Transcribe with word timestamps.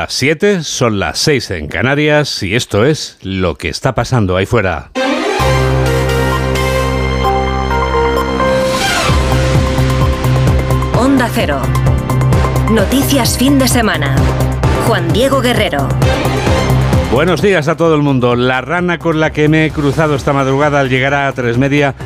Las 0.00 0.12
7 0.12 0.62
son 0.62 1.00
las 1.00 1.18
6 1.18 1.50
en 1.50 1.66
Canarias 1.66 2.44
y 2.44 2.54
esto 2.54 2.84
es 2.84 3.18
lo 3.20 3.56
que 3.56 3.68
está 3.68 3.96
pasando 3.96 4.36
ahí 4.36 4.46
fuera. 4.46 4.92
Onda 10.96 11.28
Cero. 11.34 11.60
Noticias 12.70 13.36
fin 13.36 13.58
de 13.58 13.66
semana. 13.66 14.14
Juan 14.86 15.12
Diego 15.12 15.40
Guerrero. 15.40 15.88
Buenos 17.10 17.42
días 17.42 17.66
a 17.66 17.76
todo 17.76 17.96
el 17.96 18.02
mundo. 18.02 18.36
La 18.36 18.60
rana 18.60 19.00
con 19.00 19.18
la 19.18 19.32
que 19.32 19.48
me 19.48 19.66
he 19.66 19.70
cruzado 19.72 20.14
esta 20.14 20.32
madrugada 20.32 20.78
al 20.78 20.90
llegar 20.90 21.14
a 21.14 21.32
tres 21.32 21.58
media 21.58 21.96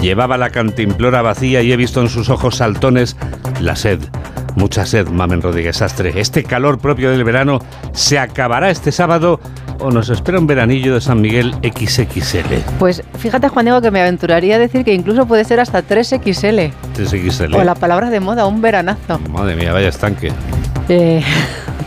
llevaba 0.00 0.38
la 0.38 0.50
cantimplora 0.50 1.20
vacía 1.20 1.62
y 1.62 1.72
he 1.72 1.76
visto 1.76 2.00
en 2.00 2.10
sus 2.10 2.28
ojos 2.28 2.58
saltones 2.58 3.16
la 3.60 3.74
sed. 3.74 3.98
Mucha 4.56 4.86
sed, 4.86 5.08
Mamen 5.08 5.42
Rodríguez 5.42 5.80
Astre. 5.82 6.20
Este 6.20 6.44
calor 6.44 6.78
propio 6.78 7.10
del 7.10 7.24
verano 7.24 7.60
se 7.92 8.18
acabará 8.18 8.70
este 8.70 8.92
sábado 8.92 9.40
o 9.78 9.90
nos 9.90 10.08
espera 10.10 10.38
un 10.38 10.46
veranillo 10.46 10.94
de 10.94 11.00
San 11.00 11.20
Miguel 11.20 11.54
XXL. 11.62 12.54
Pues 12.78 13.02
fíjate, 13.18 13.48
Juan 13.48 13.66
Diego, 13.66 13.80
que 13.80 13.90
me 13.90 14.00
aventuraría 14.00 14.56
a 14.56 14.58
decir 14.58 14.84
que 14.84 14.92
incluso 14.92 15.26
puede 15.26 15.44
ser 15.44 15.60
hasta 15.60 15.82
3XL. 15.82 16.72
3XL. 16.96 17.54
O 17.54 17.64
la 17.64 17.74
palabra 17.74 18.10
de 18.10 18.20
moda, 18.20 18.46
un 18.46 18.60
veranazo. 18.60 19.18
Madre 19.30 19.56
mía, 19.56 19.72
vaya 19.72 19.88
estanque. 19.88 20.32
Eh, 20.88 21.22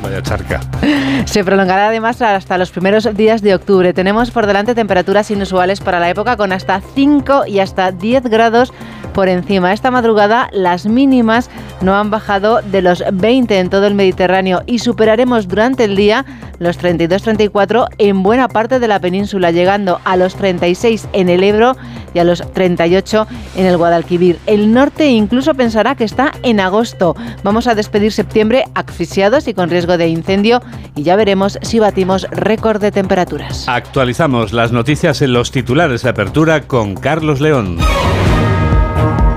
Vaya 0.03 0.21
charca. 0.21 0.59
Se 1.25 1.43
prolongará 1.45 1.87
además 1.87 2.21
hasta 2.21 2.57
los 2.57 2.71
primeros 2.71 3.07
días 3.15 3.41
de 3.41 3.55
octubre. 3.55 3.93
Tenemos 3.93 4.31
por 4.31 4.45
delante 4.45 4.75
temperaturas 4.75 5.31
inusuales 5.31 5.79
para 5.79 5.99
la 5.99 6.09
época 6.09 6.35
con 6.35 6.51
hasta 6.51 6.81
5 6.93 7.45
y 7.47 7.59
hasta 7.59 7.91
10 7.91 8.23
grados 8.25 8.73
por 9.13 9.29
encima. 9.29 9.71
Esta 9.73 9.91
madrugada 9.91 10.49
las 10.51 10.85
mínimas 10.85 11.49
no 11.81 11.95
han 11.95 12.09
bajado 12.09 12.61
de 12.61 12.81
los 12.81 13.03
20 13.11 13.59
en 13.59 13.69
todo 13.69 13.87
el 13.87 13.95
Mediterráneo 13.95 14.63
y 14.65 14.79
superaremos 14.79 15.47
durante 15.47 15.85
el 15.85 15.95
día 15.95 16.25
los 16.59 16.79
32-34 16.79 17.87
en 17.97 18.23
buena 18.23 18.47
parte 18.47 18.79
de 18.79 18.87
la 18.87 18.99
península, 18.99 19.51
llegando 19.51 19.99
a 20.05 20.15
los 20.15 20.35
36 20.35 21.07
en 21.13 21.29
el 21.29 21.43
Ebro 21.43 21.75
y 22.13 22.19
a 22.19 22.23
los 22.23 22.41
38 22.53 23.27
en 23.55 23.65
el 23.65 23.77
Guadalquivir. 23.77 24.39
El 24.45 24.73
norte 24.73 25.07
incluso 25.07 25.53
pensará 25.53 25.95
que 25.95 26.03
está 26.03 26.31
en 26.43 26.59
agosto. 26.59 27.15
Vamos 27.43 27.67
a 27.67 27.75
despedir 27.75 28.11
septiembre 28.11 28.65
asfixiados 28.75 29.47
y 29.47 29.53
con 29.53 29.69
riesgo 29.69 29.97
de 29.97 30.07
incendio 30.07 30.61
y 30.95 31.03
ya 31.03 31.15
veremos 31.15 31.59
si 31.61 31.79
batimos 31.79 32.27
récord 32.31 32.81
de 32.81 32.91
temperaturas. 32.91 33.67
Actualizamos 33.67 34.53
las 34.53 34.71
noticias 34.71 35.21
en 35.21 35.33
los 35.33 35.51
titulares 35.51 36.03
de 36.03 36.09
apertura 36.09 36.61
con 36.61 36.95
Carlos 36.95 37.41
León. 37.41 37.77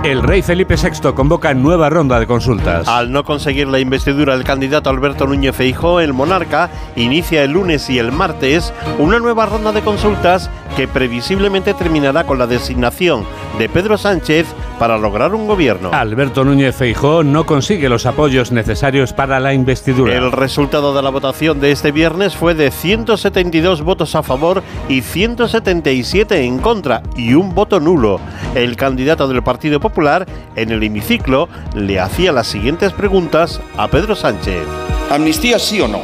El 0.06 0.22
rey 0.22 0.40
Felipe 0.40 0.76
VI 0.76 1.14
convoca 1.14 1.52
nueva 1.52 1.90
ronda 1.90 2.20
de 2.20 2.28
consultas. 2.28 2.86
Al 2.86 3.10
no 3.10 3.24
conseguir 3.24 3.66
la 3.66 3.80
investidura 3.80 4.36
del 4.36 4.44
candidato 4.44 4.88
Alberto 4.88 5.26
Núñez 5.26 5.56
Feijóo, 5.56 5.98
el 5.98 6.12
monarca 6.12 6.70
inicia 6.94 7.42
el 7.42 7.50
lunes 7.50 7.90
y 7.90 7.98
el 7.98 8.12
martes 8.12 8.72
una 9.00 9.18
nueva 9.18 9.46
ronda 9.46 9.72
de 9.72 9.82
consultas 9.82 10.48
que 10.76 10.86
previsiblemente 10.86 11.74
terminará 11.74 12.22
con 12.22 12.38
la 12.38 12.46
designación 12.46 13.24
de 13.58 13.68
Pedro 13.68 13.98
Sánchez 13.98 14.46
para 14.78 14.98
lograr 14.98 15.34
un 15.34 15.46
gobierno. 15.46 15.91
Alberto 15.92 16.44
Núñez 16.44 16.74
Feijóo 16.74 17.22
no 17.22 17.46
consigue 17.46 17.88
los 17.88 18.06
apoyos 18.06 18.52
necesarios 18.52 19.12
para 19.12 19.41
la 19.41 19.55
investidura. 19.55 20.14
El 20.14 20.32
resultado 20.32 20.94
de 20.94 21.02
la 21.02 21.10
votación 21.10 21.60
de 21.60 21.72
este 21.72 21.92
viernes 21.92 22.34
fue 22.36 22.55
de 22.55 22.70
172 22.70 23.82
votos 23.82 24.14
a 24.14 24.22
favor 24.22 24.62
y 24.88 25.00
177 25.00 26.44
en 26.44 26.58
contra 26.58 27.02
y 27.16 27.34
un 27.34 27.54
voto 27.54 27.80
nulo. 27.80 28.20
El 28.54 28.77
candidato 28.77 29.28
del 29.28 29.42
Partido 29.42 29.80
Popular 29.80 30.27
en 30.54 30.70
el 30.70 30.82
hemiciclo 30.82 31.48
le 31.74 32.00
hacía 32.00 32.32
las 32.32 32.47
siguientes 32.47 32.92
preguntas 32.92 33.60
a 33.77 33.88
Pedro 33.88 34.14
Sánchez. 34.14 34.62
¿Amnistía 35.10 35.58
sí 35.58 35.80
o 35.80 35.88
no? 35.88 36.00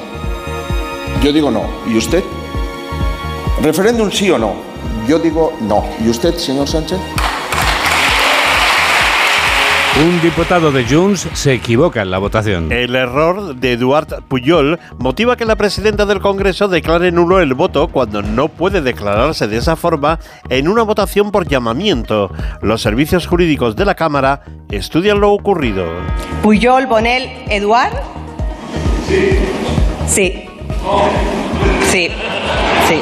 Yo 1.22 1.32
digo 1.32 1.50
no. 1.50 1.64
¿Y 1.86 1.96
usted? 1.96 2.22
¿Referéndum 3.62 4.10
sí 4.10 4.30
o 4.30 4.38
no? 4.38 4.54
Yo 5.08 5.18
digo 5.18 5.52
no. 5.60 5.84
¿Y 6.04 6.08
usted, 6.08 6.34
señor 6.36 6.68
Sánchez? 6.68 6.98
Un 10.00 10.22
diputado 10.22 10.72
de 10.72 10.84
Junts 10.86 11.28
se 11.34 11.52
equivoca 11.52 12.00
en 12.00 12.10
la 12.10 12.16
votación. 12.16 12.72
El 12.72 12.96
error 12.96 13.54
de 13.54 13.72
Eduard 13.72 14.22
Puyol 14.26 14.80
motiva 14.98 15.36
que 15.36 15.44
la 15.44 15.56
presidenta 15.56 16.06
del 16.06 16.20
Congreso 16.20 16.66
declare 16.66 17.12
nulo 17.12 17.40
el 17.40 17.52
voto 17.52 17.88
cuando 17.88 18.22
no 18.22 18.48
puede 18.48 18.80
declararse 18.80 19.48
de 19.48 19.58
esa 19.58 19.76
forma 19.76 20.18
en 20.48 20.68
una 20.68 20.82
votación 20.82 21.30
por 21.30 21.46
llamamiento. 21.46 22.32
Los 22.62 22.80
servicios 22.80 23.26
jurídicos 23.26 23.76
de 23.76 23.84
la 23.84 23.94
Cámara 23.94 24.40
estudian 24.70 25.20
lo 25.20 25.30
ocurrido. 25.30 25.84
Puyol, 26.42 26.86
Bonel, 26.86 27.28
Eduard. 27.50 27.92
Sí. 29.06 29.38
Sí. 30.06 30.48
Sí. 31.90 32.08
Sí. 32.88 33.00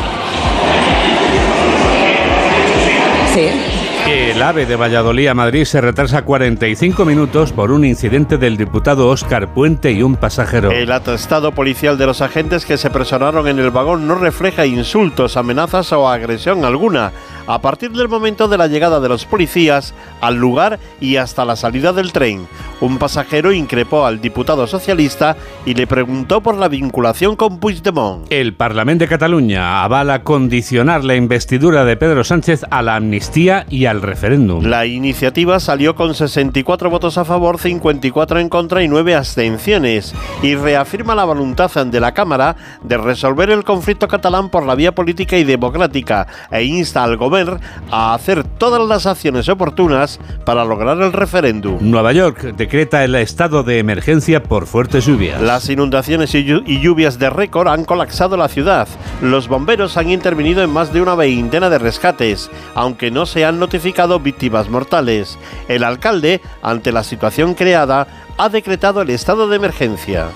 Sí. 3.32 3.69
El 4.10 4.42
AVE 4.42 4.66
de 4.66 4.74
Valladolid 4.74 5.28
a 5.28 5.34
Madrid 5.34 5.64
se 5.64 5.80
retrasa 5.80 6.22
45 6.22 7.04
minutos 7.04 7.52
por 7.52 7.70
un 7.70 7.84
incidente 7.84 8.38
del 8.38 8.56
diputado 8.56 9.08
Óscar 9.08 9.54
Puente 9.54 9.92
y 9.92 10.02
un 10.02 10.16
pasajero. 10.16 10.72
El 10.72 10.90
atestado 10.90 11.52
policial 11.52 11.96
de 11.96 12.06
los 12.06 12.20
agentes 12.20 12.66
que 12.66 12.76
se 12.76 12.90
personaron 12.90 13.46
en 13.46 13.60
el 13.60 13.70
vagón 13.70 14.08
no 14.08 14.16
refleja 14.16 14.66
insultos, 14.66 15.36
amenazas 15.36 15.92
o 15.92 16.08
agresión 16.08 16.64
alguna. 16.64 17.12
A 17.46 17.60
partir 17.60 17.92
del 17.92 18.08
momento 18.08 18.48
de 18.48 18.58
la 18.58 18.66
llegada 18.66 18.98
de 18.98 19.08
los 19.08 19.26
policías 19.26 19.94
al 20.20 20.36
lugar 20.36 20.80
y 21.00 21.16
hasta 21.16 21.44
la 21.44 21.54
salida 21.54 21.92
del 21.92 22.12
tren, 22.12 22.48
un 22.80 22.98
pasajero 22.98 23.52
increpó 23.52 24.06
al 24.06 24.20
diputado 24.20 24.66
socialista 24.66 25.36
y 25.66 25.74
le 25.74 25.86
preguntó 25.86 26.40
por 26.40 26.56
la 26.56 26.68
vinculación 26.68 27.36
con 27.36 27.58
Puigdemont. 27.58 28.26
El 28.30 28.54
Parlamento 28.54 29.04
de 29.04 29.08
Cataluña 29.08 29.84
avala 29.84 30.22
condicionar 30.22 31.04
la 31.04 31.14
investidura 31.14 31.84
de 31.84 31.96
Pedro 31.96 32.24
Sánchez 32.24 32.64
a 32.70 32.82
la 32.82 32.96
amnistía 32.96 33.66
y 33.68 33.86
al 33.86 33.99
referéndum. 34.00 34.64
La 34.64 34.86
iniciativa 34.86 35.60
salió 35.60 35.94
con 35.94 36.14
64 36.14 36.90
votos 36.90 37.18
a 37.18 37.24
favor, 37.24 37.58
54 37.58 38.40
en 38.40 38.48
contra 38.48 38.82
y 38.82 38.88
9 38.88 39.14
abstenciones 39.14 40.14
y 40.42 40.54
reafirma 40.54 41.14
la 41.14 41.24
voluntad 41.24 41.70
de 41.70 42.00
la 42.00 42.12
Cámara 42.14 42.56
de 42.82 42.96
resolver 42.96 43.50
el 43.50 43.64
conflicto 43.64 44.08
catalán 44.08 44.48
por 44.48 44.64
la 44.64 44.74
vía 44.74 44.92
política 44.92 45.36
y 45.36 45.44
democrática 45.44 46.26
e 46.50 46.64
insta 46.64 47.04
al 47.04 47.16
gobierno 47.16 47.58
a 47.90 48.14
hacer 48.14 48.44
todas 48.44 48.86
las 48.88 49.06
acciones 49.06 49.48
oportunas 49.48 50.18
para 50.44 50.64
lograr 50.64 51.00
el 51.00 51.12
referéndum. 51.12 51.78
Nueva 51.80 52.12
York 52.12 52.54
decreta 52.56 53.04
el 53.04 53.14
estado 53.14 53.62
de 53.62 53.78
emergencia 53.78 54.42
por 54.42 54.66
fuertes 54.66 55.06
lluvias. 55.06 55.40
Las 55.42 55.68
inundaciones 55.68 56.34
y 56.34 56.80
lluvias 56.80 57.18
de 57.18 57.28
récord 57.28 57.68
han 57.68 57.84
colapsado 57.84 58.36
la 58.36 58.48
ciudad. 58.48 58.88
Los 59.20 59.48
bomberos 59.48 59.96
han 59.96 60.10
intervenido 60.10 60.62
en 60.62 60.70
más 60.70 60.92
de 60.92 61.02
una 61.02 61.14
veintena 61.14 61.68
de 61.68 61.78
rescates, 61.78 62.50
aunque 62.74 63.10
no 63.10 63.26
se 63.26 63.44
han 63.44 63.58
notificado 63.58 63.89
víctimas 64.22 64.68
mortales. 64.68 65.38
El 65.68 65.84
alcalde, 65.84 66.40
ante 66.62 66.92
la 66.92 67.04
situación 67.04 67.54
creada, 67.54 68.06
ha 68.38 68.48
decretado 68.48 69.02
el 69.02 69.10
estado 69.10 69.48
de 69.48 69.56
emergencia. 69.56 70.28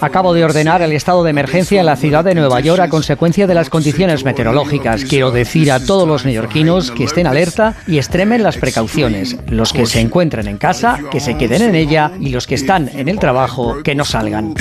Acabo 0.00 0.32
de 0.32 0.44
ordenar 0.44 0.80
el 0.80 0.92
estado 0.92 1.22
de 1.22 1.30
emergencia 1.30 1.80
en 1.80 1.86
la 1.86 1.96
ciudad 1.96 2.24
de 2.24 2.34
Nueva 2.34 2.60
York 2.60 2.80
a 2.80 2.88
consecuencia 2.88 3.46
de 3.46 3.54
las 3.54 3.68
condiciones 3.68 4.24
meteorológicas. 4.24 5.04
Quiero 5.04 5.30
decir 5.30 5.70
a 5.70 5.84
todos 5.84 6.08
los 6.08 6.24
neoyorquinos 6.24 6.90
que 6.92 7.04
estén 7.04 7.26
alerta 7.26 7.74
y 7.86 7.98
extremen 7.98 8.42
las 8.42 8.56
precauciones. 8.56 9.36
Los 9.48 9.72
que 9.72 9.86
se 9.86 10.00
encuentren 10.00 10.48
en 10.48 10.56
casa, 10.56 10.98
que 11.10 11.20
se 11.20 11.36
queden 11.36 11.62
en 11.62 11.74
ella 11.74 12.12
y 12.18 12.30
los 12.30 12.46
que 12.46 12.54
están 12.54 12.88
en 12.88 13.08
el 13.08 13.18
trabajo, 13.18 13.82
que 13.82 13.94
no 13.94 14.04
salgan. 14.04 14.54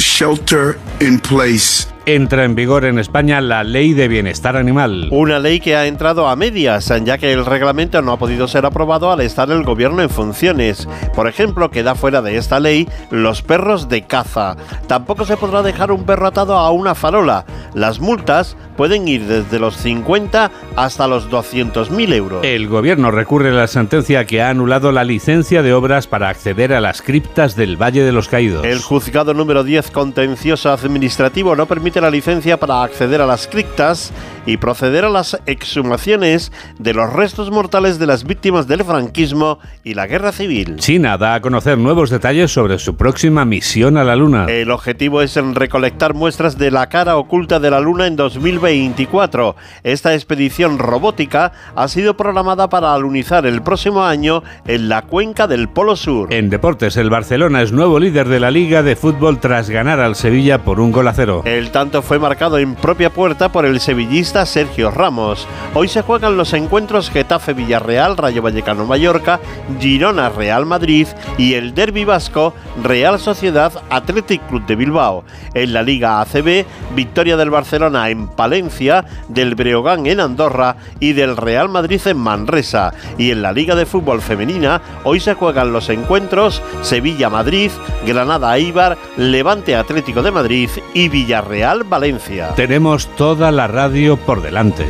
Entra 2.07 2.45
en 2.45 2.56
vigor 2.56 2.85
en 2.85 3.00
España 3.00 3.41
la 3.41 3.66
Ley 3.66 3.91
de 3.91 4.07
Bienestar 4.07 4.56
Animal. 4.56 5.09
Una 5.12 5.40
ley 5.40 5.59
que 5.59 5.75
ha 5.75 5.88
entrado 5.88 6.29
a 6.29 6.38
medias, 6.38 6.90
ya 7.03 7.18
que 7.18 7.34
el 7.34 7.45
reglamento 7.45 8.01
no 8.01 8.13
ha 8.13 8.18
podido 8.18 8.47
ser 8.47 8.66
aprobado 8.66 9.12
al 9.12 9.19
estar 9.19 9.51
el 9.51 9.63
gobierno 9.63 10.01
en 10.01 10.09
funciones. 10.09 10.88
Por 11.13 11.28
ejemplo, 11.28 11.69
queda 11.69 11.96
fuera 11.96 12.22
de 12.22 12.38
esta 12.38 12.62
ley 12.62 12.88
los 13.12 13.41
perros 13.41 13.90
de 13.90 14.03
caza. 14.03 14.56
Tampoco 14.88 15.25
se 15.25 15.35
podrá 15.35 15.64
dejar 15.64 15.91
un 15.91 16.05
perro 16.05 16.28
atado 16.28 16.55
a 16.55 16.72
una 16.72 16.96
farola. 16.96 17.43
Las 17.73 17.99
multas 17.99 18.55
pueden 18.78 19.08
ir 19.09 19.26
desde 19.26 19.59
los 19.59 19.76
50 19.76 20.49
hasta 20.78 21.08
los 21.08 21.29
200.000 21.29 22.14
euros. 22.14 22.46
El 22.46 22.70
gobierno 22.70 23.11
recurre 23.11 23.49
a 23.49 23.53
la 23.53 23.67
sentencia 23.67 24.26
que 24.26 24.41
ha 24.41 24.49
anulado 24.49 24.93
la 24.93 25.03
licencia 25.03 25.61
de 25.61 25.73
obras 25.73 26.08
para 26.08 26.29
acceder 26.29 26.72
a 26.72 26.79
las 26.79 27.02
criptas 27.02 27.58
del 27.58 27.76
Valle 27.76 28.03
de 28.03 28.14
los 28.14 28.29
Caídos. 28.29 28.64
El 28.66 28.79
juzgado 28.79 29.34
número 29.34 29.66
10 29.66 29.91
contencioso 29.91 30.72
administrativo 30.72 31.55
no 31.55 31.66
permite 31.66 31.97
la 32.02 32.09
licencia 32.09 32.58
para 32.58 32.84
acceder 32.84 33.22
a 33.22 33.26
las 33.26 33.47
criptas 33.47 34.11
y 34.47 34.58
proceder 34.58 35.05
a 35.05 35.09
las 35.09 35.40
exhumaciones 35.46 36.52
de 36.79 36.94
los 36.96 37.14
restos 37.14 37.52
mortales 37.52 37.99
de 37.99 38.08
las 38.08 38.23
víctimas 38.23 38.67
del 38.67 38.84
franquismo 38.84 39.59
y 39.84 39.94
la 39.94 40.08
guerra 40.08 40.32
civil. 40.32 40.78
China 40.78 41.17
da 41.17 41.35
a 41.35 41.41
conocer 41.41 41.78
nuevos 41.78 42.09
detalles 42.09 42.52
sobre 42.52 42.79
su 42.79 42.96
próxima 42.96 43.46
misión 43.46 43.97
a 43.97 44.03
la 44.03 44.16
Luna. 44.16 44.46
El 44.46 44.72
objetivo 44.72 45.22
es 45.22 45.35
recolectar 45.35 46.14
muestras 46.14 46.58
de 46.58 46.72
la 46.72 46.88
cara 46.88 47.17
oculta 47.17 47.59
de 47.59 47.70
la 47.70 47.82
Luna 47.82 48.08
en 48.08 48.16
2024. 48.16 49.55
Esta 49.84 50.16
expedición 50.16 50.79
robótica 50.79 51.52
ha 51.76 51.88
sido 51.90 52.16
programada 52.16 52.70
para 52.70 52.94
alunizar 52.94 53.46
el 53.46 53.61
próximo 53.61 54.05
año 54.05 54.44
en 54.66 54.88
la 54.88 55.02
cuenca 55.02 55.47
del 55.47 55.67
Polo 55.67 55.97
Sur. 55.97 56.34
En 56.34 56.49
deportes, 56.49 56.96
el 56.96 57.09
Barcelona 57.09 57.61
es 57.61 57.73
nuevo 57.73 57.99
líder 57.99 58.29
de 58.29 58.40
la 58.40 58.49
Liga 58.49 58.82
de 58.82 58.96
Fútbol 58.96 59.40
tras 59.40 59.70
ganar 59.70 59.99
al 59.99 60.16
Sevilla 60.16 60.64
por 60.64 60.79
un 60.79 60.94
gol 60.94 61.09
a 61.09 61.14
cero. 61.14 61.41
El 61.46 61.72
tanto 61.72 62.02
fue 62.02 62.17
marcado 62.17 62.58
en 62.58 62.76
propia 62.76 63.09
puerta 63.09 63.52
por 63.52 63.66
el 63.66 63.82
sevillista 63.82 64.36
Sergio 64.45 64.91
Ramos. 64.91 65.47
Hoy 65.73 65.87
se 65.87 66.01
juegan 66.01 66.37
los 66.37 66.53
encuentros 66.53 67.09
Getafe 67.09 67.53
Villarreal, 67.53 68.17
Rayo 68.17 68.41
Vallecano 68.41 68.85
Mallorca, 68.85 69.39
Girona 69.79 70.29
Real 70.29 70.66
Madrid 70.66 71.07
y 71.37 71.53
el 71.55 71.73
Derby 71.73 72.05
Vasco 72.05 72.53
Real 72.84 73.19
Sociedad 73.19 73.72
Athletic 73.89 74.45
Club 74.47 74.66
de 74.66 74.75
Bilbao. 74.75 75.23
En 75.53 75.73
la 75.73 75.84
Liga 75.84 76.22
ACB, 76.22 76.66
victoria 76.95 77.37
del 77.37 77.49
Barcelona 77.49 78.09
en 78.09 78.28
Palencia, 78.28 79.05
del 79.28 79.55
Breogán 79.55 80.05
en 80.05 80.19
Andorra 80.19 80.78
y 80.99 81.13
del 81.13 81.37
Real 81.37 81.69
Madrid 81.69 82.01
en 82.05 82.17
Manresa. 82.17 82.93
Y 83.17 83.31
en 83.31 83.41
la 83.41 83.51
Liga 83.51 83.75
de 83.75 83.85
Fútbol 83.85 84.22
Femenina, 84.22 84.81
hoy 85.03 85.19
se 85.19 85.34
juegan 85.34 85.73
los 85.73 85.89
encuentros 85.89 86.61
Sevilla-Madrid, 86.81 87.72
Granada-Eibar, 88.05 88.97
Levante 89.17 89.75
Atlético 89.75 90.22
de 90.22 90.31
Madrid 90.31 90.69
y 90.93 91.09
Villarreal-Valencia. 91.09 92.55
Tenemos 92.55 93.07
toda 93.16 93.51
la 93.51 93.67
radio 93.67 94.17
por 94.28 94.41
delante. 94.41 94.85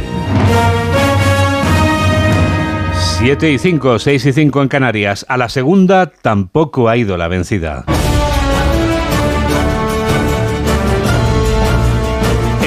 7 3.20 3.52
y 3.52 3.60
5, 3.60 4.00
6 4.00 4.26
y 4.26 4.34
5 4.34 4.62
en 4.64 4.68
Canarias. 4.68 5.26
A 5.30 5.38
la 5.38 5.48
segunda 5.48 6.08
tampoco 6.08 6.90
ha 6.90 6.98
ido 6.98 7.18
la 7.18 7.28
vencida. 7.28 7.86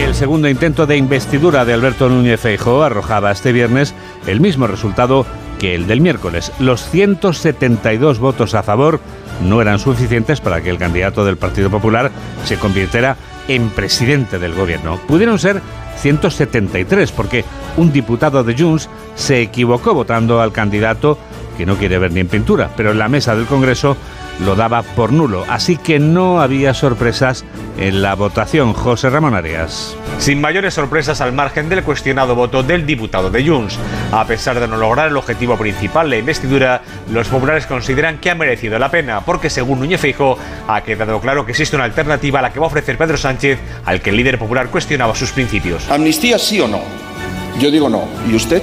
El 0.00 0.14
segundo 0.14 0.49
intento 0.49 0.87
de 0.87 0.96
investidura 0.96 1.64
de 1.64 1.72
Alberto 1.72 2.08
Núñez 2.08 2.40
Feijóo 2.40 2.84
arrojaba 2.84 3.32
este 3.32 3.52
viernes 3.52 3.93
el 4.28 4.40
mismo 4.40 4.69
resultado 4.69 5.26
que 5.58 5.75
el 5.75 5.88
del 5.88 6.00
miércoles. 6.00 6.52
Los 6.61 6.88
172 6.88 8.20
votos 8.20 8.55
a 8.55 8.62
favor 8.62 9.00
no 9.43 9.61
eran 9.61 9.81
suficientes 9.81 10.40
para 10.40 10.61
que 10.61 10.70
el 10.70 10.78
candidato 10.78 11.25
del 11.25 11.37
Partido 11.37 11.69
Popular 11.69 12.12
se 12.44 12.58
convirtiera 12.58 13.16
en 13.50 13.70
presidente 13.70 14.38
del 14.38 14.55
gobierno. 14.55 14.99
Pudieron 15.08 15.38
ser 15.38 15.61
173 15.97 17.11
porque 17.12 17.44
un 17.76 17.93
diputado 17.93 18.44
de 18.44 18.56
Junts 18.56 18.88
se 19.17 19.43
equivocó 19.43 19.93
votando 19.93 20.41
al 20.41 20.52
candidato 20.52 21.19
que 21.58 21.67
no 21.67 21.76
quiere 21.76 21.99
ver 21.99 22.12
ni 22.12 22.20
en 22.20 22.29
pintura, 22.29 22.70
pero 22.76 22.93
en 22.93 22.99
la 22.99 23.08
mesa 23.08 23.35
del 23.35 23.47
Congreso 23.47 23.97
lo 24.44 24.54
daba 24.54 24.82
por 24.82 25.12
nulo, 25.12 25.44
así 25.48 25.76
que 25.76 25.98
no 25.98 26.40
había 26.40 26.74
sorpresas 26.74 27.44
en 27.78 28.02
la 28.02 28.14
votación. 28.14 28.72
José 28.72 29.10
Ramón 29.10 29.34
Arias. 29.34 29.96
Sin 30.18 30.40
mayores 30.40 30.74
sorpresas 30.74 31.20
al 31.20 31.32
margen 31.32 31.68
del 31.68 31.82
cuestionado 31.82 32.34
voto 32.34 32.62
del 32.62 32.86
diputado 32.86 33.30
de 33.30 33.46
Junts. 33.46 33.78
A 34.12 34.24
pesar 34.26 34.60
de 34.60 34.68
no 34.68 34.76
lograr 34.76 35.08
el 35.08 35.16
objetivo 35.16 35.56
principal, 35.56 36.10
la 36.10 36.18
investidura, 36.18 36.82
los 37.10 37.28
populares 37.28 37.66
consideran 37.66 38.18
que 38.18 38.30
ha 38.30 38.34
merecido 38.34 38.78
la 38.78 38.90
pena, 38.90 39.20
porque 39.20 39.50
según 39.50 39.80
Núñez 39.80 40.00
Feijóo 40.00 40.38
ha 40.68 40.80
quedado 40.82 41.20
claro 41.20 41.44
que 41.44 41.52
existe 41.52 41.76
una 41.76 41.84
alternativa 41.84 42.38
a 42.38 42.42
la 42.42 42.52
que 42.52 42.60
va 42.60 42.66
a 42.66 42.68
ofrecer 42.68 42.98
Pedro 42.98 43.16
Sánchez, 43.16 43.58
al 43.84 44.00
que 44.00 44.10
el 44.10 44.16
líder 44.16 44.38
popular 44.38 44.68
cuestionaba 44.68 45.14
sus 45.14 45.32
principios. 45.32 45.88
¿Amnistía 45.90 46.38
sí 46.38 46.60
o 46.60 46.68
no? 46.68 46.80
Yo 47.58 47.70
digo 47.70 47.88
no. 47.88 48.04
¿Y 48.30 48.34
usted? 48.34 48.62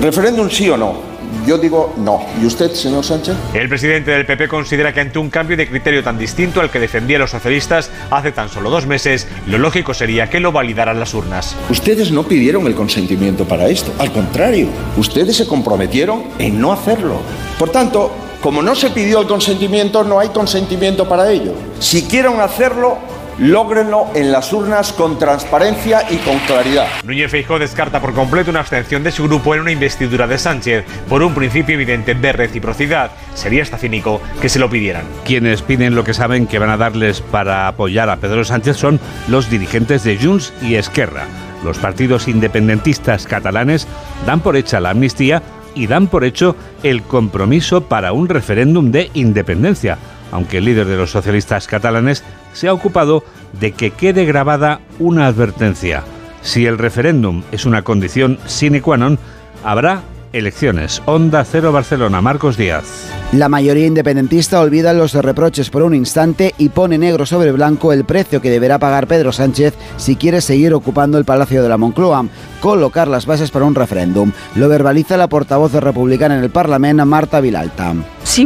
¿Referéndum 0.00 0.50
sí 0.50 0.68
o 0.70 0.76
no? 0.76 1.17
Yo 1.48 1.56
digo 1.56 1.94
no. 1.96 2.20
¿Y 2.42 2.44
usted, 2.44 2.72
señor 2.72 3.02
Sánchez? 3.02 3.34
El 3.54 3.70
presidente 3.70 4.10
del 4.10 4.26
PP 4.26 4.48
considera 4.48 4.92
que 4.92 5.00
ante 5.00 5.18
un 5.18 5.30
cambio 5.30 5.56
de 5.56 5.66
criterio 5.66 6.04
tan 6.04 6.18
distinto 6.18 6.60
al 6.60 6.70
que 6.70 6.78
defendían 6.78 7.22
los 7.22 7.30
socialistas 7.30 7.90
hace 8.10 8.32
tan 8.32 8.50
solo 8.50 8.68
dos 8.68 8.86
meses, 8.86 9.26
lo 9.46 9.56
lógico 9.56 9.94
sería 9.94 10.28
que 10.28 10.40
lo 10.40 10.52
validaran 10.52 11.00
las 11.00 11.14
urnas. 11.14 11.56
Ustedes 11.70 12.12
no 12.12 12.24
pidieron 12.24 12.66
el 12.66 12.74
consentimiento 12.74 13.46
para 13.46 13.66
esto. 13.66 13.94
Al 13.98 14.12
contrario, 14.12 14.68
ustedes 14.98 15.38
se 15.38 15.46
comprometieron 15.46 16.24
en 16.38 16.60
no 16.60 16.70
hacerlo. 16.70 17.22
Por 17.58 17.70
tanto, 17.70 18.12
como 18.42 18.60
no 18.60 18.74
se 18.74 18.90
pidió 18.90 19.22
el 19.22 19.26
consentimiento, 19.26 20.04
no 20.04 20.20
hay 20.20 20.28
consentimiento 20.28 21.08
para 21.08 21.30
ello. 21.30 21.54
Si 21.80 22.02
quieren 22.02 22.40
hacerlo, 22.40 22.98
lógrenlo 23.38 24.08
en 24.14 24.32
las 24.32 24.52
urnas 24.52 24.92
con 24.92 25.18
transparencia 25.18 26.02
y 26.10 26.16
con 26.18 26.38
claridad. 26.40 26.86
Núñez 27.04 27.30
Feijóo 27.30 27.58
descarta 27.58 28.00
por 28.00 28.14
completo 28.14 28.50
una 28.50 28.60
abstención 28.60 29.02
de 29.02 29.12
su 29.12 29.24
grupo 29.24 29.54
en 29.54 29.62
una 29.62 29.72
investidura 29.72 30.26
de 30.26 30.38
Sánchez 30.38 30.84
por 31.08 31.22
un 31.22 31.34
principio 31.34 31.74
evidente 31.74 32.14
de 32.14 32.32
reciprocidad. 32.32 33.12
Sería 33.34 33.62
hasta 33.62 33.78
cínico 33.78 34.20
que 34.40 34.48
se 34.48 34.58
lo 34.58 34.68
pidieran. 34.68 35.04
Quienes 35.24 35.62
piden 35.62 35.94
lo 35.94 36.04
que 36.04 36.14
saben 36.14 36.46
que 36.46 36.58
van 36.58 36.70
a 36.70 36.76
darles 36.76 37.20
para 37.20 37.68
apoyar 37.68 38.10
a 38.10 38.16
Pedro 38.16 38.44
Sánchez 38.44 38.76
son 38.76 39.00
los 39.28 39.50
dirigentes 39.50 40.04
de 40.04 40.18
Junts 40.18 40.52
y 40.62 40.74
Esquerra. 40.74 41.26
Los 41.64 41.78
partidos 41.78 42.28
independentistas 42.28 43.26
catalanes 43.26 43.86
dan 44.26 44.40
por 44.40 44.56
hecha 44.56 44.80
la 44.80 44.90
amnistía 44.90 45.42
y 45.74 45.86
dan 45.86 46.06
por 46.08 46.24
hecho 46.24 46.56
el 46.82 47.02
compromiso 47.02 47.82
para 47.82 48.12
un 48.12 48.28
referéndum 48.28 48.90
de 48.90 49.10
independencia 49.14 49.98
aunque 50.32 50.58
el 50.58 50.64
líder 50.64 50.86
de 50.86 50.96
los 50.96 51.10
socialistas 51.10 51.66
catalanes 51.66 52.24
se 52.52 52.68
ha 52.68 52.72
ocupado 52.72 53.24
de 53.60 53.72
que 53.72 53.90
quede 53.90 54.24
grabada 54.24 54.80
una 54.98 55.26
advertencia. 55.26 56.02
Si 56.42 56.66
el 56.66 56.78
referéndum 56.78 57.42
es 57.52 57.66
una 57.66 57.82
condición 57.82 58.38
sine 58.46 58.80
qua 58.80 58.96
non, 58.96 59.18
habrá 59.64 60.02
elecciones. 60.32 61.02
Onda 61.06 61.44
Cero 61.44 61.72
Barcelona, 61.72 62.20
Marcos 62.20 62.56
Díaz. 62.56 62.84
La 63.32 63.48
mayoría 63.48 63.86
independentista 63.86 64.60
olvida 64.60 64.92
los 64.92 65.14
reproches 65.14 65.70
por 65.70 65.82
un 65.82 65.94
instante 65.94 66.54
y 66.58 66.70
pone 66.70 66.98
negro 66.98 67.26
sobre 67.26 67.52
blanco 67.52 67.92
el 67.92 68.04
precio 68.04 68.40
que 68.40 68.50
deberá 68.50 68.78
pagar 68.78 69.06
Pedro 69.06 69.32
Sánchez 69.32 69.74
si 69.96 70.16
quiere 70.16 70.40
seguir 70.40 70.72
ocupando 70.74 71.18
el 71.18 71.24
Palacio 71.24 71.62
de 71.62 71.68
la 71.68 71.76
Moncloa, 71.76 72.26
colocar 72.60 73.08
las 73.08 73.26
bases 73.26 73.50
para 73.50 73.64
un 73.64 73.74
referéndum. 73.74 74.32
Lo 74.54 74.68
verbaliza 74.68 75.16
la 75.16 75.28
portavoz 75.28 75.72
republicana 75.74 76.36
en 76.36 76.44
el 76.44 76.50
Parlamento, 76.50 77.04
Marta 77.04 77.40
Vilalta. 77.40 77.94
Si 78.28 78.44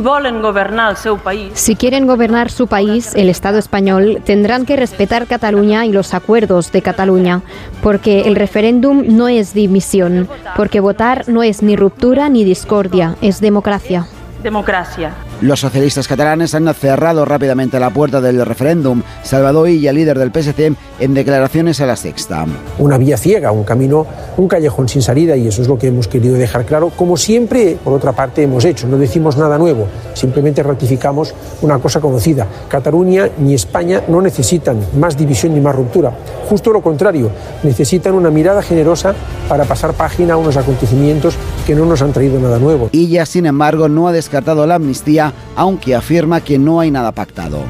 país. 1.18 1.50
Quieren 1.74 2.06
gobernar 2.06 2.52
su 2.52 2.68
país, 2.68 3.16
el 3.16 3.28
Estado 3.28 3.58
español, 3.58 4.22
tendrán 4.24 4.64
que 4.64 4.76
respetar 4.76 5.26
Cataluña 5.26 5.84
y 5.86 5.92
los 5.92 6.14
acuerdos 6.14 6.70
de 6.70 6.82
Cataluña, 6.82 7.42
porque 7.82 8.20
el 8.22 8.36
referéndum 8.36 9.02
no 9.08 9.26
es 9.26 9.54
dimisión, 9.54 10.28
porque 10.56 10.78
votar 10.78 11.28
no 11.28 11.42
es 11.42 11.64
ni 11.64 11.74
ruptura 11.74 12.28
ni 12.28 12.44
discordia, 12.44 13.16
es 13.20 13.40
democracia 13.40 14.06
democracia. 14.42 15.12
Los 15.42 15.58
socialistas 15.58 16.06
catalanes 16.06 16.54
han 16.54 16.72
cerrado 16.72 17.24
rápidamente 17.24 17.80
la 17.80 17.90
puerta 17.90 18.20
del 18.20 18.46
referéndum. 18.46 19.02
Salvador 19.24 19.68
Illa, 19.68 19.92
líder 19.92 20.16
del 20.16 20.30
PSC, 20.30 20.72
en 21.00 21.14
declaraciones 21.14 21.80
a 21.80 21.86
la 21.86 21.96
sexta. 21.96 22.46
Una 22.78 22.96
vía 22.96 23.16
ciega, 23.16 23.50
un 23.50 23.64
camino, 23.64 24.06
un 24.36 24.46
callejón 24.46 24.88
sin 24.88 25.02
salida 25.02 25.36
y 25.36 25.48
eso 25.48 25.60
es 25.60 25.66
lo 25.66 25.76
que 25.76 25.88
hemos 25.88 26.06
querido 26.06 26.36
dejar 26.36 26.64
claro, 26.64 26.92
como 26.94 27.16
siempre, 27.16 27.76
por 27.82 27.92
otra 27.92 28.12
parte, 28.12 28.44
hemos 28.44 28.64
hecho. 28.64 28.86
No 28.86 28.98
decimos 28.98 29.36
nada 29.36 29.58
nuevo, 29.58 29.88
simplemente 30.14 30.62
ratificamos 30.62 31.34
una 31.60 31.80
cosa 31.80 31.98
conocida. 31.98 32.46
Cataluña 32.68 33.28
ni 33.38 33.54
España 33.54 34.00
no 34.06 34.22
necesitan 34.22 34.78
más 34.96 35.16
división 35.16 35.54
ni 35.54 35.60
más 35.60 35.74
ruptura. 35.74 36.12
Justo 36.48 36.72
lo 36.72 36.82
contrario, 36.82 37.32
necesitan 37.64 38.14
una 38.14 38.30
mirada 38.30 38.62
generosa 38.62 39.12
para 39.48 39.64
pasar 39.64 39.92
página 39.94 40.34
a 40.34 40.36
unos 40.36 40.56
acontecimientos 40.56 41.34
que 41.66 41.74
no 41.74 41.84
nos 41.84 42.00
han 42.00 42.12
traído 42.12 42.38
nada 42.38 42.60
nuevo. 42.60 42.90
Illa, 42.92 43.26
sin 43.26 43.46
embargo, 43.46 43.88
no 43.88 44.06
ha 44.06 44.12
descartado 44.12 44.66
la 44.68 44.76
amnistía 44.76 45.31
aunque 45.56 45.94
afirma 45.94 46.40
que 46.40 46.58
no 46.58 46.80
hay 46.80 46.90
nada 46.90 47.12
pactado. 47.12 47.64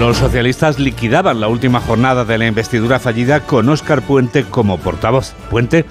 Los 0.00 0.18
socialistas 0.18 0.78
liquidaban 0.78 1.40
la 1.40 1.48
última 1.48 1.80
jornada 1.80 2.24
de 2.24 2.36
la 2.36 2.46
investidura 2.46 2.98
fallida 2.98 3.40
con 3.40 3.68
Óscar 3.68 4.02
Puente 4.02 4.44
como 4.44 4.78
portavoz. 4.78 5.32
Puente 5.48 5.86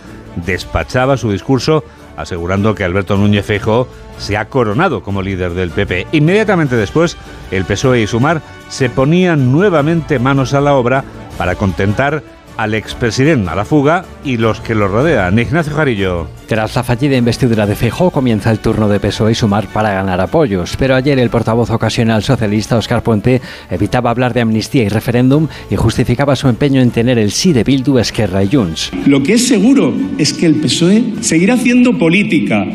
despachaba 0.45 1.17
su 1.17 1.31
discurso 1.31 1.83
asegurando 2.17 2.75
que 2.75 2.83
Alberto 2.83 3.17
Núñez 3.17 3.45
Feijóo 3.45 3.87
se 4.17 4.37
ha 4.37 4.45
coronado 4.45 5.03
como 5.03 5.21
líder 5.21 5.53
del 5.53 5.71
PP. 5.71 6.07
Inmediatamente 6.11 6.75
después, 6.75 7.17
el 7.51 7.65
PSOE 7.65 8.01
y 8.01 8.07
Sumar 8.07 8.41
se 8.69 8.89
ponían 8.89 9.51
nuevamente 9.51 10.19
manos 10.19 10.53
a 10.53 10.61
la 10.61 10.75
obra 10.75 11.03
para 11.37 11.55
contentar 11.55 12.23
al 12.57 12.74
expresidente 12.74 13.50
a 13.50 13.55
la 13.55 13.65
fuga 13.65 14.05
y 14.24 14.38
los 14.38 14.62
que 14.62 14.75
lo 14.75 14.88
rodean. 14.88 15.38
Ignacio 15.39 15.74
Jarillo. 15.74 16.27
Tras 16.47 16.75
la 16.75 16.83
fallida 16.83 17.17
investidura 17.17 17.65
de 17.65 17.75
Feijóo 17.75 18.12
comienza 18.12 18.51
el 18.51 18.59
turno 18.59 18.88
de 18.88 19.00
PSOE 19.00 19.31
y 19.31 19.35
Sumar 19.35 19.67
para 19.67 19.93
ganar 19.93 20.21
apoyos, 20.21 20.75
pero 20.77 20.95
ayer 20.95 21.17
el 21.19 21.29
portavoz 21.29 21.69
ocasional 21.69 22.24
socialista 22.24 22.77
Óscar 22.77 23.03
Puente 23.03 23.41
evitaba 23.69 24.12
hablar 24.12 24.33
de 24.33 24.41
amnistía 24.41 24.83
y 24.83 24.89
referéndum 24.89 25.47
y 25.69 25.75
justificaba 25.75 26.35
su 26.35 26.47
empeño 26.47 26.81
en 26.81 26.91
tener 26.91 27.17
el 27.17 27.31
sí 27.31 27.53
de 27.53 27.63
Bildu, 27.63 27.97
Esquerra 27.97 28.43
y 28.43 28.50
Junts. 28.50 28.91
Lo 29.05 29.24
que 29.24 29.33
es 29.33 29.47
seguro 29.47 29.93
es 30.17 30.33
que 30.33 30.45
el 30.45 30.55
PSOE 30.55 31.03
seguirá 31.21 31.55
haciendo 31.55 31.97
política 31.97 32.65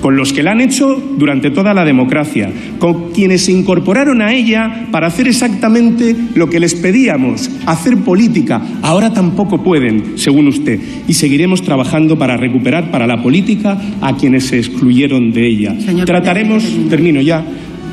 con 0.00 0.16
los 0.16 0.32
que 0.32 0.42
la 0.42 0.52
han 0.52 0.60
hecho 0.60 1.02
durante 1.16 1.50
toda 1.50 1.74
la 1.74 1.84
democracia, 1.84 2.50
con 2.78 3.10
quienes 3.12 3.44
se 3.44 3.52
incorporaron 3.52 4.22
a 4.22 4.32
ella 4.32 4.86
para 4.90 5.06
hacer 5.06 5.28
exactamente 5.28 6.14
lo 6.34 6.48
que 6.48 6.60
les 6.60 6.74
pedíamos, 6.74 7.50
hacer 7.66 7.96
política. 7.98 8.62
Ahora 8.82 9.12
tampoco 9.12 9.62
pueden, 9.62 10.18
según 10.18 10.48
usted, 10.48 10.80
y 11.08 11.14
seguiremos 11.14 11.62
trabajando 11.62 12.18
para 12.18 12.36
recuperar 12.36 12.90
para 12.90 13.06
la 13.06 13.22
política 13.22 13.80
a 14.00 14.16
quienes 14.16 14.46
se 14.46 14.58
excluyeron 14.58 15.32
de 15.32 15.46
ella. 15.46 15.76
Trataremos, 16.04 16.64
termino 16.88 17.20
ya, 17.20 17.44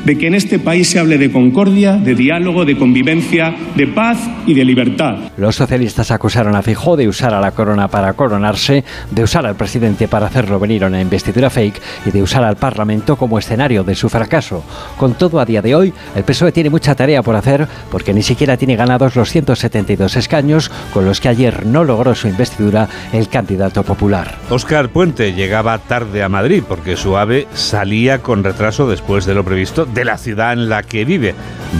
de 0.04 0.18
que 0.18 0.26
en 0.26 0.34
este 0.34 0.58
país 0.58 0.90
se 0.90 0.98
hable 0.98 1.18
de 1.18 1.32
concordia, 1.32 1.96
de 1.96 2.14
diálogo, 2.14 2.64
de 2.64 2.76
convivencia, 2.76 3.54
de 3.74 3.86
paz 3.86 4.18
y 4.46 4.54
de 4.54 4.64
libertad. 4.64 5.16
Los 5.36 5.56
socialistas 5.56 6.10
acusaron 6.10 6.54
a 6.54 6.62
Fijó 6.62 6.96
de 6.96 7.08
usar 7.08 7.34
a 7.34 7.40
la 7.40 7.52
corona 7.52 7.88
para 7.88 8.12
coronarse, 8.12 8.84
de 9.10 9.22
usar 9.22 9.46
al 9.46 9.56
presidente 9.56 10.08
para 10.08 10.26
hacerlo 10.26 10.60
venir 10.60 10.84
a 10.84 10.88
una 10.88 11.00
investidura 11.00 11.50
fake 11.50 11.80
y 12.06 12.10
de 12.10 12.22
usar 12.22 12.44
al 12.44 12.56
Parlamento 12.56 13.16
como 13.16 13.38
escenario 13.38 13.82
de 13.84 13.94
su 13.94 14.08
fracaso. 14.08 14.64
Con 14.96 15.14
todo, 15.14 15.40
a 15.40 15.44
día 15.44 15.62
de 15.62 15.74
hoy, 15.74 15.92
el 16.14 16.24
PSOE 16.24 16.52
tiene 16.52 16.70
mucha 16.70 16.94
tarea 16.94 17.22
por 17.22 17.36
hacer 17.36 17.66
porque 17.90 18.14
ni 18.14 18.22
siquiera 18.22 18.56
tiene 18.56 18.76
ganados 18.76 19.16
los 19.16 19.30
172 19.30 20.16
escaños 20.16 20.70
con 20.92 21.04
los 21.04 21.20
que 21.20 21.28
ayer 21.28 21.66
no 21.66 21.84
logró 21.84 22.14
su 22.14 22.28
investidura 22.28 22.88
el 23.12 23.28
candidato 23.28 23.82
popular. 23.82 24.38
Óscar 24.50 24.90
Puente 24.90 25.32
llegaba 25.32 25.78
tarde 25.78 26.22
a 26.22 26.28
Madrid 26.28 26.62
porque 26.66 26.96
su 26.96 27.16
ave 27.16 27.46
salía 27.54 28.18
con 28.20 28.44
retraso 28.44 28.88
después 28.88 29.24
de 29.24 29.34
lo 29.34 29.44
previsto 29.44 29.86
de 29.94 30.04
la 30.04 30.18
ciudad 30.18 30.52
en 30.52 30.68
la 30.68 30.82
que 30.82 31.04
vive, 31.04 31.34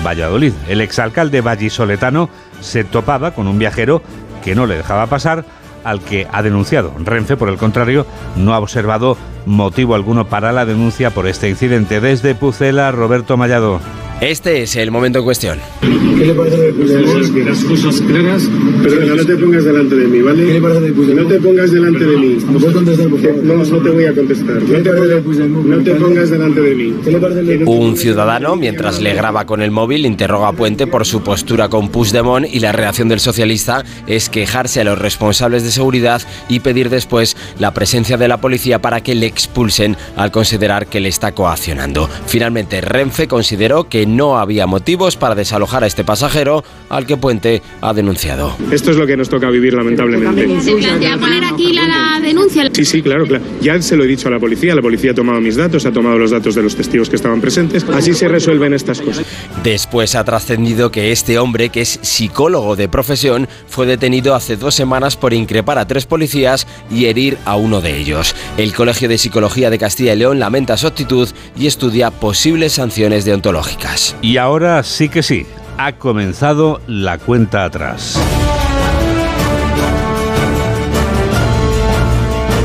Valladolid. 0.05 0.53
El 0.69 0.81
exalcalde 0.81 1.41
vallisoletano 1.41 2.31
se 2.61 2.85
topaba 2.85 3.33
con 3.33 3.49
un 3.49 3.59
viajero 3.59 4.03
que 4.43 4.55
no 4.55 4.67
le 4.67 4.77
dejaba 4.77 5.07
pasar, 5.07 5.45
al 5.85 6.01
que 6.01 6.27
ha 6.33 6.43
denunciado. 6.43 6.93
Renfe, 6.99 7.37
por 7.37 7.49
el 7.49 7.59
contrario, 7.59 8.07
no 8.37 8.55
ha 8.55 8.59
observado 8.59 9.17
motivo 9.47 9.95
alguno 9.95 10.27
para 10.27 10.53
la 10.53 10.65
denuncia 10.65 11.11
por 11.11 11.27
este 11.27 11.49
incidente. 11.49 12.01
Desde 12.01 12.35
Pucela, 12.35 12.91
Roberto 12.91 13.37
Mallado. 13.37 13.81
Este 14.21 14.63
es 14.63 14.77
el 14.77 14.91
momento 14.91 15.19
en 15.19 15.25
cuestión. 15.25 15.59
¿Qué 15.81 16.27
le 16.27 16.35
parece 16.35 16.57
de 16.57 16.73
Puigdemont? 16.73 17.37
Las 17.47 17.65
cosas 17.65 18.01
claras. 18.01 18.49
Perdona, 18.83 19.15
no 19.17 19.25
te 19.27 19.37
pongas 19.37 19.65
delante 19.65 19.95
de 19.97 20.07
mí, 20.07 20.23
¿vale? 20.23 20.47
¿Qué 20.47 20.53
le 20.55 20.61
parece 20.63 20.81
de 20.81 20.93
Puigdemont? 20.93 21.29
No 21.29 21.35
te 21.35 21.41
pongas 21.41 21.73
delante 21.73 22.05
de 22.05 22.17
mí. 22.17 22.37
¿Me 22.47 22.59
puedes 22.59 22.75
contestar, 22.75 23.09
por 23.09 23.21
favor? 23.21 23.45
No, 23.45 23.55
no 23.57 23.79
te 23.83 23.91
voy 23.91 24.05
a 24.05 24.15
contestar. 24.15 24.59
¿Qué 24.61 24.73
le 24.73 24.83
parece 24.83 25.07
de 25.07 25.21
Puigdemont? 25.21 25.67
No 25.67 25.83
te 25.83 25.95
pongas 25.97 26.31
delante 26.31 26.61
de 26.61 26.75
mí. 26.75 26.95
¿Qué 27.05 27.11
le 27.11 27.19
parece 27.19 27.43
de 27.43 27.65
Un 27.65 27.97
ciudadano, 27.97 28.57
mientras 28.57 29.01
le 29.01 29.15
graba 29.15 29.45
con 29.45 29.61
el 29.61 29.73
móvil, 29.73 30.07
interroga 30.07 30.49
a 30.49 30.53
Puente 30.53 30.87
por 30.87 31.05
su 31.05 31.23
postura 31.23 31.69
con 31.69 31.89
Puigdemont 31.89 32.47
y 32.51 32.61
la 32.61 32.73
reacción 32.73 33.09
del 33.09 33.21
socialista 33.21 33.85
es 34.07 34.31
quejarse 34.31 34.81
a 34.81 34.85
los 34.85 34.99
responsables 34.99 35.65
de 35.65 35.73
seguridad 35.73 36.23
y 36.49 36.61
pedir 36.61 36.89
después 36.89 37.37
la 37.59 37.75
presencia 37.75 38.17
de 38.17 38.29
la 38.29 38.41
policía 38.41 38.81
para 38.81 39.03
que 39.03 39.17
le 39.17 39.27
expulsen 39.27 39.97
al 40.17 40.31
considerar 40.31 40.87
que 40.87 41.01
le 41.01 41.09
está 41.09 41.33
coaccionando. 41.33 42.09
Finalmente, 42.27 42.81
Renfe 42.81 43.27
consideró 43.27 43.89
que 43.89 44.07
no 44.17 44.39
había 44.39 44.67
motivos 44.67 45.17
para 45.17 45.35
desalojar 45.35 45.85
a 45.85 45.87
este 45.87 46.05
pasajero 46.05 46.65
al 46.89 47.07
que 47.07 47.17
Puente 47.17 47.63
ha 47.81 47.93
denunciado. 47.93 48.57
Esto 48.71 48.91
es 48.91 48.97
lo 48.97 49.07
que 49.07 49.17
nos 49.17 49.29
toca 49.29 49.51
vivir, 49.51 49.75
lamentablemente. 49.75 50.61
¿Se 50.61 50.75
plantea 50.77 51.19
poner 51.19 51.45
aquí 51.45 51.73
la, 51.73 51.87
la 51.87 52.21
denuncia? 52.21 52.69
Sí, 52.73 52.85
sí, 52.85 53.03
claro, 53.03 53.27
claro. 53.27 53.45
Ya 53.61 53.81
se 53.81 53.97
lo 53.97 54.05
he 54.05 54.07
dicho 54.07 54.29
a 54.29 54.31
la 54.31 54.39
policía. 54.41 54.75
La 54.75 54.83
policía 54.83 55.13
ha 55.13 55.15
tomado 55.15 55.41
mis 55.41 55.57
datos, 55.57 55.87
ha 55.87 55.93
tomado 55.93 56.19
los 56.19 56.31
datos 56.31 56.55
de 56.55 56.63
los 56.63 56.77
testigos 56.77 57.09
que 57.09 57.17
estaban 57.17 57.41
presentes. 57.41 57.85
Así 57.93 58.15
se 58.15 58.29
resuelven 58.29 58.75
estas 58.75 59.01
cosas. 59.01 59.25
Después 59.63 60.15
ha 60.15 60.25
trascendido 60.25 60.91
que 60.91 61.13
este 61.13 61.39
hombre, 61.39 61.69
que 61.69 61.81
es 61.81 61.99
psicólogo 62.03 62.77
de 62.77 62.89
profesión, 62.89 63.49
fue 63.67 63.87
detenido 63.87 64.35
hace 64.35 64.57
dos 64.57 64.75
semanas 64.75 65.17
por 65.17 65.33
increpar 65.33 65.79
a 65.79 65.87
tres 65.87 66.07
policías 66.07 66.67
y 66.91 67.07
herir 67.07 67.39
a 67.45 67.57
uno 67.57 67.81
de 67.81 67.99
ellos. 67.99 68.35
El 68.57 68.73
Colegio 68.75 69.09
de 69.09 69.19
Psicología 69.19 69.71
de 69.71 69.79
Castilla 69.79 70.15
y 70.15 70.19
León 70.19 70.39
lamenta 70.39 70.77
su 70.77 70.87
actitud 70.87 71.29
y 71.59 71.67
estudia 71.67 72.11
posibles 72.11 72.73
sanciones 72.73 73.25
deontológicas. 73.25 73.94
Y 74.23 74.39
ahora 74.39 74.83
sí 74.83 75.09
que 75.09 75.23
sí, 75.23 75.47
ha 75.79 75.93
comenzado 75.93 76.81
la 76.87 77.19
cuenta 77.19 77.65
atrás. 77.65 78.21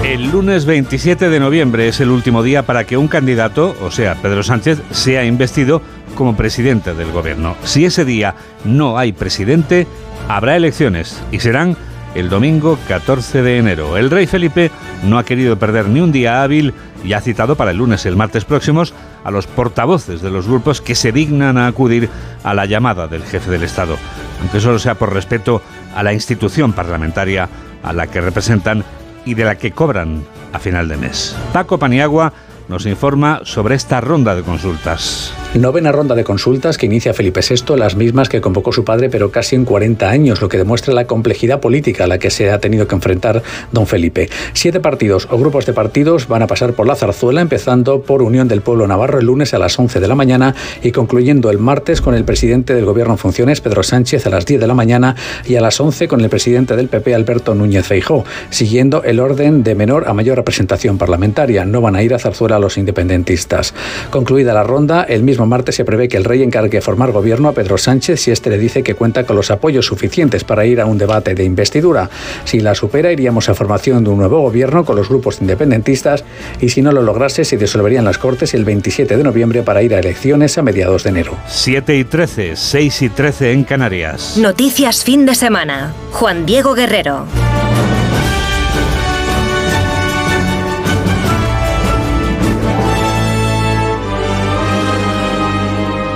El 0.04 0.32
lunes 0.32 0.66
27 0.66 1.30
de 1.30 1.40
noviembre 1.40 1.88
es 1.88 2.00
el 2.00 2.10
último 2.10 2.42
día 2.42 2.64
para 2.64 2.86
que 2.86 2.98
un 2.98 3.08
candidato, 3.08 3.76
o 3.82 3.92
sea, 3.92 4.16
Pedro 4.16 4.44
Sánchez, 4.44 4.82
sea 4.92 5.24
investido 5.24 5.82
como 6.16 6.36
presidente 6.36 6.94
del 6.94 7.12
gobierno. 7.12 7.56
Si 7.64 7.86
ese 7.86 8.06
día 8.06 8.36
no 8.66 8.98
hay 8.98 9.12
presidente, 9.12 9.88
habrá 10.28 10.56
elecciones 10.56 11.22
y 11.32 11.40
serán 11.40 11.78
el 12.16 12.30
domingo 12.30 12.78
14 12.88 13.42
de 13.42 13.58
enero. 13.58 13.98
El 13.98 14.10
rey 14.10 14.28
Felipe 14.28 14.72
no 15.04 15.18
ha 15.18 15.24
querido 15.24 15.58
perder 15.58 15.88
ni 15.88 16.02
un 16.02 16.12
día 16.12 16.44
hábil 16.44 16.74
y 17.04 17.14
ha 17.14 17.22
citado 17.22 17.56
para 17.56 17.72
el 17.72 17.78
lunes 17.78 18.06
y 18.06 18.08
el 18.08 18.16
martes 18.16 18.46
próximos 18.46 18.94
a 19.24 19.32
los 19.32 19.48
portavoces 19.48 20.22
de 20.22 20.30
los 20.30 20.48
grupos 20.48 20.82
que 20.82 20.96
se 20.96 21.12
dignan 21.12 21.58
a 21.58 21.68
acudir 21.68 22.10
a 22.44 22.54
la 22.54 22.66
llamada 22.66 23.08
del 23.08 23.24
jefe 23.24 23.52
del 23.52 23.64
Estado, 23.64 23.98
aunque 24.42 24.60
solo 24.60 24.80
sea 24.80 24.96
por 24.96 25.14
respeto 25.14 25.62
a 25.96 26.04
la 26.04 26.14
institución 26.14 26.74
parlamentaria 26.74 27.50
a 27.84 27.94
la 27.94 28.08
que 28.08 28.22
representan 28.22 28.84
y 29.26 29.34
de 29.34 29.46
la 29.46 29.56
que 29.56 29.72
cobran 29.72 30.24
a 30.54 30.60
final 30.60 30.88
de 30.88 30.98
mes. 30.98 31.36
Paco 31.54 31.78
Paniagua 31.78 32.34
nos 32.70 32.86
informa 32.86 33.42
sobre 33.44 33.76
esta 33.76 34.00
ronda 34.00 34.36
de 34.36 34.44
consultas. 34.44 35.34
Novena 35.56 35.92
ronda 35.92 36.14
de 36.14 36.24
consultas 36.24 36.78
que 36.78 36.86
inicia 36.86 37.16
Felipe 37.16 37.42
VI, 37.42 37.76
las 37.76 37.96
mismas 37.96 38.30
que 38.30 38.40
convocó 38.40 38.72
su 38.72 38.86
padre, 38.86 39.10
pero 39.10 39.32
casi 39.32 39.56
en 39.56 39.66
40 39.66 40.08
años, 40.08 40.42
lo 40.42 40.48
que 40.48 40.60
demuestra 40.60 40.94
la 40.94 41.08
complejidad 41.08 41.60
política 41.60 42.04
a 42.04 42.08
la 42.08 42.20
que 42.20 42.30
se 42.30 42.52
ha 42.52 42.60
tenido 42.60 42.88
que 42.88 42.94
enfrentar 42.94 43.42
don 43.72 43.88
Felipe. 43.88 44.30
Siete 44.54 44.80
partidos 44.80 45.28
o 45.32 45.40
grupos 45.40 45.66
de 45.66 45.74
partidos 45.74 46.28
van 46.28 46.44
a 46.44 46.48
pasar 46.48 46.74
por 46.74 46.86
la 46.86 46.96
zarzuela, 46.96 47.42
empezando 47.42 48.04
por 48.04 48.22
Unión 48.22 48.48
del 48.48 48.62
Pueblo 48.62 48.88
Navarro 48.88 49.18
el 49.18 49.26
lunes 49.26 49.56
a 49.56 49.60
las 49.60 49.78
11 49.80 50.00
de 50.00 50.08
la 50.08 50.14
mañana 50.14 50.54
y 50.84 50.92
concluyendo 50.92 51.50
el 51.50 51.58
martes 51.58 52.02
con 52.02 52.14
el 52.14 52.24
presidente 52.24 52.76
del 52.76 52.86
Gobierno 52.86 53.16
en 53.16 53.18
funciones, 53.18 53.62
Pedro 53.62 53.82
Sánchez, 53.82 54.28
a 54.28 54.30
las 54.30 54.46
10 54.46 54.62
de 54.62 54.68
la 54.68 54.76
mañana 54.76 55.16
y 55.48 55.56
a 55.56 55.62
las 55.62 55.80
11 55.80 56.08
con 56.08 56.22
el 56.22 56.30
presidente 56.30 56.76
del 56.76 56.90
PP, 56.90 57.16
Alberto 57.16 57.56
Núñez 57.56 57.88
Feijó, 57.88 58.24
siguiendo 58.52 59.04
el 59.04 59.20
orden 59.20 59.64
de 59.64 59.74
menor 59.74 60.08
a 60.08 60.14
mayor 60.14 60.38
representación 60.38 61.00
parlamentaria. 61.00 61.66
No 61.66 61.82
van 61.82 61.96
a 61.96 62.04
ir 62.04 62.14
a 62.14 62.20
zarzuela 62.20 62.59
los 62.60 62.78
independentistas. 62.78 63.74
Concluida 64.10 64.54
la 64.54 64.64
ronda, 64.64 65.04
el 65.04 65.24
mismo 65.24 65.46
martes 65.46 65.76
se 65.76 65.86
prevé 65.86 66.08
que 66.08 66.18
el 66.18 66.24
rey 66.24 66.44
encargue 66.44 66.82
formar 66.82 67.12
gobierno 67.12 67.50
a 67.50 67.54
Pedro 67.54 67.78
Sánchez 67.78 68.22
si 68.22 68.32
este 68.32 68.50
le 68.50 68.58
dice 68.58 68.84
que 68.84 68.96
cuenta 68.96 69.24
con 69.26 69.36
los 69.36 69.52
apoyos 69.52 69.86
suficientes 69.86 70.44
para 70.44 70.66
ir 70.66 70.82
a 70.82 70.86
un 70.86 70.98
debate 70.98 71.36
de 71.36 71.44
investidura. 71.44 72.10
Si 72.46 72.60
la 72.60 72.76
supera, 72.76 73.12
iríamos 73.12 73.50
a 73.50 73.56
formación 73.56 74.04
de 74.04 74.10
un 74.10 74.18
nuevo 74.18 74.42
gobierno 74.42 74.86
con 74.86 74.96
los 74.96 75.10
grupos 75.10 75.42
independentistas 75.42 76.24
y 76.60 76.70
si 76.70 76.82
no 76.82 76.92
lo 76.92 77.02
lograse, 77.02 77.46
se 77.46 77.58
disolverían 77.58 78.06
las 78.06 78.18
Cortes 78.18 78.54
el 78.54 78.66
27 78.66 79.18
de 79.18 79.24
noviembre 79.24 79.64
para 79.64 79.82
ir 79.82 79.94
a 79.96 80.00
elecciones 80.00 80.58
a 80.58 80.62
mediados 80.62 81.04
de 81.04 81.10
enero. 81.10 81.38
7 81.48 81.96
y 81.96 82.04
13, 82.04 82.56
6 82.56 83.02
y 83.02 83.10
13 83.10 83.52
en 83.54 83.64
Canarias. 83.64 84.38
Noticias 84.38 85.04
fin 85.04 85.26
de 85.26 85.36
semana. 85.36 85.94
Juan 86.12 86.46
Diego 86.46 86.74
Guerrero. 86.74 87.26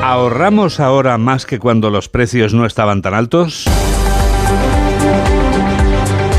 ¿Ahorramos 0.05 0.81
ahora 0.81 1.17
más 1.17 1.45
que 1.45 1.59
cuando 1.59 1.89
los 1.89 2.09
precios 2.09 2.53
no 2.53 2.65
estaban 2.65 3.01
tan 3.01 3.13
altos? 3.13 3.63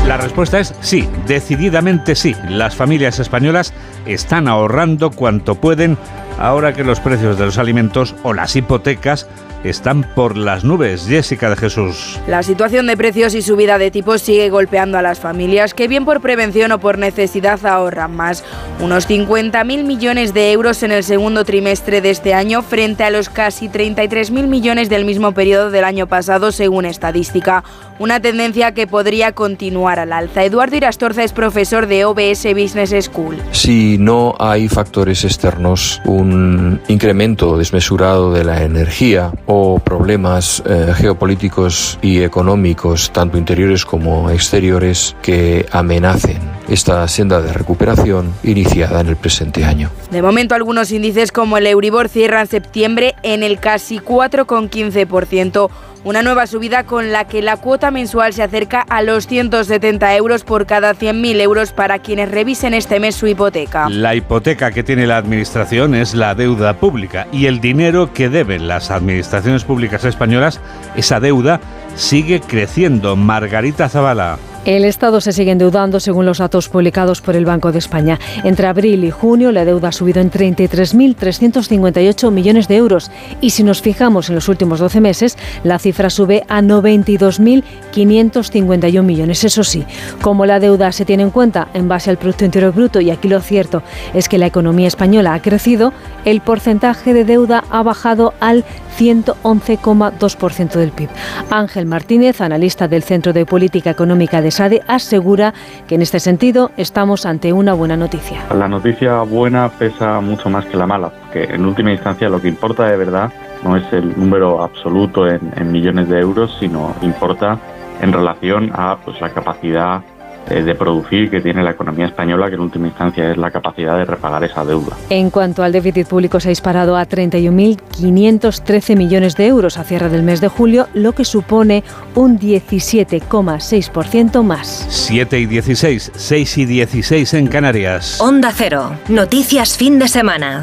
La 0.05 0.17
respuesta 0.17 0.59
es 0.59 0.75
sí, 0.81 1.09
decididamente 1.25 2.13
sí. 2.13 2.35
Las 2.47 2.75
familias 2.75 3.17
españolas 3.17 3.73
están 4.05 4.47
ahorrando 4.47 5.09
cuanto 5.09 5.55
pueden 5.55 5.97
ahora 6.37 6.75
que 6.75 6.83
los 6.83 6.99
precios 6.99 7.39
de 7.39 7.45
los 7.45 7.57
alimentos 7.57 8.13
o 8.21 8.35
las 8.35 8.55
hipotecas 8.55 9.27
están 9.69 10.03
por 10.03 10.37
las 10.37 10.63
nubes. 10.63 11.07
Jessica 11.07 11.49
de 11.49 11.55
Jesús. 11.55 12.19
La 12.27 12.43
situación 12.43 12.87
de 12.87 12.97
precios 12.97 13.35
y 13.35 13.41
subida 13.41 13.77
de 13.77 13.91
tipos 13.91 14.21
sigue 14.21 14.49
golpeando 14.49 14.97
a 14.97 15.01
las 15.01 15.19
familias 15.19 15.73
que 15.73 15.87
bien 15.87 16.05
por 16.05 16.21
prevención 16.21 16.71
o 16.71 16.79
por 16.79 16.97
necesidad 16.97 17.65
ahorran 17.65 18.15
más. 18.15 18.43
Unos 18.79 19.07
50.000 19.09 19.83
millones 19.83 20.33
de 20.33 20.51
euros 20.51 20.83
en 20.83 20.91
el 20.91 21.03
segundo 21.03 21.45
trimestre 21.45 22.01
de 22.01 22.09
este 22.09 22.33
año 22.33 22.61
frente 22.61 23.03
a 23.03 23.09
los 23.09 23.29
casi 23.29 23.69
33.000 23.69 24.47
millones 24.47 24.89
del 24.89 25.05
mismo 25.05 25.31
periodo 25.33 25.71
del 25.71 25.83
año 25.83 26.07
pasado 26.07 26.51
según 26.51 26.85
estadística. 26.85 27.63
Una 27.97 28.19
tendencia 28.19 28.73
que 28.73 28.87
podría 28.87 29.31
continuar 29.31 29.99
al 29.99 30.11
alza. 30.11 30.43
Eduardo 30.43 30.75
Irastorza 30.75 31.23
es 31.23 31.31
profesor 31.31 31.87
de 31.87 32.05
OBS 32.05 32.45
Business 32.53 32.93
School. 33.05 33.37
Si 33.51 33.97
no 33.97 34.35
hay 34.39 34.67
factores 34.67 35.23
externos, 35.23 36.01
un 36.05 36.81
incremento 36.87 37.57
desmesurado 37.57 38.33
de 38.33 38.43
la 38.43 38.63
energía 38.63 39.31
o 39.45 39.54
problemas 39.83 40.63
eh, 40.65 40.93
geopolíticos 40.95 41.99
y 42.01 42.23
económicos, 42.23 43.11
tanto 43.11 43.37
interiores 43.37 43.85
como 43.85 44.29
exteriores, 44.29 45.15
que 45.21 45.65
amenacen 45.71 46.39
esta 46.67 47.07
senda 47.07 47.41
de 47.41 47.53
recuperación 47.53 48.33
iniciada 48.43 49.01
en 49.01 49.07
el 49.07 49.15
presente 49.15 49.65
año. 49.65 49.89
De 50.11 50.21
momento, 50.21 50.55
algunos 50.55 50.91
índices 50.91 51.31
como 51.31 51.57
el 51.57 51.67
Euribor 51.67 52.09
cierran 52.09 52.47
septiembre 52.47 53.15
en 53.23 53.43
el 53.43 53.59
casi 53.59 53.99
4,15%. 53.99 55.69
Una 56.05 56.21
nueva 56.21 56.45
subida 56.45 56.83
con 56.83 57.11
la 57.11 57.25
que 57.25 57.41
la 57.41 57.57
cuota 57.57 57.89
mensual 57.89 58.31
se 58.31 58.43
acerca 58.43 58.81
a 58.81 59.01
los 59.01 59.25
170 59.25 60.15
euros 60.15 60.43
por 60.43 60.67
cada 60.67 60.93
100.000 60.93 61.41
euros 61.41 61.71
para 61.73 61.99
quienes 61.99 62.29
revisen 62.29 62.75
este 62.75 62.99
mes 62.99 63.15
su 63.15 63.25
hipoteca. 63.25 63.89
La 63.89 64.13
hipoteca 64.13 64.71
que 64.71 64.83
tiene 64.83 65.07
la 65.07 65.17
Administración 65.17 65.95
es 65.95 66.13
la 66.13 66.35
deuda 66.35 66.75
pública 66.75 67.27
y 67.31 67.47
el 67.47 67.59
dinero 67.59 68.13
que 68.13 68.29
deben 68.29 68.67
las 68.67 68.91
administraciones 68.91 69.63
públicas 69.63 70.05
españolas, 70.05 70.61
esa 70.95 71.19
deuda 71.19 71.59
sigue 71.95 72.39
creciendo. 72.39 73.15
Margarita 73.15 73.89
Zavala. 73.89 74.37
El 74.65 74.83
Estado 74.83 75.21
se 75.21 75.31
sigue 75.31 75.51
endeudando 75.51 75.99
según 75.99 76.25
los 76.25 76.39
datos 76.39 76.69
publicados 76.69 77.21
por 77.21 77.35
el 77.35 77.45
Banco 77.45 77.71
de 77.71 77.77
España. 77.77 78.17
Entre 78.43 78.65
abril 78.65 79.03
y 79.03 79.11
junio 79.11 79.51
la 79.51 79.63
deuda 79.63 79.89
ha 79.89 79.91
subido 79.91 80.21
en 80.21 80.31
33.358 80.31 82.31
millones 82.31 82.67
de 82.67 82.77
euros 82.77 83.11
y 83.41 83.51
si 83.51 83.61
nos 83.61 83.83
fijamos 83.83 84.29
en 84.29 84.35
los 84.35 84.49
últimos 84.49 84.79
12 84.79 85.01
meses, 85.01 85.37
la 85.63 85.77
cifra 85.77 86.09
sube 86.09 86.45
a 86.47 86.63
92.551 86.63 89.03
millones. 89.03 89.43
Eso 89.43 89.63
sí, 89.63 89.83
como 90.23 90.47
la 90.47 90.59
deuda 90.59 90.91
se 90.91 91.05
tiene 91.05 91.21
en 91.21 91.29
cuenta 91.29 91.67
en 91.75 91.87
base 91.87 92.09
al 92.09 92.17
Producto 92.17 92.45
Interior 92.45 92.73
Bruto 92.73 92.99
y 93.01 93.11
aquí 93.11 93.27
lo 93.27 93.41
cierto 93.41 93.83
es 94.15 94.27
que 94.27 94.39
la 94.39 94.47
economía 94.47 94.87
española 94.87 95.35
ha 95.35 95.43
crecido, 95.43 95.93
el 96.25 96.41
porcentaje 96.41 97.13
de 97.13 97.23
deuda 97.23 97.63
ha 97.69 97.83
bajado 97.83 98.33
al 98.39 98.65
111,2% 98.97 100.73
del 100.73 100.91
PIB. 100.91 101.09
Ángel 101.49 101.85
Martínez, 101.85 102.41
analista 102.41 102.87
del 102.87 103.03
Centro 103.03 103.33
de 103.33 103.45
Política 103.45 103.89
Económica 103.91 104.41
de 104.41 104.51
SADE, 104.51 104.81
asegura 104.87 105.53
que 105.87 105.95
en 105.95 106.01
este 106.01 106.19
sentido 106.19 106.71
estamos 106.77 107.25
ante 107.25 107.53
una 107.53 107.73
buena 107.73 107.97
noticia. 107.97 108.45
La 108.53 108.67
noticia 108.67 109.21
buena 109.21 109.69
pesa 109.69 110.19
mucho 110.21 110.49
más 110.49 110.65
que 110.65 110.77
la 110.77 110.87
mala, 110.87 111.09
porque 111.09 111.43
en 111.43 111.65
última 111.65 111.91
instancia 111.91 112.29
lo 112.29 112.41
que 112.41 112.47
importa 112.47 112.85
de 112.85 112.97
verdad 112.97 113.31
no 113.63 113.75
es 113.75 113.91
el 113.93 114.17
número 114.17 114.63
absoluto 114.63 115.27
en, 115.27 115.51
en 115.55 115.71
millones 115.71 116.09
de 116.09 116.19
euros, 116.19 116.55
sino 116.59 116.93
importa 117.01 117.59
en 118.01 118.13
relación 118.13 118.71
a 118.73 118.97
pues, 119.03 119.19
la 119.21 119.29
capacidad 119.29 120.01
de 120.49 120.75
producir 120.75 121.29
que 121.29 121.41
tiene 121.41 121.63
la 121.63 121.71
economía 121.71 122.05
española, 122.05 122.49
que 122.49 122.55
en 122.55 122.61
última 122.61 122.87
instancia 122.87 123.31
es 123.31 123.37
la 123.37 123.51
capacidad 123.51 123.97
de 123.97 124.05
repagar 124.05 124.43
esa 124.43 124.63
deuda. 124.63 124.95
En 125.09 125.29
cuanto 125.29 125.63
al 125.63 125.71
déficit 125.71 126.07
público, 126.07 126.39
se 126.39 126.49
ha 126.49 126.51
disparado 126.51 126.97
a 126.97 127.07
31.513 127.07 128.95
millones 128.95 129.35
de 129.35 129.47
euros 129.47 129.77
a 129.77 129.83
cierre 129.83 130.09
del 130.09 130.23
mes 130.23 130.41
de 130.41 130.47
julio, 130.47 130.87
lo 130.93 131.13
que 131.13 131.25
supone 131.25 131.83
un 132.13 132.39
17,6% 132.39 134.43
más. 134.43 134.85
7 134.89 135.39
y 135.39 135.45
16, 135.45 136.11
6 136.15 136.57
y 136.57 136.65
16 136.65 137.33
en 137.33 137.47
Canarias. 137.47 138.21
Onda 138.21 138.51
Cero. 138.53 138.91
Noticias 139.09 139.77
fin 139.77 139.99
de 139.99 140.07
semana. 140.07 140.61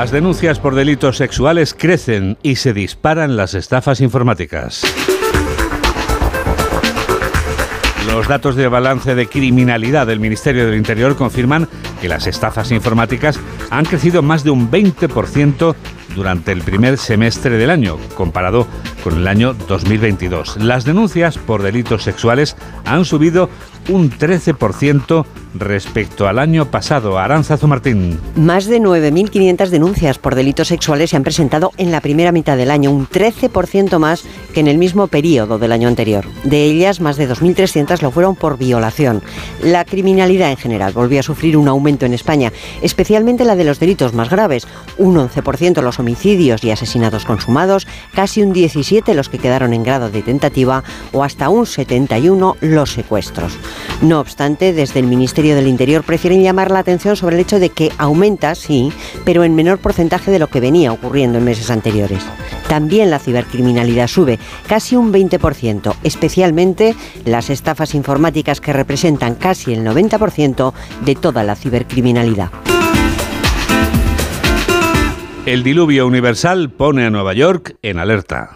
Las 0.00 0.12
denuncias 0.12 0.58
por 0.58 0.74
delitos 0.74 1.18
sexuales 1.18 1.74
crecen 1.74 2.38
y 2.42 2.56
se 2.56 2.72
disparan 2.72 3.36
las 3.36 3.52
estafas 3.52 4.00
informáticas. 4.00 4.82
Los 8.06 8.26
datos 8.26 8.56
de 8.56 8.66
balance 8.66 9.14
de 9.14 9.26
criminalidad 9.26 10.06
del 10.06 10.18
Ministerio 10.18 10.64
del 10.64 10.78
Interior 10.78 11.16
confirman 11.16 11.68
que 12.00 12.08
las 12.08 12.26
estafas 12.26 12.72
informáticas 12.72 13.38
han 13.68 13.84
crecido 13.84 14.22
más 14.22 14.42
de 14.42 14.48
un 14.48 14.70
20% 14.70 15.74
durante 16.14 16.52
el 16.52 16.62
primer 16.62 16.96
semestre 16.96 17.58
del 17.58 17.68
año, 17.68 17.98
comparado 18.14 18.66
con 19.04 19.18
el 19.18 19.28
año 19.28 19.52
2022. 19.52 20.56
Las 20.56 20.86
denuncias 20.86 21.36
por 21.36 21.62
delitos 21.62 22.04
sexuales 22.04 22.56
han 22.86 23.04
subido 23.04 23.50
un 23.90 24.10
13% 24.10 25.24
respecto 25.54 26.28
al 26.28 26.38
año 26.38 26.70
pasado. 26.70 27.18
Aranzazo 27.18 27.66
Martín. 27.66 28.18
Más 28.36 28.66
de 28.66 28.80
9.500 28.80 29.68
denuncias 29.68 30.18
por 30.18 30.34
delitos 30.34 30.68
sexuales 30.68 31.10
se 31.10 31.16
han 31.16 31.24
presentado 31.24 31.72
en 31.76 31.90
la 31.90 32.00
primera 32.00 32.32
mitad 32.32 32.56
del 32.56 32.70
año, 32.70 32.90
un 32.90 33.08
13% 33.08 33.98
más 33.98 34.24
que 34.54 34.60
en 34.60 34.68
el 34.68 34.78
mismo 34.78 35.08
periodo 35.08 35.58
del 35.58 35.72
año 35.72 35.88
anterior. 35.88 36.24
De 36.44 36.64
ellas, 36.64 37.00
más 37.00 37.16
de 37.16 37.28
2.300 37.28 38.00
lo 38.02 38.10
fueron 38.10 38.36
por 38.36 38.58
violación. 38.58 39.22
La 39.62 39.84
criminalidad 39.84 40.50
en 40.50 40.56
general 40.56 40.92
volvió 40.92 41.20
a 41.20 41.24
sufrir 41.24 41.56
un 41.56 41.68
aumento 41.68 42.06
en 42.06 42.14
España, 42.14 42.52
especialmente 42.82 43.44
la 43.44 43.56
de 43.56 43.64
los 43.64 43.80
delitos 43.80 44.14
más 44.14 44.30
graves, 44.30 44.66
un 44.98 45.16
11% 45.16 45.82
los 45.82 45.98
homicidios 45.98 46.64
y 46.64 46.70
asesinatos 46.70 47.24
consumados, 47.24 47.86
casi 48.14 48.42
un 48.42 48.54
17% 48.54 49.14
los 49.14 49.28
que 49.28 49.38
quedaron 49.38 49.72
en 49.72 49.82
grado 49.82 50.10
de 50.10 50.22
tentativa 50.22 50.84
o 51.12 51.24
hasta 51.24 51.48
un 51.48 51.64
71% 51.64 52.56
los 52.60 52.92
secuestros. 52.92 53.58
No 54.02 54.20
obstante, 54.20 54.72
desde 54.72 55.00
el 55.00 55.06
Ministerio 55.06 55.54
del 55.54 55.66
Interior 55.66 56.04
prefieren 56.04 56.42
llamar 56.42 56.70
la 56.70 56.78
atención 56.78 57.16
sobre 57.16 57.36
el 57.36 57.42
hecho 57.42 57.58
de 57.58 57.70
que 57.70 57.92
aumenta, 57.98 58.54
sí, 58.54 58.92
pero 59.24 59.44
en 59.44 59.54
menor 59.54 59.78
porcentaje 59.78 60.30
de 60.30 60.38
lo 60.38 60.48
que 60.48 60.60
venía 60.60 60.92
ocurriendo 60.92 61.38
en 61.38 61.44
meses 61.44 61.70
anteriores. 61.70 62.24
También 62.68 63.10
la 63.10 63.18
cibercriminalidad 63.18 64.06
sube, 64.06 64.38
casi 64.66 64.96
un 64.96 65.12
20%, 65.12 65.94
especialmente 66.02 66.94
las 67.24 67.50
estafas 67.50 67.94
informáticas 67.94 68.60
que 68.60 68.72
representan 68.72 69.34
casi 69.34 69.72
el 69.72 69.84
90% 69.84 70.72
de 71.04 71.14
toda 71.14 71.42
la 71.42 71.56
cibercriminalidad. 71.56 72.50
El 75.46 75.62
diluvio 75.62 76.06
universal 76.06 76.70
pone 76.70 77.06
a 77.06 77.10
Nueva 77.10 77.32
York 77.32 77.76
en 77.82 77.98
alerta. 77.98 78.50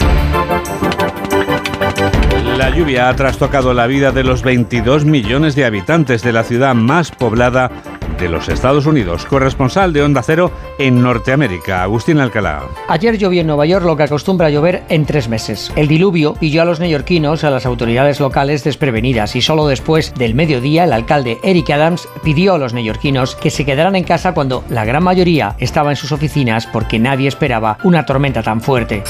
La 2.64 2.70
lluvia 2.70 3.11
ha 3.11 3.14
trastocado 3.14 3.74
la 3.74 3.87
vida 3.87 4.11
de 4.11 4.24
los 4.24 4.42
22 4.42 5.05
millones 5.05 5.55
de 5.55 5.66
habitantes 5.66 6.22
de 6.22 6.33
la 6.33 6.44
ciudad 6.44 6.74
más 6.74 7.11
poblada 7.11 7.70
de 8.18 8.28
los 8.28 8.48
Estados 8.48 8.86
Unidos. 8.86 9.26
Corresponsal 9.26 9.92
de 9.92 10.02
Onda 10.02 10.22
Cero 10.22 10.50
en 10.78 11.02
Norteamérica, 11.02 11.82
Agustín 11.82 12.18
Alcalá. 12.18 12.62
Ayer 12.88 13.18
llovió 13.18 13.40
en 13.40 13.46
Nueva 13.46 13.66
York 13.66 13.84
lo 13.84 13.96
que 13.96 14.04
acostumbra 14.04 14.50
llover 14.50 14.82
en 14.88 15.06
tres 15.06 15.28
meses. 15.28 15.72
El 15.76 15.88
diluvio 15.88 16.34
pilló 16.34 16.62
a 16.62 16.64
los 16.64 16.80
neoyorquinos, 16.80 17.44
a 17.44 17.50
las 17.50 17.66
autoridades 17.66 18.20
locales 18.20 18.64
desprevenidas 18.64 19.36
y 19.36 19.42
solo 19.42 19.66
después 19.66 20.14
del 20.14 20.34
mediodía 20.34 20.84
el 20.84 20.92
alcalde 20.92 21.38
Eric 21.42 21.70
Adams 21.70 22.08
pidió 22.22 22.54
a 22.54 22.58
los 22.58 22.72
neoyorquinos 22.74 23.34
que 23.36 23.50
se 23.50 23.64
quedaran 23.64 23.96
en 23.96 24.04
casa 24.04 24.34
cuando 24.34 24.64
la 24.68 24.84
gran 24.84 25.02
mayoría 25.02 25.56
estaba 25.58 25.90
en 25.90 25.96
sus 25.96 26.12
oficinas 26.12 26.66
porque 26.66 26.98
nadie 26.98 27.28
esperaba 27.28 27.78
una 27.84 28.06
tormenta 28.06 28.42
tan 28.42 28.60
fuerte. 28.60 29.02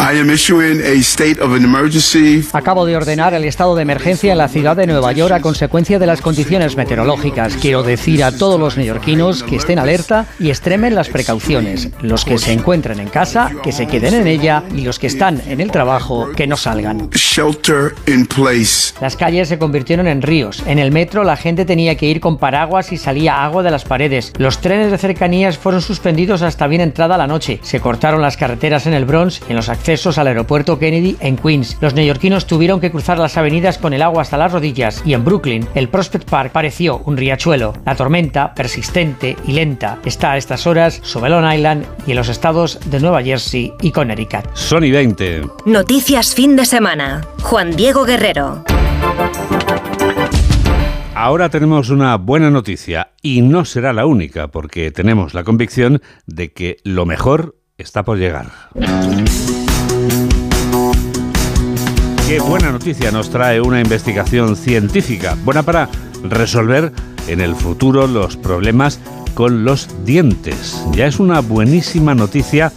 Acabo 2.52 2.86
de 2.86 2.96
ordenar 2.96 3.34
el 3.34 3.44
estado 3.44 3.76
de 3.76 3.82
emergencia 3.82 4.32
en 4.32 4.38
la 4.38 4.48
ciudad 4.48 4.76
de 4.76 4.86
Nueva 4.86 5.12
York 5.12 5.32
a 5.32 5.40
consecuencia 5.40 5.98
de 5.98 6.06
las 6.06 6.20
condiciones 6.20 6.76
meteorológicas. 6.76 7.56
Quiero 7.56 7.82
decir 7.82 8.24
a 8.24 8.32
todos 8.32 8.58
los 8.58 8.76
neoyorquinos 8.84 9.42
que 9.42 9.56
estén 9.56 9.78
alerta 9.78 10.26
y 10.38 10.50
extremen 10.50 10.94
las 10.94 11.08
precauciones. 11.08 11.88
Los 12.02 12.24
que 12.24 12.38
se 12.38 12.52
encuentren 12.52 13.00
en 13.00 13.08
casa, 13.08 13.50
que 13.62 13.72
se 13.72 13.86
queden 13.86 14.14
en 14.14 14.26
ella 14.26 14.62
y 14.74 14.82
los 14.82 14.98
que 14.98 15.06
están 15.06 15.40
en 15.46 15.60
el 15.60 15.70
trabajo, 15.70 16.28
que 16.36 16.46
no 16.46 16.56
salgan. 16.56 17.08
Las 19.00 19.16
calles 19.16 19.48
se 19.48 19.58
convirtieron 19.58 20.06
en 20.06 20.22
ríos. 20.22 20.62
En 20.66 20.78
el 20.78 20.92
metro 20.92 21.24
la 21.24 21.36
gente 21.36 21.64
tenía 21.64 21.96
que 21.96 22.06
ir 22.06 22.20
con 22.20 22.38
paraguas 22.38 22.92
y 22.92 22.98
salía 22.98 23.44
agua 23.44 23.62
de 23.62 23.70
las 23.70 23.84
paredes. 23.84 24.32
Los 24.38 24.60
trenes 24.60 24.90
de 24.90 24.98
cercanías 24.98 25.56
fueron 25.56 25.80
suspendidos 25.80 26.42
hasta 26.42 26.66
bien 26.66 26.82
entrada 26.82 27.16
la 27.16 27.26
noche. 27.26 27.60
Se 27.62 27.80
cortaron 27.80 28.20
las 28.20 28.36
carreteras 28.36 28.86
en 28.86 28.92
el 28.92 29.06
Bronx 29.06 29.40
y 29.48 29.50
en 29.50 29.56
los 29.56 29.68
accesos 29.68 30.18
al 30.18 30.26
aeropuerto 30.26 30.78
Kennedy 30.78 31.16
en 31.20 31.36
Queens. 31.36 31.78
Los 31.80 31.94
neoyorquinos 31.94 32.46
tuvieron 32.46 32.80
que 32.80 32.90
cruzar 32.90 33.18
las 33.18 33.36
avenidas 33.38 33.78
con 33.78 33.94
el 33.94 34.02
agua 34.02 34.22
hasta 34.22 34.36
las 34.36 34.52
rodillas 34.52 35.02
y 35.06 35.14
en 35.14 35.24
Brooklyn 35.24 35.66
el 35.74 35.88
Prospect 35.88 36.28
Park 36.28 36.52
pareció 36.52 36.98
un 37.06 37.16
riachuelo. 37.16 37.72
La 37.86 37.94
tormenta, 37.94 38.54
persistente 38.74 39.36
y 39.46 39.52
lenta, 39.52 40.00
está 40.04 40.32
a 40.32 40.36
estas 40.36 40.66
horas 40.66 40.98
sobre 41.04 41.30
Long 41.30 41.48
Island 41.48 41.86
y 42.08 42.10
en 42.10 42.16
los 42.16 42.28
estados 42.28 42.80
de 42.90 42.98
Nueva 42.98 43.22
Jersey 43.22 43.72
y 43.80 43.92
Connecticut. 43.92 44.52
Sony 44.54 44.90
20. 44.90 45.42
Noticias 45.66 46.34
fin 46.34 46.56
de 46.56 46.64
semana. 46.64 47.20
Juan 47.42 47.76
Diego 47.76 48.04
Guerrero. 48.04 48.64
Ahora 51.14 51.50
tenemos 51.50 51.90
una 51.90 52.16
buena 52.16 52.50
noticia 52.50 53.12
y 53.22 53.42
no 53.42 53.64
será 53.64 53.92
la 53.92 54.06
única 54.06 54.48
porque 54.48 54.90
tenemos 54.90 55.34
la 55.34 55.44
convicción 55.44 56.02
de 56.26 56.52
que 56.52 56.78
lo 56.82 57.06
mejor 57.06 57.54
está 57.78 58.02
por 58.02 58.18
llegar. 58.18 58.46
Qué 62.26 62.40
buena 62.40 62.72
noticia 62.72 63.12
nos 63.12 63.30
trae 63.30 63.60
una 63.60 63.80
investigación 63.80 64.56
científica, 64.56 65.36
buena 65.44 65.62
para 65.62 65.88
resolver 66.24 66.92
en 67.28 67.40
el 67.40 67.54
futuro 67.54 68.06
los 68.06 68.36
problemas 68.36 69.00
con 69.34 69.64
los 69.64 69.88
dientes. 70.04 70.82
Ya 70.92 71.06
es 71.06 71.18
una 71.18 71.40
buenísima 71.40 72.14
noticia 72.14 72.72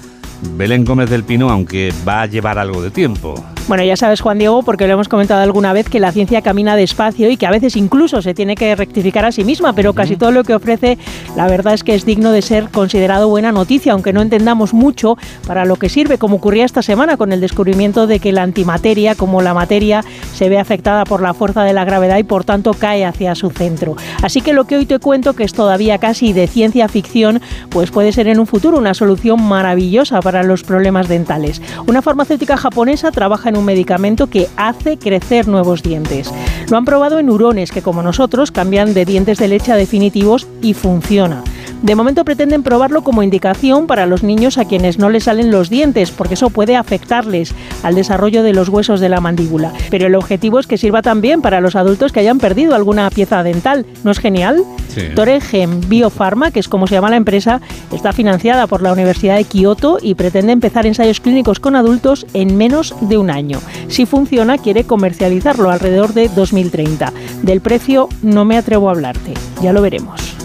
Belén 0.56 0.86
Gómez 0.86 1.10
del 1.10 1.24
Pino, 1.24 1.50
aunque 1.50 1.94
va 2.08 2.22
a 2.22 2.26
llevar 2.28 2.60
algo 2.60 2.82
de 2.82 2.92
tiempo. 2.92 3.44
Bueno, 3.67 3.84
ya 3.84 3.97
sabes, 3.97 4.21
Juan 4.21 4.38
Diego, 4.38 4.63
porque 4.63 4.88
lo 4.88 4.93
hemos 4.93 5.10
comentado 5.10 5.41
alguna 5.41 5.73
vez, 5.73 5.89
que 5.89 5.99
la 5.99 6.13
ciencia 6.13 6.41
camina 6.41 6.77
despacio 6.77 7.30
y 7.30 7.36
que 7.36 7.45
a 7.45 7.51
veces 7.51 7.75
incluso 7.75 8.21
se 8.21 8.34
tiene 8.34 8.56
que 8.56 8.73
rectificar 8.77 9.25
a 9.25 9.34
sí 9.34 9.43
misma, 9.43 9.73
pero 9.73 9.91
casi 9.91 10.15
todo 10.15 10.32
lo 10.32 10.45
que 10.45 10.56
ofrece, 10.56 10.97
la 11.36 11.47
verdad 11.47 11.73
es 11.73 11.84
que 11.84 11.93
es 11.93 12.06
digno 12.06 12.32
de 12.32 12.41
ser 12.41 12.69
considerado 12.69 13.27
buena 13.27 13.51
noticia, 13.51 13.91
aunque 13.91 14.13
no 14.13 14.21
entendamos 14.21 14.73
mucho 14.73 15.17
para 15.45 15.65
lo 15.65 15.75
que 15.75 15.89
sirve, 15.89 16.17
como 16.17 16.38
ocurría 16.38 16.63
esta 16.63 16.82
semana 16.82 17.17
con 17.17 17.34
el 17.34 17.41
descubrimiento 17.41 18.08
de 18.08 18.21
que 18.21 18.32
la 18.32 18.43
antimateria, 18.43 19.15
como 19.15 19.41
la 19.41 19.53
materia, 19.53 20.01
se 20.34 20.47
ve 20.47 20.60
afectada 20.60 21.03
por 21.03 21.21
la 21.21 21.34
fuerza 21.34 21.65
de 21.65 21.73
la 21.73 21.84
gravedad 21.84 22.19
y 22.19 22.23
por 22.23 22.45
tanto 22.45 22.73
cae 22.73 23.03
hacia 23.03 23.36
su 23.36 23.49
centro. 23.49 23.97
Así 24.23 24.39
que 24.39 24.53
lo 24.53 24.63
que 24.63 24.77
hoy 24.77 24.86
te 24.86 24.99
cuento, 24.99 25.34
que 25.34 25.43
es 25.43 25.51
todavía 25.51 25.97
casi 25.97 26.32
de 26.32 26.47
ciencia 26.47 26.88
ficción, 26.88 27.41
pues 27.69 27.91
puede 27.91 28.13
ser 28.13 28.30
en 28.30 28.39
un 28.39 28.47
futuro 28.47 28.77
una 28.77 28.93
solución 28.93 29.43
maravillosa 29.43 30.21
para 30.21 30.43
los 30.43 30.63
problemas 30.63 31.10
dentales. 31.10 31.62
Una 31.86 32.01
farmacéutica 32.01 32.56
japonesa 32.56 33.12
trabaja 33.12 33.49
en 33.49 33.57
un 33.58 33.65
medicamento 33.65 34.28
que 34.28 34.48
hace 34.56 34.98
crecer 34.98 35.48
nuevos 35.48 35.84
dientes. 35.84 36.32
Lo 36.70 36.78
han 36.78 36.86
probado 36.86 37.20
en 37.20 37.30
hurones 37.30 37.72
que 37.72 37.82
como 37.82 38.02
nosotros 38.02 38.52
cambian 38.52 38.93
de 38.93 39.06
dientes 39.06 39.38
de 39.38 39.48
leche 39.48 39.72
a 39.72 39.76
definitivos 39.76 40.48
y 40.62 40.74
funciona. 40.74 41.43
De 41.82 41.96
momento 41.96 42.26
pretenden 42.26 42.63
probarlo 42.63 43.04
como 43.04 43.24
indicación 43.24 43.88
para 43.88 44.08
los 44.08 44.24
niños 44.24 44.58
a 44.58 44.66
quienes 44.66 44.98
no 44.98 45.10
les 45.10 45.26
salen 45.26 45.52
los 45.52 45.70
dientes, 45.70 46.12
porque 46.12 46.34
eso 46.34 46.50
puede 46.50 46.76
afectarles 46.76 47.54
al 47.84 47.96
desarrollo 47.96 48.44
de 48.44 48.54
los 48.54 48.70
huesos 48.70 49.00
de 49.00 49.10
la 49.10 49.22
mandíbula. 49.22 49.72
Pero 49.90 50.08
el 50.08 50.16
objetivo 50.16 50.60
es 50.60 50.68
que 50.68 50.78
sirva 50.78 51.02
también 51.02 51.42
para 51.42 51.62
los 51.62 51.76
adultos 51.76 52.12
que 52.12 52.20
hayan 52.20 52.40
perdido 52.40 52.76
alguna 52.76 53.10
pieza 53.10 53.44
dental. 53.44 53.86
¿No 54.04 54.12
es 54.12 54.20
genial? 54.20 54.63
Sí. 54.90 55.02
Toregen 55.16 55.82
Biopharma, 55.88 56.52
que 56.52 56.60
es 56.60 56.68
como 56.68 56.88
se 56.88 56.96
llama 56.96 57.10
la 57.10 57.18
empresa, 57.18 57.62
está 57.94 58.12
financiada 58.12 58.68
por 58.68 58.82
la 58.82 58.92
Universidad 58.92 59.38
de 59.38 59.44
Kioto 59.44 60.00
y 60.02 60.16
pretende 60.16 60.54
empezar 60.54 60.88
ensayos 60.88 61.20
clínicos 61.20 61.60
con 61.60 61.76
adultos 61.76 62.26
en 62.34 62.58
menos 62.58 62.96
de 63.02 63.18
un 63.18 63.30
año. 63.30 63.60
Si 63.88 64.06
funciona, 64.06 64.58
quiere 64.58 64.86
comercializarlo 64.86 65.70
alrededor 65.70 66.13
de 66.13 66.30
2030. 66.30 67.13
Del 67.44 67.62
precio 67.62 68.10
no 68.24 68.46
me 68.46 68.58
atrevo 68.58 68.90
a 68.90 68.94
hablarte, 68.94 69.34
ya 69.62 69.74
lo 69.74 69.82
veremos. 69.82 70.37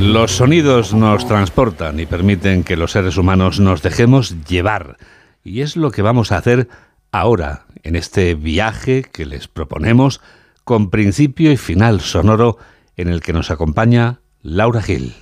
Los 0.00 0.32
sonidos 0.32 0.94
nos 0.94 1.28
transportan 1.28 2.00
y 2.00 2.06
permiten 2.06 2.64
que 2.64 2.74
los 2.74 2.92
seres 2.92 3.18
humanos 3.18 3.60
nos 3.60 3.82
dejemos 3.82 4.34
llevar. 4.48 4.96
Y 5.44 5.60
es 5.60 5.76
lo 5.76 5.90
que 5.90 6.00
vamos 6.00 6.32
a 6.32 6.38
hacer 6.38 6.68
ahora, 7.12 7.66
en 7.82 7.96
este 7.96 8.34
viaje 8.34 9.02
que 9.02 9.26
les 9.26 9.46
proponemos, 9.46 10.22
con 10.64 10.88
principio 10.88 11.52
y 11.52 11.58
final 11.58 12.00
sonoro, 12.00 12.56
en 12.96 13.08
el 13.08 13.20
que 13.20 13.34
nos 13.34 13.50
acompaña 13.50 14.20
Laura 14.42 14.80
Gil. 14.80 15.12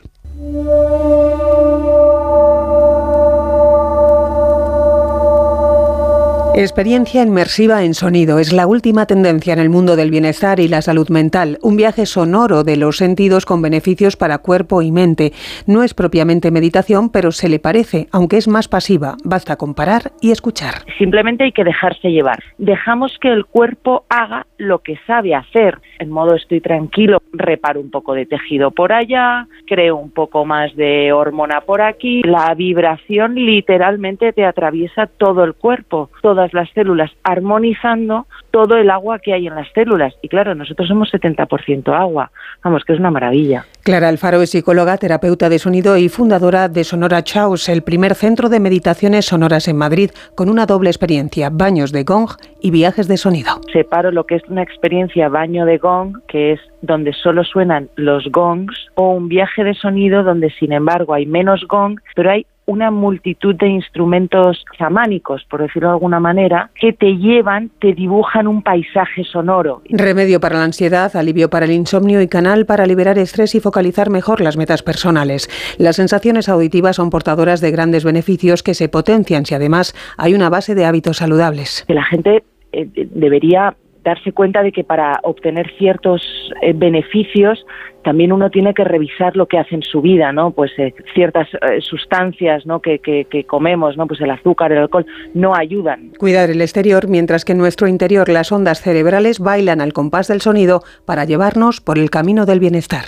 Experiencia 6.60 7.22
inmersiva 7.22 7.84
en 7.84 7.94
sonido 7.94 8.40
es 8.40 8.52
la 8.52 8.66
última 8.66 9.06
tendencia 9.06 9.52
en 9.52 9.60
el 9.60 9.70
mundo 9.70 9.94
del 9.94 10.10
bienestar 10.10 10.58
y 10.58 10.66
la 10.66 10.82
salud 10.82 11.08
mental. 11.08 11.56
Un 11.62 11.76
viaje 11.76 12.04
sonoro 12.04 12.64
de 12.64 12.76
los 12.76 12.96
sentidos 12.96 13.46
con 13.46 13.62
beneficios 13.62 14.16
para 14.16 14.38
cuerpo 14.38 14.82
y 14.82 14.90
mente. 14.90 15.30
No 15.68 15.84
es 15.84 15.94
propiamente 15.94 16.50
meditación, 16.50 17.10
pero 17.10 17.30
se 17.30 17.48
le 17.48 17.60
parece, 17.60 18.08
aunque 18.10 18.38
es 18.38 18.48
más 18.48 18.66
pasiva. 18.66 19.14
Basta 19.22 19.54
comparar 19.54 20.10
y 20.20 20.32
escuchar. 20.32 20.82
Simplemente 20.98 21.44
hay 21.44 21.52
que 21.52 21.62
dejarse 21.62 22.10
llevar. 22.10 22.42
Dejamos 22.58 23.16
que 23.20 23.28
el 23.28 23.46
cuerpo 23.46 24.04
haga 24.08 24.44
lo 24.56 24.80
que 24.80 24.98
sabe 25.06 25.36
hacer. 25.36 25.78
En 26.00 26.10
modo 26.10 26.34
estoy 26.34 26.60
tranquilo, 26.60 27.22
reparo 27.32 27.80
un 27.80 27.90
poco 27.92 28.14
de 28.14 28.26
tejido 28.26 28.72
por 28.72 28.92
allá, 28.92 29.46
creo 29.66 29.94
un 29.96 30.10
poco 30.10 30.44
más 30.44 30.74
de 30.74 31.12
hormona 31.12 31.60
por 31.60 31.82
aquí. 31.82 32.22
La 32.24 32.52
vibración 32.56 33.36
literalmente 33.36 34.32
te 34.32 34.44
atraviesa 34.44 35.06
todo 35.06 35.44
el 35.44 35.54
cuerpo, 35.54 36.10
todas 36.20 36.47
las 36.52 36.70
células, 36.70 37.10
armonizando 37.22 38.26
todo 38.50 38.76
el 38.76 38.90
agua 38.90 39.18
que 39.18 39.32
hay 39.32 39.46
en 39.46 39.54
las 39.54 39.68
células. 39.72 40.14
Y 40.22 40.28
claro, 40.28 40.54
nosotros 40.54 40.88
somos 40.88 41.12
70% 41.12 41.92
agua. 41.94 42.30
Vamos, 42.64 42.84
que 42.84 42.92
es 42.92 42.98
una 42.98 43.10
maravilla. 43.10 43.64
Clara 43.82 44.08
Alfaro 44.08 44.42
es 44.42 44.50
psicóloga, 44.50 44.98
terapeuta 44.98 45.48
de 45.48 45.58
sonido 45.58 45.96
y 45.96 46.08
fundadora 46.08 46.68
de 46.68 46.84
Sonora 46.84 47.22
Chaos, 47.22 47.68
el 47.68 47.82
primer 47.82 48.14
centro 48.14 48.48
de 48.48 48.60
meditaciones 48.60 49.26
sonoras 49.26 49.68
en 49.68 49.76
Madrid, 49.76 50.10
con 50.34 50.48
una 50.50 50.66
doble 50.66 50.90
experiencia, 50.90 51.50
baños 51.50 51.92
de 51.92 52.04
gong 52.04 52.30
y 52.60 52.70
viajes 52.70 53.08
de 53.08 53.16
sonido. 53.16 53.60
Separo 53.72 54.10
lo 54.10 54.24
que 54.24 54.36
es 54.36 54.42
una 54.48 54.62
experiencia 54.62 55.28
baño 55.28 55.64
de 55.64 55.78
gong, 55.78 56.18
que 56.28 56.52
es 56.52 56.60
donde 56.82 57.12
solo 57.12 57.44
suenan 57.44 57.88
los 57.96 58.26
gongs, 58.30 58.88
o 58.94 59.12
un 59.12 59.28
viaje 59.28 59.64
de 59.64 59.74
sonido 59.74 60.22
donde 60.22 60.50
sin 60.50 60.72
embargo 60.72 61.14
hay 61.14 61.26
menos 61.26 61.64
gong, 61.66 61.98
pero 62.14 62.30
hay 62.30 62.46
una 62.68 62.90
multitud 62.90 63.54
de 63.54 63.66
instrumentos 63.66 64.62
chamánicos, 64.76 65.42
por 65.48 65.62
decirlo 65.62 65.88
de 65.88 65.94
alguna 65.94 66.20
manera, 66.20 66.70
que 66.78 66.92
te 66.92 67.16
llevan, 67.16 67.70
te 67.80 67.94
dibujan 67.94 68.46
un 68.46 68.62
paisaje 68.62 69.24
sonoro. 69.24 69.80
Remedio 69.88 70.38
para 70.38 70.58
la 70.58 70.64
ansiedad, 70.64 71.16
alivio 71.16 71.48
para 71.48 71.64
el 71.64 71.72
insomnio 71.72 72.20
y 72.20 72.28
canal 72.28 72.66
para 72.66 72.84
liberar 72.84 73.18
estrés 73.18 73.54
y 73.54 73.60
focalizar 73.60 74.10
mejor 74.10 74.42
las 74.42 74.58
metas 74.58 74.82
personales. 74.82 75.48
Las 75.78 75.96
sensaciones 75.96 76.50
auditivas 76.50 76.96
son 76.96 77.08
portadoras 77.08 77.62
de 77.62 77.70
grandes 77.70 78.04
beneficios 78.04 78.62
que 78.62 78.74
se 78.74 78.90
potencian 78.90 79.46
si 79.46 79.54
además 79.54 79.94
hay 80.18 80.34
una 80.34 80.50
base 80.50 80.74
de 80.74 80.84
hábitos 80.84 81.16
saludables. 81.16 81.86
Que 81.88 81.94
la 81.94 82.04
gente 82.04 82.44
eh, 82.72 82.86
debería 82.94 83.74
darse 84.08 84.32
cuenta 84.32 84.62
de 84.62 84.72
que 84.72 84.84
para 84.84 85.20
obtener 85.22 85.70
ciertos 85.78 86.22
eh, 86.62 86.72
beneficios 86.74 87.64
también 88.02 88.32
uno 88.32 88.50
tiene 88.50 88.72
que 88.72 88.84
revisar 88.84 89.36
lo 89.36 89.46
que 89.46 89.58
hace 89.58 89.74
en 89.74 89.82
su 89.82 90.00
vida, 90.00 90.32
¿no? 90.32 90.52
Pues 90.52 90.70
eh, 90.78 90.94
ciertas 91.14 91.48
eh, 91.54 91.80
sustancias, 91.80 92.64
¿no? 92.64 92.80
Que, 92.80 93.00
que, 93.00 93.26
que, 93.28 93.44
comemos, 93.44 93.96
¿no? 93.96 94.06
Pues 94.06 94.20
el 94.20 94.30
azúcar, 94.30 94.72
el 94.72 94.78
alcohol, 94.78 95.04
no 95.34 95.54
ayudan. 95.54 96.12
Cuidar 96.18 96.48
el 96.48 96.62
exterior, 96.62 97.08
mientras 97.08 97.44
que 97.44 97.52
en 97.52 97.58
nuestro 97.58 97.86
interior 97.86 98.28
las 98.28 98.50
ondas 98.50 98.80
cerebrales 98.80 99.40
bailan 99.40 99.80
al 99.80 99.92
compás 99.92 100.28
del 100.28 100.40
sonido 100.40 100.82
para 101.04 101.24
llevarnos 101.24 101.80
por 101.80 101.98
el 101.98 102.08
camino 102.08 102.46
del 102.46 102.60
bienestar. 102.60 103.04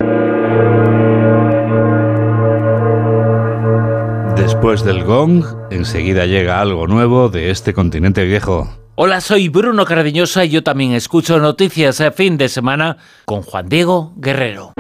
Después 4.37 4.85
del 4.85 5.05
gong, 5.05 5.45
enseguida 5.71 6.27
llega 6.27 6.61
algo 6.61 6.87
nuevo 6.87 7.29
de 7.29 7.51
este 7.51 7.73
continente 7.73 8.25
viejo. 8.25 8.80
Hola, 9.03 9.23
soy 9.23 9.49
Bruno 9.49 9.87
Cardeñosa 9.87 10.45
y 10.45 10.51
yo 10.51 10.63
también 10.63 10.93
escucho 10.93 11.39
noticias 11.39 12.03
a 12.03 12.11
fin 12.13 12.37
de 12.37 12.51
semana 12.51 12.99
con 13.25 13.41
Juan 13.41 13.67
Diego 13.67 14.13
Guerrero. 14.17 14.75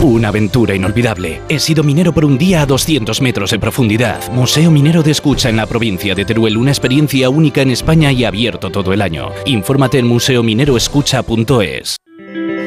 Una 0.00 0.30
aventura 0.30 0.74
inolvidable. 0.74 1.42
He 1.48 1.60
sido 1.60 1.84
minero 1.84 2.12
por 2.12 2.24
un 2.24 2.38
día 2.38 2.62
a 2.62 2.66
200 2.66 3.22
metros 3.22 3.52
de 3.52 3.60
profundidad. 3.60 4.32
Museo 4.32 4.72
Minero 4.72 5.04
de 5.04 5.12
Escucha 5.12 5.48
en 5.48 5.56
la 5.56 5.66
provincia 5.66 6.16
de 6.16 6.24
Teruel. 6.24 6.56
Una 6.56 6.72
experiencia 6.72 7.30
única 7.30 7.62
en 7.62 7.70
España 7.70 8.10
y 8.10 8.24
abierto 8.24 8.72
todo 8.72 8.92
el 8.92 9.00
año. 9.00 9.30
Infórmate 9.46 10.00
en 10.00 10.08
museomineroescucha.es. 10.08 11.98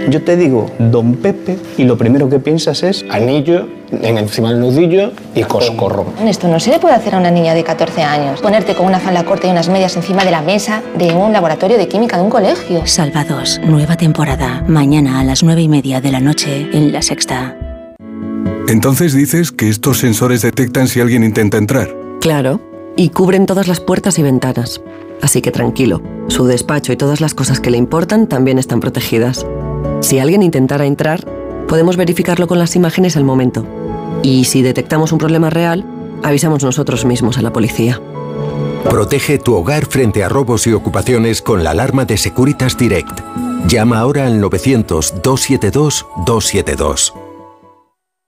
Yo 0.10 0.24
te 0.24 0.36
digo 0.36 0.72
Don 0.80 1.16
Pepe 1.16 1.58
y 1.78 1.84
lo 1.84 1.98
primero 1.98 2.30
que 2.30 2.40
piensas 2.40 2.84
es 2.84 3.06
anillo 3.10 3.68
en 3.92 4.18
encima 4.18 4.50
del 4.50 4.60
nudillo 4.60 5.12
y 5.36 5.44
coscorro. 5.44 6.06
Esto 6.26 6.48
no 6.48 6.60
se 6.60 6.72
le 6.72 6.80
puede 6.80 6.96
hacer 6.96 7.16
a 7.16 7.18
una 7.18 7.32
niña 7.32 7.54
de 7.54 7.64
14 7.64 8.02
años. 8.02 8.42
Ponerte 8.42 8.74
con 8.74 8.86
una 8.86 9.00
falda 9.00 9.24
corta 9.24 9.48
y 9.48 9.52
unas 9.52 9.70
medias 9.70 9.96
encima 9.96 10.24
de 10.24 10.32
la 10.32 10.42
mesa 10.42 10.82
de 10.98 11.14
un 11.14 11.34
laboratorio 11.34 11.78
de 11.78 11.88
química 11.88 12.18
de 12.18 12.24
un 12.24 12.30
colegio. 12.30 12.86
Salvados, 12.86 13.60
nueva 13.64 13.98
temporada. 13.98 14.64
Mañana 14.68 15.20
a 15.20 15.24
las 15.24 15.44
9 15.44 15.62
y 15.62 15.68
media 15.68 16.02
de 16.02 16.12
la 16.12 16.20
noche 16.20 16.70
en 16.74 16.92
La 16.92 17.02
Sexta. 17.02 17.58
Entonces 18.68 19.14
dices 19.14 19.52
que 19.52 19.70
estos 19.70 20.00
sensores 20.00 20.42
detectan 20.42 20.88
si 20.88 21.02
alguien 21.02 21.24
intenta 21.24 21.58
entrar. 21.58 21.94
Claro, 22.22 22.62
y 22.96 23.10
cubren 23.10 23.46
todas 23.46 23.68
las 23.68 23.80
puertas 23.80 24.18
y 24.18 24.24
ventanas. 24.24 24.82
Así 25.22 25.42
que 25.42 25.52
tranquilo, 25.52 26.02
su 26.28 26.46
despacho 26.46 26.94
y 26.94 26.98
todas 26.98 27.22
las 27.22 27.34
cosas 27.34 27.60
que 27.60 27.70
le 27.70 27.78
importan 27.78 28.28
también 28.28 28.58
están 28.58 28.80
protegidas. 28.80 29.46
Si 30.02 30.20
alguien 30.20 30.44
intentara 30.44 30.86
entrar, 30.86 31.26
podemos 31.68 31.96
verificarlo 31.96 32.48
con 32.48 32.60
las 32.60 32.76
imágenes 32.76 33.16
al 33.16 33.24
momento. 33.24 33.66
Y 34.24 34.46
si 34.46 34.62
detectamos 34.62 35.12
un 35.12 35.20
problema 35.20 35.50
real, 35.50 35.86
avisamos 36.24 36.64
nosotros 36.64 37.06
mismos 37.06 37.38
a 37.38 37.42
la 37.42 37.54
policía. 37.54 38.02
Protege 38.90 39.38
tu 39.38 39.56
hogar 39.56 39.86
frente 39.86 40.24
a 40.24 40.30
robos 40.30 40.66
y 40.68 40.74
ocupaciones 40.74 41.42
con 41.42 41.64
la 41.64 41.72
alarma 41.72 42.06
de 42.06 42.18
Securitas 42.18 42.78
Direct. 42.78 43.20
Llama 43.68 44.00
ahora 44.00 44.28
al 44.28 44.42
900-272-272. 44.42 47.14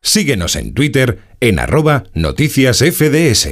Síguenos 0.02 0.56
en 0.56 0.74
Twitter 0.74 1.20
en 1.40 1.60
arroba 1.60 2.04
noticias 2.14 2.80
FDS. 2.80 3.50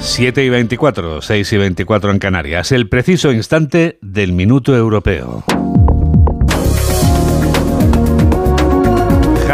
7 0.00 0.44
y 0.44 0.48
24, 0.50 1.22
6 1.22 1.52
y 1.52 1.56
24 1.56 2.10
en 2.12 2.18
Canarias, 2.18 2.70
el 2.70 2.88
preciso 2.88 3.32
instante 3.32 3.98
del 4.02 4.32
minuto 4.32 4.76
europeo. 4.76 5.42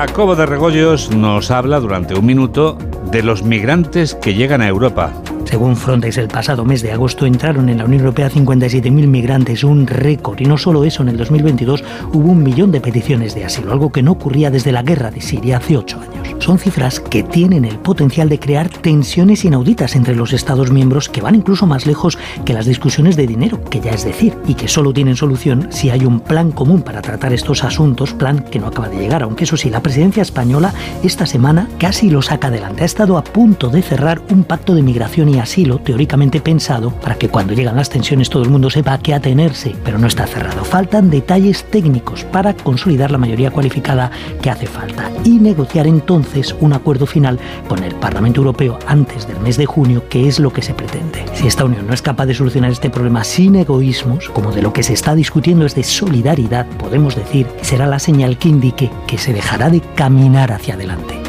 Jacobo 0.08 0.34
de 0.34 0.46
Regoyos 0.46 1.12
nos 1.12 1.52
habla 1.52 1.78
durante 1.78 2.16
un 2.16 2.26
minuto 2.26 2.76
de 3.12 3.22
los 3.22 3.42
migrantes 3.42 4.14
que 4.14 4.34
llegan 4.34 4.62
a 4.62 4.68
Europa. 4.68 5.12
Según 5.44 5.76
Frontex, 5.76 6.16
el 6.16 6.28
pasado 6.28 6.64
mes 6.64 6.80
de 6.80 6.92
agosto 6.92 7.26
entraron 7.26 7.68
en 7.68 7.76
la 7.76 7.84
Unión 7.84 8.00
Europea 8.00 8.30
57.000 8.30 8.90
migrantes, 9.06 9.64
un 9.64 9.86
récord. 9.86 10.40
Y 10.40 10.46
no 10.46 10.56
solo 10.56 10.82
eso, 10.84 11.02
en 11.02 11.10
el 11.10 11.18
2022 11.18 11.84
hubo 12.14 12.30
un 12.30 12.42
millón 12.42 12.72
de 12.72 12.80
peticiones 12.80 13.34
de 13.34 13.44
asilo, 13.44 13.70
algo 13.70 13.92
que 13.92 14.02
no 14.02 14.12
ocurría 14.12 14.50
desde 14.50 14.72
la 14.72 14.82
guerra 14.82 15.10
de 15.10 15.20
Siria 15.20 15.58
hace 15.58 15.76
ocho 15.76 16.00
años. 16.00 16.36
Son 16.42 16.58
cifras 16.58 17.00
que 17.00 17.22
tienen 17.22 17.66
el 17.66 17.78
potencial 17.78 18.30
de 18.30 18.38
crear 18.38 18.68
tensiones 18.68 19.44
inauditas 19.44 19.94
entre 19.94 20.16
los 20.16 20.32
Estados 20.32 20.70
miembros 20.70 21.08
que 21.08 21.20
van 21.20 21.34
incluso 21.34 21.66
más 21.66 21.86
lejos 21.86 22.18
que 22.46 22.54
las 22.54 22.66
discusiones 22.66 23.16
de 23.16 23.26
dinero, 23.26 23.62
que 23.64 23.80
ya 23.80 23.90
es 23.90 24.04
decir, 24.04 24.34
y 24.46 24.54
que 24.54 24.68
solo 24.68 24.92
tienen 24.92 25.16
solución 25.16 25.68
si 25.70 25.90
hay 25.90 26.06
un 26.06 26.20
plan 26.20 26.50
común 26.50 26.82
para 26.82 27.02
tratar 27.02 27.32
estos 27.32 27.62
asuntos, 27.62 28.14
plan 28.14 28.40
que 28.40 28.58
no 28.58 28.68
acaba 28.68 28.88
de 28.88 28.98
llegar, 28.98 29.22
aunque 29.22 29.44
eso 29.44 29.56
sí, 29.56 29.68
la 29.68 29.82
presidencia 29.82 30.22
española 30.22 30.72
esta 31.02 31.26
semana 31.26 31.68
casi 31.78 32.08
lo 32.08 32.22
saca 32.22 32.48
adelante. 32.48 32.84
Estado 33.02 33.18
a 33.18 33.24
punto 33.24 33.68
de 33.68 33.82
cerrar 33.82 34.22
un 34.30 34.44
pacto 34.44 34.76
de 34.76 34.82
migración 34.82 35.28
y 35.28 35.40
asilo 35.40 35.78
teóricamente 35.78 36.40
pensado 36.40 36.92
para 36.92 37.16
que 37.16 37.28
cuando 37.28 37.52
llegan 37.52 37.74
las 37.74 37.90
tensiones 37.90 38.30
todo 38.30 38.44
el 38.44 38.48
mundo 38.48 38.70
sepa 38.70 38.92
a 38.92 38.98
qué 39.00 39.12
atenerse, 39.12 39.74
pero 39.82 39.98
no 39.98 40.06
está 40.06 40.24
cerrado. 40.24 40.62
Faltan 40.62 41.10
detalles 41.10 41.64
técnicos 41.64 42.22
para 42.22 42.54
consolidar 42.54 43.10
la 43.10 43.18
mayoría 43.18 43.50
cualificada 43.50 44.12
que 44.40 44.50
hace 44.50 44.68
falta 44.68 45.10
y 45.24 45.30
negociar 45.30 45.88
entonces 45.88 46.54
un 46.60 46.74
acuerdo 46.74 47.06
final 47.06 47.40
con 47.66 47.82
el 47.82 47.92
Parlamento 47.96 48.38
Europeo 48.38 48.78
antes 48.86 49.26
del 49.26 49.40
mes 49.40 49.56
de 49.56 49.66
junio, 49.66 50.08
que 50.08 50.28
es 50.28 50.38
lo 50.38 50.52
que 50.52 50.62
se 50.62 50.72
pretende. 50.72 51.24
Si 51.34 51.48
esta 51.48 51.64
Unión 51.64 51.88
no 51.88 51.94
es 51.94 52.02
capaz 52.02 52.26
de 52.26 52.34
solucionar 52.34 52.70
este 52.70 52.88
problema 52.88 53.24
sin 53.24 53.56
egoísmos, 53.56 54.28
como 54.28 54.52
de 54.52 54.62
lo 54.62 54.72
que 54.72 54.84
se 54.84 54.92
está 54.92 55.16
discutiendo 55.16 55.66
es 55.66 55.74
de 55.74 55.82
solidaridad, 55.82 56.68
podemos 56.78 57.16
decir 57.16 57.48
será 57.62 57.88
la 57.88 57.98
señal 57.98 58.38
que 58.38 58.48
indique 58.48 58.92
que 59.08 59.18
se 59.18 59.32
dejará 59.32 59.70
de 59.70 59.80
caminar 59.96 60.52
hacia 60.52 60.74
adelante. 60.74 61.21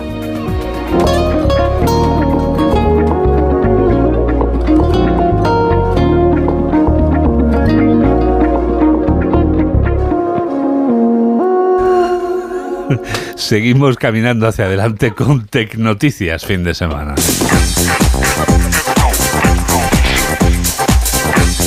Seguimos 13.36 13.98
caminando 13.98 14.48
hacia 14.48 14.66
adelante 14.66 15.14
con 15.14 15.46
Tecnoticias 15.48 16.46
fin 16.46 16.64
de 16.64 16.74
semana. 16.74 17.16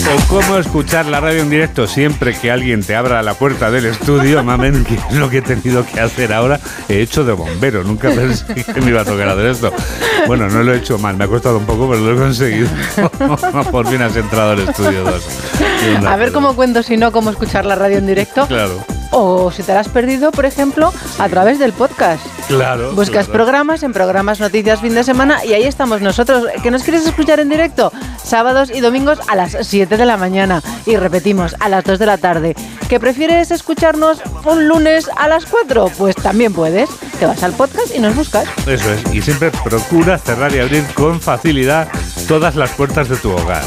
O 0.08 0.28
cómo 0.28 0.58
escuchar 0.58 1.06
la 1.06 1.18
radio 1.18 1.42
en 1.42 1.50
directo 1.50 1.88
siempre 1.88 2.32
que 2.32 2.52
alguien 2.52 2.84
te 2.84 2.94
abra 2.94 3.22
la 3.22 3.34
puerta 3.34 3.72
del 3.72 3.86
estudio, 3.86 4.44
mamen, 4.44 4.84
que 4.84 4.94
es 4.94 5.12
lo 5.12 5.28
que 5.28 5.38
he 5.38 5.42
tenido 5.42 5.84
que 5.84 6.00
hacer 6.00 6.32
ahora. 6.32 6.60
He 6.88 7.00
hecho 7.00 7.24
de 7.24 7.32
bombero, 7.32 7.82
nunca 7.82 8.10
pensé 8.10 8.46
que 8.72 8.80
me 8.80 8.90
iba 8.90 9.00
a 9.00 9.04
tocar 9.04 9.28
hacer 9.28 9.46
esto. 9.46 9.72
Bueno, 10.28 10.48
no 10.48 10.62
lo 10.62 10.72
he 10.72 10.78
hecho 10.78 10.98
mal, 10.98 11.16
me 11.16 11.24
ha 11.24 11.28
costado 11.28 11.58
un 11.58 11.66
poco, 11.66 11.90
pero 11.90 12.02
lo 12.02 12.12
he 12.12 12.16
conseguido. 12.16 12.68
Por 13.72 13.88
fin 13.88 14.02
has 14.02 14.14
entrado 14.14 14.52
al 14.52 14.60
estudio 14.60 15.02
2. 15.02 16.06
A 16.06 16.16
ver 16.16 16.30
cómo 16.30 16.54
cuento 16.54 16.84
si 16.84 16.96
no 16.96 17.10
cómo 17.10 17.30
escuchar 17.30 17.66
la 17.66 17.74
radio 17.74 17.98
en 17.98 18.06
directo. 18.06 18.46
Claro 18.46 18.95
o 19.10 19.50
si 19.50 19.62
te 19.62 19.74
la 19.74 19.80
has 19.80 19.88
perdido, 19.88 20.32
por 20.32 20.46
ejemplo, 20.46 20.92
a 21.18 21.28
través 21.28 21.58
del 21.58 21.72
podcast. 21.72 22.24
Claro. 22.48 22.92
Buscas 22.92 23.26
programas 23.26 23.82
en 23.82 23.92
programas 23.92 24.40
Noticias 24.40 24.80
Fin 24.80 24.94
de 24.94 25.04
Semana 25.04 25.44
y 25.44 25.54
ahí 25.54 25.64
estamos 25.64 26.00
nosotros. 26.00 26.44
¿Que 26.62 26.70
nos 26.70 26.82
quieres 26.82 27.06
escuchar 27.06 27.40
en 27.40 27.48
directo? 27.48 27.92
Sábados 28.22 28.70
y 28.74 28.80
domingos 28.80 29.18
a 29.28 29.36
las 29.36 29.56
7 29.60 29.96
de 29.96 30.06
la 30.06 30.16
mañana 30.16 30.62
y 30.84 30.96
repetimos 30.96 31.56
a 31.60 31.68
las 31.68 31.84
2 31.84 31.98
de 31.98 32.06
la 32.06 32.18
tarde. 32.18 32.54
¿Que 32.88 33.00
prefieres 33.00 33.50
escucharnos 33.50 34.20
un 34.44 34.68
lunes 34.68 35.10
a 35.16 35.28
las 35.28 35.46
4? 35.46 35.90
Pues 35.98 36.14
también 36.16 36.52
puedes. 36.52 36.88
Te 37.18 37.26
vas 37.26 37.42
al 37.42 37.52
podcast 37.52 37.94
y 37.94 37.98
nos 37.98 38.14
buscas. 38.14 38.46
Eso 38.66 38.92
es. 38.92 39.14
Y 39.14 39.22
siempre 39.22 39.50
procura 39.64 40.18
cerrar 40.18 40.54
y 40.54 40.60
abrir 40.60 40.84
con 40.94 41.20
facilidad 41.20 41.88
todas 42.28 42.56
las 42.56 42.70
puertas 42.70 43.08
de 43.08 43.16
tu 43.16 43.30
hogar. 43.32 43.62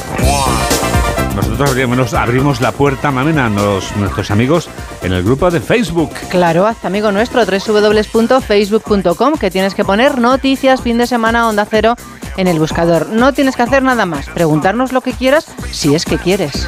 Nosotros 1.39 1.69
abrimos, 1.69 2.13
abrimos 2.13 2.59
la 2.59 2.73
puerta, 2.73 3.11
mamen, 3.11 3.39
a 3.39 3.47
nuestros 3.47 4.29
amigos 4.29 4.69
en 5.01 5.13
el 5.13 5.23
grupo 5.23 5.49
de 5.49 5.61
Facebook. 5.61 6.11
Claro, 6.29 6.67
hasta 6.67 6.87
amigo 6.87 7.13
nuestro, 7.13 7.45
www.facebook.com, 7.45 9.37
que 9.37 9.49
tienes 9.49 9.73
que 9.73 9.85
poner 9.85 10.19
noticias 10.19 10.81
fin 10.81 10.97
de 10.97 11.07
semana 11.07 11.47
onda 11.47 11.65
cero 11.65 11.95
en 12.35 12.47
el 12.47 12.59
buscador. 12.59 13.07
No 13.07 13.33
tienes 13.33 13.55
que 13.55 13.61
hacer 13.61 13.83
nada 13.83 14.05
más, 14.05 14.27
preguntarnos 14.27 14.91
lo 14.91 14.99
que 14.99 15.13
quieras 15.13 15.45
si 15.71 15.95
es 15.95 16.03
que 16.03 16.17
quieres. 16.17 16.67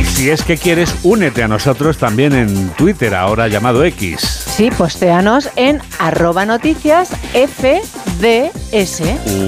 Y 0.00 0.04
si 0.04 0.30
es 0.30 0.44
que 0.44 0.56
quieres, 0.56 0.94
únete 1.02 1.42
a 1.42 1.48
nosotros 1.48 1.98
también 1.98 2.32
en 2.32 2.70
Twitter, 2.70 3.12
ahora 3.16 3.48
llamado 3.48 3.84
X. 3.84 4.47
Sí, 4.58 4.72
posteanos 4.72 5.48
en 5.54 5.80
arroba 6.00 6.44
noticias 6.44 7.10
FDS. 7.32 9.02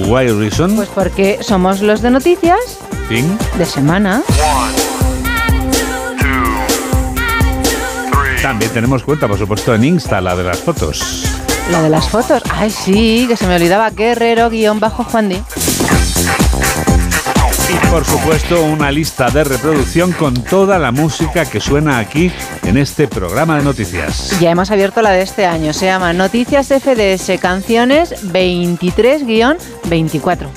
Why 0.07 0.29
reason? 0.29 0.77
Pues 0.77 0.87
porque 0.87 1.39
somos 1.41 1.81
los 1.81 2.01
de 2.01 2.11
noticias 2.11 2.57
de 3.57 3.65
semana. 3.65 4.21
También 8.41 8.71
tenemos 8.71 9.03
cuenta, 9.03 9.27
por 9.27 9.37
supuesto, 9.37 9.75
en 9.75 9.83
Insta, 9.83 10.21
la 10.21 10.33
de 10.33 10.45
las 10.45 10.59
fotos. 10.59 11.25
La 11.71 11.81
de 11.81 11.89
las 11.89 12.07
fotos. 12.07 12.41
Ay, 12.49 12.71
sí, 12.71 13.25
que 13.27 13.35
se 13.35 13.45
me 13.47 13.57
olvidaba. 13.57 13.89
Guerrero-Juan 13.89 14.79
Y 17.71 17.75
por 17.87 18.03
supuesto 18.03 18.61
una 18.63 18.91
lista 18.91 19.29
de 19.29 19.45
reproducción 19.45 20.11
con 20.11 20.33
toda 20.33 20.77
la 20.77 20.91
música 20.91 21.49
que 21.49 21.61
suena 21.61 21.99
aquí 21.99 22.29
en 22.63 22.77
este 22.77 23.07
programa 23.07 23.57
de 23.57 23.63
noticias. 23.63 24.37
Ya 24.41 24.51
hemos 24.51 24.71
abierto 24.71 25.01
la 25.01 25.11
de 25.11 25.21
este 25.21 25.45
año, 25.45 25.71
se 25.71 25.85
llama 25.85 26.11
Noticias 26.11 26.67
FDS 26.67 27.39
Canciones 27.39 28.33
23-24. 28.33 30.49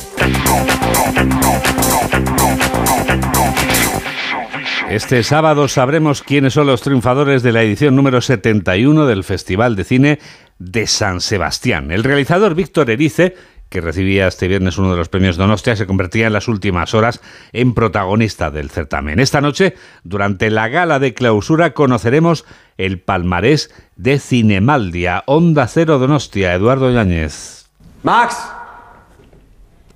Este 4.91 5.23
sábado 5.23 5.69
sabremos 5.69 6.23
quiénes 6.23 6.55
son 6.55 6.67
los 6.67 6.83
triunfadores 6.83 7.43
de 7.43 7.53
la 7.53 7.63
edición 7.63 7.97
número 7.97 8.21
71 8.21 9.07
del 9.07 9.25
Festival 9.25 9.77
de 9.77 9.85
Cine 9.85 10.19
de 10.59 10.87
San 10.87 11.21
Sebastián. 11.21 11.91
El 11.91 12.05
realizador 12.05 12.55
Víctor 12.55 12.91
Erice, 12.91 13.35
que 13.75 13.81
recibía 13.81 14.29
este 14.29 14.47
viernes 14.47 14.79
uno 14.79 14.93
de 14.93 14.97
los 14.97 15.09
premios 15.09 15.37
Donostia, 15.37 15.75
se 15.75 15.85
convertía 15.85 16.29
en 16.29 16.33
las 16.33 16.47
últimas 16.47 16.95
horas 16.95 17.21
en 17.53 17.75
protagonista 17.75 18.53
del 18.53 18.71
certamen. 18.71 19.19
Esta 19.19 19.41
noche, 19.41 19.75
durante 20.05 20.49
la 20.51 20.69
gala 20.69 21.01
de 21.01 21.13
clausura, 21.13 21.75
conoceremos 21.75 22.45
el 22.79 23.01
palmarés 23.01 23.75
de 23.97 24.21
Cinemaldia, 24.21 25.25
Onda 25.27 25.67
Cero 25.67 25.99
Donostia, 25.99 26.55
Eduardo 26.55 26.93
Yáñez. 26.93 27.67
Max, 28.05 28.37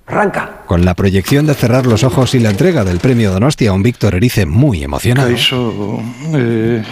Arranca. 0.08 0.62
Con 0.66 0.84
la 0.84 0.94
proyección 0.94 1.46
de 1.46 1.54
cerrar 1.54 1.86
los 1.86 2.02
ojos 2.02 2.34
y 2.34 2.40
la 2.40 2.50
entrega 2.50 2.82
del 2.84 2.98
premio 2.98 3.30
Donostia 3.30 3.70
a 3.70 3.72
un 3.74 3.82
Víctor 3.82 4.14
Erice 4.14 4.46
muy 4.46 4.82
emocionado. 4.82 5.28
Eso 5.28 6.02
eh, 6.34 6.82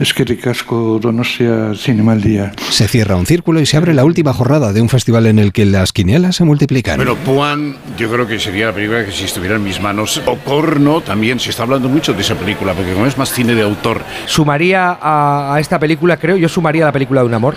es 0.00 0.12
que 0.12 0.24
ricasco 0.24 0.98
Donostia 1.00 1.74
Cinemaldia. 1.76 2.52
Se 2.68 2.88
cierra 2.88 3.14
un 3.16 3.26
círculo 3.26 3.60
y 3.60 3.66
se 3.66 3.76
abre 3.76 3.94
la 3.94 4.04
última 4.04 4.32
jornada 4.32 4.72
de 4.72 4.80
un 4.80 4.88
festival 4.88 5.26
en 5.26 5.38
el 5.38 5.52
que 5.52 5.64
las 5.64 5.92
quinielas 5.92 6.36
se 6.36 6.44
multiplican. 6.44 6.96
Bueno, 6.96 7.14
Puan, 7.14 7.76
yo 7.96 8.10
creo 8.10 8.26
que 8.26 8.38
sería 8.40 8.66
la 8.66 8.72
película 8.72 9.04
que 9.04 9.12
si 9.12 9.24
estuviera 9.24 9.56
en 9.56 9.64
mis 9.64 9.80
manos. 9.80 10.20
O 10.26 10.34
Porno 10.34 11.00
también, 11.00 11.38
se 11.38 11.50
está 11.50 11.62
hablando 11.62 11.88
mucho 11.88 12.14
de 12.14 12.22
esa 12.22 12.34
película, 12.34 12.74
porque 12.74 12.92
como 12.92 13.06
es 13.06 13.16
más 13.16 13.32
cine 13.32 13.54
de 13.54 13.62
autor. 13.62 14.02
Sumaría 14.26 14.98
a, 15.00 15.54
a 15.54 15.60
esta 15.60 15.78
película, 15.78 16.16
creo, 16.16 16.36
yo 16.36 16.48
sumaría 16.48 16.82
a 16.82 16.86
la 16.86 16.92
película 16.92 17.20
de 17.20 17.26
un 17.28 17.34
amor. 17.34 17.56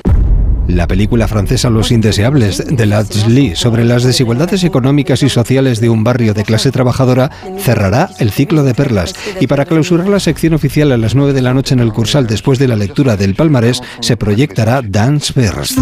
La 0.69 0.85
película 0.85 1.27
francesa 1.27 1.71
Los 1.71 1.91
Indeseables 1.91 2.63
de 2.63 2.85
Lats 2.85 3.27
Lee 3.27 3.55
sobre 3.55 3.83
las 3.83 4.03
desigualdades 4.03 4.63
económicas 4.63 5.23
y 5.23 5.29
sociales 5.29 5.81
de 5.81 5.89
un 5.89 6.03
barrio 6.03 6.35
de 6.35 6.43
clase 6.43 6.71
trabajadora 6.71 7.31
cerrará 7.57 8.11
el 8.19 8.29
ciclo 8.29 8.63
de 8.63 8.75
perlas 8.75 9.15
y 9.39 9.47
para 9.47 9.65
clausurar 9.65 10.07
la 10.07 10.19
sección 10.19 10.53
oficial 10.53 10.91
a 10.91 10.97
las 10.97 11.15
9 11.15 11.33
de 11.33 11.41
la 11.41 11.55
noche 11.55 11.73
en 11.73 11.79
el 11.79 11.91
Cursal 11.91 12.27
después 12.27 12.59
de 12.59 12.67
la 12.67 12.75
lectura 12.75 13.17
del 13.17 13.33
palmarés 13.33 13.81
se 13.99 14.15
proyectará 14.15 14.83
Dance 14.83 15.33
First. 15.33 15.79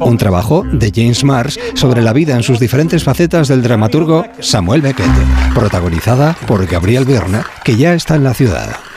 Un 0.00 0.16
trabajo 0.16 0.64
de 0.72 0.90
James 0.94 1.22
Mars 1.22 1.60
sobre 1.74 2.00
la 2.00 2.14
vida 2.14 2.34
en 2.34 2.42
sus 2.42 2.58
diferentes 2.58 3.04
facetas 3.04 3.46
del 3.48 3.62
dramaturgo 3.62 4.24
Samuel 4.40 4.80
Beckett, 4.80 5.06
protagonizada 5.54 6.34
por 6.46 6.66
Gabriel 6.66 7.04
Byrne, 7.04 7.42
que 7.62 7.76
ya 7.76 7.92
está 7.92 8.16
en 8.16 8.24
la 8.24 8.32
ciudad. 8.32 8.87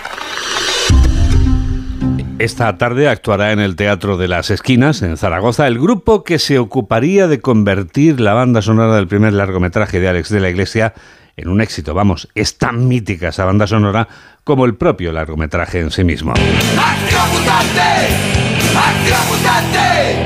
Esta 2.41 2.75
tarde 2.75 3.07
actuará 3.07 3.51
en 3.51 3.59
el 3.59 3.75
Teatro 3.75 4.17
de 4.17 4.27
las 4.27 4.49
Esquinas, 4.49 5.03
en 5.03 5.15
Zaragoza, 5.15 5.67
el 5.67 5.77
grupo 5.77 6.23
que 6.23 6.39
se 6.39 6.57
ocuparía 6.57 7.27
de 7.27 7.39
convertir 7.39 8.19
la 8.19 8.33
banda 8.33 8.63
sonora 8.63 8.95
del 8.95 9.07
primer 9.07 9.33
largometraje 9.33 9.99
de 9.99 10.07
Alex 10.07 10.29
de 10.29 10.39
la 10.39 10.49
Iglesia 10.49 10.95
en 11.37 11.49
un 11.49 11.61
éxito. 11.61 11.93
Vamos, 11.93 12.29
es 12.33 12.57
tan 12.57 12.87
mítica 12.87 13.27
esa 13.27 13.45
banda 13.45 13.67
sonora 13.67 14.07
como 14.43 14.65
el 14.65 14.73
propio 14.73 15.11
largometraje 15.11 15.81
en 15.81 15.91
sí 15.91 16.03
mismo. 16.03 16.31
¡Acción. 16.31 17.21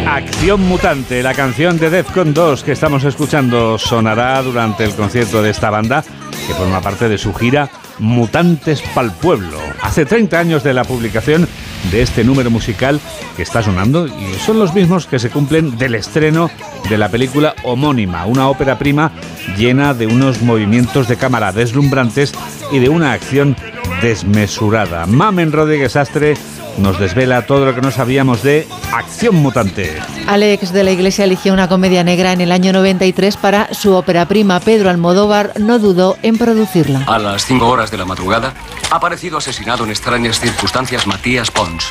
Acción 0.06 0.62
mutante, 0.62 1.24
la 1.24 1.34
canción 1.34 1.80
de 1.80 1.90
Defcon 1.90 2.34
2 2.34 2.64
que 2.64 2.72
estamos 2.72 3.04
escuchando 3.04 3.80
sonará 3.80 4.42
durante 4.44 4.84
el 4.84 4.94
concierto 4.94 5.42
de 5.42 5.50
esta 5.50 5.72
banda, 5.72 6.04
que 6.48 6.54
forma 6.54 6.80
parte 6.80 7.10
de 7.10 7.18
su 7.18 7.34
gira 7.34 7.70
Mutantes 7.98 8.84
pa'l 8.94 9.12
Pueblo. 9.12 9.58
Hace 9.82 10.06
30 10.06 10.38
años 10.38 10.64
de 10.64 10.74
la 10.74 10.84
publicación 10.84 11.48
de 11.92 12.04
este 12.04 12.24
número 12.24 12.52
musical 12.52 13.00
que 13.36 13.42
está 13.42 13.64
sonando 13.64 14.08
y 14.08 14.34
son 14.46 14.60
los 14.60 14.76
mismos 14.76 15.08
que 15.08 15.20
se 15.20 15.32
cumplen 15.32 15.78
del 15.78 15.96
estreno 15.96 16.52
de 16.88 16.98
la 16.98 17.10
película 17.10 17.56
homónima, 17.64 18.26
una 18.28 18.48
ópera 18.48 18.78
prima 18.78 19.12
llena 19.58 19.94
de 19.94 20.06
unos 20.06 20.42
movimientos 20.44 21.08
de 21.08 21.18
cámara 21.18 21.52
deslumbrantes 21.52 22.32
y 22.72 22.78
de 22.78 22.90
una 22.90 23.12
acción 23.14 23.56
desmesurada. 24.02 25.08
Mamen 25.08 25.52
Rodríguez 25.52 25.96
Astre 25.96 26.36
nos 26.78 27.00
desvela 27.00 27.46
todo 27.46 27.66
lo 27.66 27.76
que 27.76 27.82
no 27.82 27.92
sabíamos 27.92 28.44
de 28.44 28.68
Acción 28.92 29.36
Mutante. 29.36 30.02
Alex 30.28 30.74
de 30.74 30.84
la 30.84 30.92
Iglesia 30.92 31.26
eligió 31.26 31.54
una 31.54 31.68
comedia 31.68 32.04
negra 32.04 32.34
en 32.34 32.42
el 32.42 32.52
año 32.52 32.74
93 32.74 33.38
para 33.38 33.74
su 33.74 33.94
ópera 33.94 34.28
prima. 34.28 34.60
Pedro 34.60 34.90
Almodóvar 34.90 35.54
no 35.60 35.80
dudó 35.80 36.18
en 36.22 36.38
producirla. 36.38 37.04
A 37.08 37.20
las 37.20 37.46
5 37.46 37.68
horas 37.68 37.92
de 37.92 37.98
la 37.98 38.06
madrugada, 38.06 38.54
ha 38.92 38.96
aparecido 38.96 39.38
asesinado 39.38 39.84
en 39.84 39.92
extrañas 39.92 40.40
circunstancias 40.40 41.08
Matías 41.08 41.52
Pons, 41.52 41.86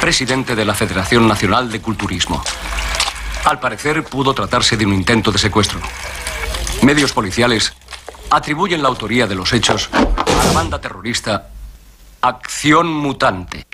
presidente 0.00 0.54
de 0.54 0.64
la 0.64 0.74
Federación 0.74 1.26
Nacional 1.26 1.70
de 1.70 1.80
Culturismo. 1.80 2.42
Al 3.44 3.60
parecer, 3.60 4.04
pudo 4.04 4.34
tratarse 4.34 4.76
de 4.76 4.86
un 4.86 4.94
intento 4.94 5.30
de 5.30 5.38
secuestro. 5.38 5.78
Medios 6.82 7.12
policiales 7.12 7.74
atribuyen 8.30 8.82
la 8.82 8.88
autoría 8.88 9.26
de 9.26 9.34
los 9.34 9.52
hechos 9.52 9.88
a 9.92 10.46
la 10.46 10.52
banda 10.52 10.80
terrorista 10.80 11.50
Acción 12.24 12.90
Mutante. 12.90 13.66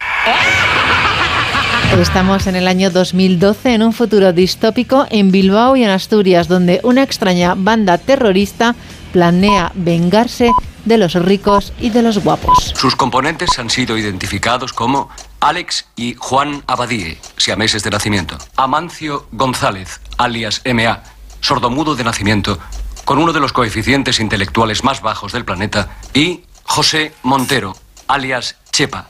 Estamos 1.96 2.48
en 2.48 2.56
el 2.56 2.66
año 2.66 2.90
2012 2.90 3.74
en 3.74 3.84
un 3.84 3.92
futuro 3.92 4.32
distópico 4.32 5.06
en 5.08 5.30
Bilbao 5.30 5.76
y 5.76 5.84
en 5.84 5.90
Asturias, 5.90 6.48
donde 6.48 6.80
una 6.82 7.04
extraña 7.04 7.54
banda 7.56 7.96
terrorista 7.96 8.74
planea 9.12 9.70
vengarse 9.76 10.50
de 10.84 10.98
los 10.98 11.14
ricos 11.14 11.72
y 11.78 11.90
de 11.90 12.02
los 12.02 12.18
guapos. 12.24 12.74
Sus 12.74 12.96
componentes 12.96 13.56
han 13.60 13.70
sido 13.70 13.96
identificados 13.96 14.72
como 14.72 15.10
Alex 15.38 15.86
y 15.94 16.16
Juan 16.18 16.64
Abadie, 16.66 17.18
siameses 17.36 17.84
de 17.84 17.90
nacimiento. 17.90 18.36
Amancio 18.56 19.28
González, 19.30 20.00
alias 20.18 20.60
MA, 20.64 21.04
sordomudo 21.40 21.94
de 21.94 22.02
nacimiento, 22.02 22.58
con 23.04 23.18
uno 23.18 23.32
de 23.32 23.38
los 23.38 23.52
coeficientes 23.52 24.18
intelectuales 24.18 24.82
más 24.82 25.02
bajos 25.02 25.30
del 25.30 25.44
planeta. 25.44 25.98
Y 26.14 26.42
José 26.64 27.12
Montero, 27.22 27.76
alias 28.10 28.56
Chepa, 28.72 29.08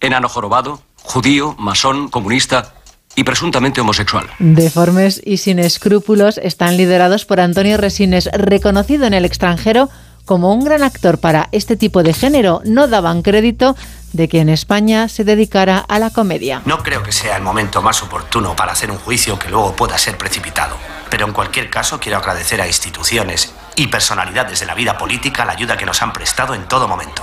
enano 0.00 0.28
jorobado, 0.28 0.82
judío, 0.96 1.54
masón, 1.58 2.08
comunista 2.08 2.74
y 3.14 3.24
presuntamente 3.24 3.80
homosexual. 3.80 4.26
Deformes 4.38 5.20
y 5.24 5.38
sin 5.38 5.58
escrúpulos 5.58 6.38
están 6.38 6.76
liderados 6.76 7.24
por 7.24 7.40
Antonio 7.40 7.76
Resines, 7.76 8.30
reconocido 8.32 9.06
en 9.06 9.14
el 9.14 9.24
extranjero 9.24 9.88
como 10.24 10.54
un 10.54 10.64
gran 10.64 10.82
actor 10.82 11.18
para 11.18 11.48
este 11.52 11.76
tipo 11.76 12.02
de 12.02 12.14
género. 12.14 12.62
No 12.64 12.88
daban 12.88 13.22
crédito 13.22 13.76
de 14.12 14.28
que 14.28 14.40
en 14.40 14.48
España 14.48 15.08
se 15.08 15.24
dedicara 15.24 15.78
a 15.78 15.98
la 15.98 16.10
comedia. 16.10 16.62
No 16.64 16.82
creo 16.82 17.02
que 17.02 17.12
sea 17.12 17.36
el 17.36 17.42
momento 17.42 17.82
más 17.82 18.02
oportuno 18.02 18.54
para 18.54 18.72
hacer 18.72 18.90
un 18.90 18.98
juicio 18.98 19.38
que 19.38 19.48
luego 19.48 19.74
pueda 19.74 19.98
ser 19.98 20.16
precipitado. 20.16 20.76
Pero 21.10 21.26
en 21.26 21.32
cualquier 21.32 21.70
caso 21.70 21.98
quiero 21.98 22.18
agradecer 22.18 22.60
a 22.60 22.66
instituciones 22.66 23.52
y 23.76 23.88
personalidades 23.88 24.60
de 24.60 24.66
la 24.66 24.74
vida 24.74 24.96
política 24.96 25.44
la 25.44 25.52
ayuda 25.52 25.76
que 25.76 25.86
nos 25.86 26.02
han 26.02 26.12
prestado 26.12 26.54
en 26.54 26.68
todo 26.68 26.88
momento. 26.88 27.22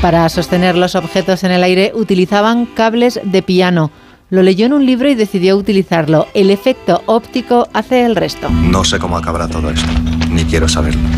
Para 0.00 0.28
sostener 0.28 0.76
los 0.76 0.94
objetos 0.94 1.44
en 1.44 1.50
el 1.50 1.62
aire 1.62 1.92
utilizaban 1.94 2.66
cables 2.66 3.20
de 3.24 3.42
piano. 3.42 3.90
Lo 4.30 4.42
leyó 4.42 4.66
en 4.66 4.72
un 4.72 4.84
libro 4.84 5.08
y 5.08 5.14
decidió 5.14 5.56
utilizarlo. 5.56 6.26
El 6.34 6.50
efecto 6.50 7.02
óptico 7.06 7.68
hace 7.72 8.04
el 8.04 8.16
resto. 8.16 8.50
No 8.50 8.84
sé 8.84 8.98
cómo 8.98 9.16
acabará 9.16 9.48
todo 9.48 9.70
esto, 9.70 9.90
ni 10.30 10.44
quiero 10.44 10.68
saberlo. 10.68 11.08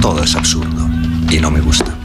Todo 0.00 0.22
es 0.22 0.34
absurdo 0.34 0.88
y 1.30 1.40
no 1.40 1.50
me 1.50 1.60
gusta. 1.60 1.97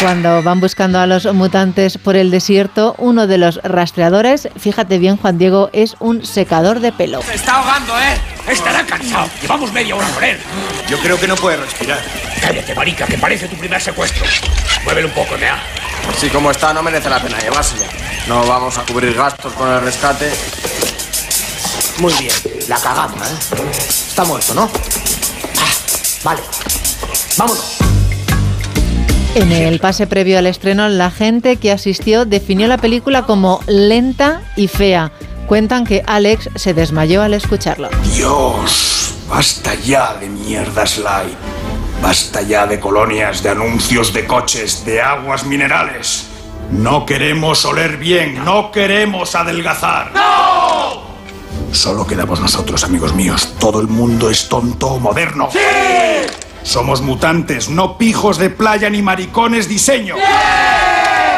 Cuando 0.00 0.42
van 0.42 0.60
buscando 0.60 0.98
a 0.98 1.06
los 1.06 1.24
mutantes 1.32 1.96
por 1.96 2.16
el 2.16 2.30
desierto, 2.30 2.94
uno 2.98 3.26
de 3.26 3.38
los 3.38 3.56
rastreadores, 3.62 4.48
fíjate 4.58 4.98
bien 4.98 5.16
Juan 5.16 5.38
Diego, 5.38 5.70
es 5.72 5.96
un 6.00 6.24
secador 6.24 6.80
de 6.80 6.92
pelo. 6.92 7.22
Se 7.22 7.34
está 7.34 7.56
ahogando, 7.56 7.98
¿eh? 7.98 8.18
Estará 8.48 8.84
cansado. 8.84 9.28
Llevamos 9.40 9.72
media 9.72 9.96
hora 9.96 10.08
con 10.08 10.22
él. 10.22 10.38
Yo 10.88 10.98
creo 10.98 11.18
que 11.18 11.26
no 11.26 11.34
puede 11.36 11.56
respirar. 11.56 11.98
Cállate, 12.40 12.74
marica, 12.74 13.06
que 13.06 13.16
parece 13.16 13.48
tu 13.48 13.56
primer 13.56 13.80
secuestro. 13.80 14.24
Muévelo 14.84 15.08
un 15.08 15.14
poco, 15.14 15.36
Nea. 15.38 15.60
Así 16.10 16.28
como 16.28 16.50
está, 16.50 16.72
no 16.74 16.82
merece 16.82 17.08
la 17.08 17.20
pena 17.20 17.38
llevárselo. 17.38 17.84
No 18.28 18.46
vamos 18.46 18.76
a 18.78 18.82
cubrir 18.82 19.14
gastos 19.14 19.52
con 19.54 19.72
el 19.72 19.80
rescate. 19.80 20.30
Muy 21.98 22.12
bien, 22.14 22.34
la 22.68 22.76
cagamos, 22.76 23.20
¿eh? 23.26 23.70
Está 23.70 24.24
muerto, 24.24 24.54
¿no? 24.54 24.70
Ah, 25.58 25.72
vale. 26.22 26.42
Vámonos. 27.38 27.95
En 29.36 29.52
el 29.52 29.80
pase 29.80 30.06
previo 30.06 30.38
al 30.38 30.46
estreno, 30.46 30.88
la 30.88 31.10
gente 31.10 31.56
que 31.56 31.70
asistió 31.70 32.24
definió 32.24 32.68
la 32.68 32.78
película 32.78 33.26
como 33.26 33.60
lenta 33.66 34.40
y 34.56 34.66
fea. 34.66 35.12
Cuentan 35.46 35.84
que 35.84 36.02
Alex 36.06 36.48
se 36.54 36.72
desmayó 36.72 37.20
al 37.20 37.34
escucharlo. 37.34 37.90
Dios, 38.14 39.14
basta 39.28 39.74
ya 39.74 40.14
de 40.14 40.30
mierdas 40.30 40.96
light. 40.96 41.36
Basta 42.00 42.40
ya 42.40 42.66
de 42.66 42.80
colonias, 42.80 43.42
de 43.42 43.50
anuncios 43.50 44.14
de 44.14 44.26
coches, 44.26 44.86
de 44.86 45.02
aguas 45.02 45.44
minerales. 45.44 46.28
No 46.70 47.04
queremos 47.04 47.62
oler 47.66 47.98
bien, 47.98 48.42
no 48.42 48.72
queremos 48.72 49.34
adelgazar. 49.34 50.12
¡No! 50.14 51.02
Solo 51.72 52.06
quedamos 52.06 52.40
nosotros, 52.40 52.82
amigos 52.84 53.14
míos. 53.14 53.52
Todo 53.60 53.82
el 53.82 53.86
mundo 53.86 54.30
es 54.30 54.48
tonto 54.48 54.86
o 54.92 54.98
moderno. 54.98 55.50
¡Sí! 55.52 55.58
Somos 56.66 57.00
mutantes, 57.00 57.70
no 57.70 57.96
pijos 57.96 58.38
de 58.38 58.50
playa 58.50 58.90
ni 58.90 59.00
maricones 59.00 59.68
diseño. 59.68 60.16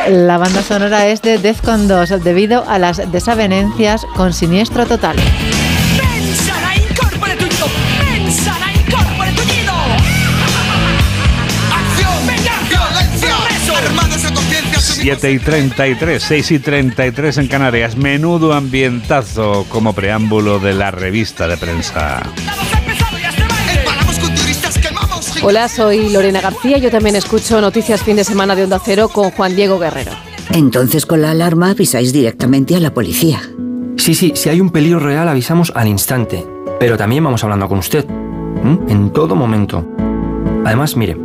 La 0.08 0.38
banda 0.38 0.62
sonora 0.62 1.06
es 1.06 1.20
de 1.20 1.36
Defcon 1.36 1.86
2 1.86 2.24
debido 2.24 2.64
a 2.66 2.78
las 2.78 3.12
desavenencias 3.12 4.06
con 4.16 4.32
Siniestro 4.32 4.86
Total. 4.86 5.16
7 14.80 15.30
y 15.30 15.38
33, 15.38 16.22
6 16.22 16.50
y 16.52 16.58
33 16.58 17.38
en 17.38 17.48
Canarias. 17.48 17.96
Menudo 17.96 18.54
ambientazo 18.54 19.66
como 19.68 19.92
preámbulo 19.92 20.58
de 20.58 20.72
la 20.72 20.90
revista 20.90 21.46
de 21.46 21.58
prensa. 21.58 22.22
Hola, 25.42 25.68
soy 25.68 26.08
Lorena 26.10 26.40
García. 26.40 26.78
Yo 26.78 26.90
también 26.90 27.14
escucho 27.14 27.60
Noticias 27.60 28.02
Fin 28.02 28.16
de 28.16 28.24
Semana 28.24 28.56
de 28.56 28.64
Onda 28.64 28.80
Cero 28.84 29.08
con 29.08 29.30
Juan 29.30 29.54
Diego 29.54 29.78
Guerrero. 29.78 30.10
Entonces 30.50 31.06
con 31.06 31.22
la 31.22 31.30
alarma 31.30 31.70
avisáis 31.70 32.12
directamente 32.12 32.74
a 32.74 32.80
la 32.80 32.92
policía. 32.92 33.40
Sí, 33.96 34.14
sí, 34.14 34.32
si 34.34 34.48
hay 34.48 34.60
un 34.60 34.70
peligro 34.70 34.98
real 34.98 35.28
avisamos 35.28 35.72
al 35.76 35.86
instante. 35.88 36.44
Pero 36.80 36.96
también 36.96 37.22
vamos 37.22 37.44
hablando 37.44 37.68
con 37.68 37.78
usted. 37.78 38.04
En 38.88 39.10
todo 39.10 39.36
momento. 39.36 39.84
Además, 40.64 40.96
mire, 40.96 41.16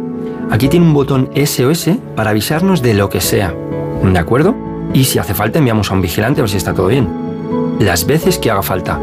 aquí 0.52 0.68
tiene 0.68 0.86
un 0.86 0.94
botón 0.94 1.30
SOS 1.36 1.90
para 2.16 2.30
avisarnos 2.30 2.82
de 2.82 2.94
lo 2.94 3.10
que 3.10 3.20
sea. 3.22 3.54
¿De 4.04 4.20
acuerdo? 4.20 4.56
Y 4.94 5.06
si 5.06 5.18
hace 5.18 5.34
falta 5.34 5.58
enviamos 5.58 5.90
a 5.90 5.96
un 5.96 6.02
vigilante 6.02 6.42
a 6.42 6.44
ver 6.44 6.50
si 6.50 6.58
está 6.58 6.74
todo 6.74 6.88
bien. 6.88 7.08
Las 7.80 8.06
veces 8.06 8.38
que 8.38 8.52
haga 8.52 8.62
falta. 8.62 9.02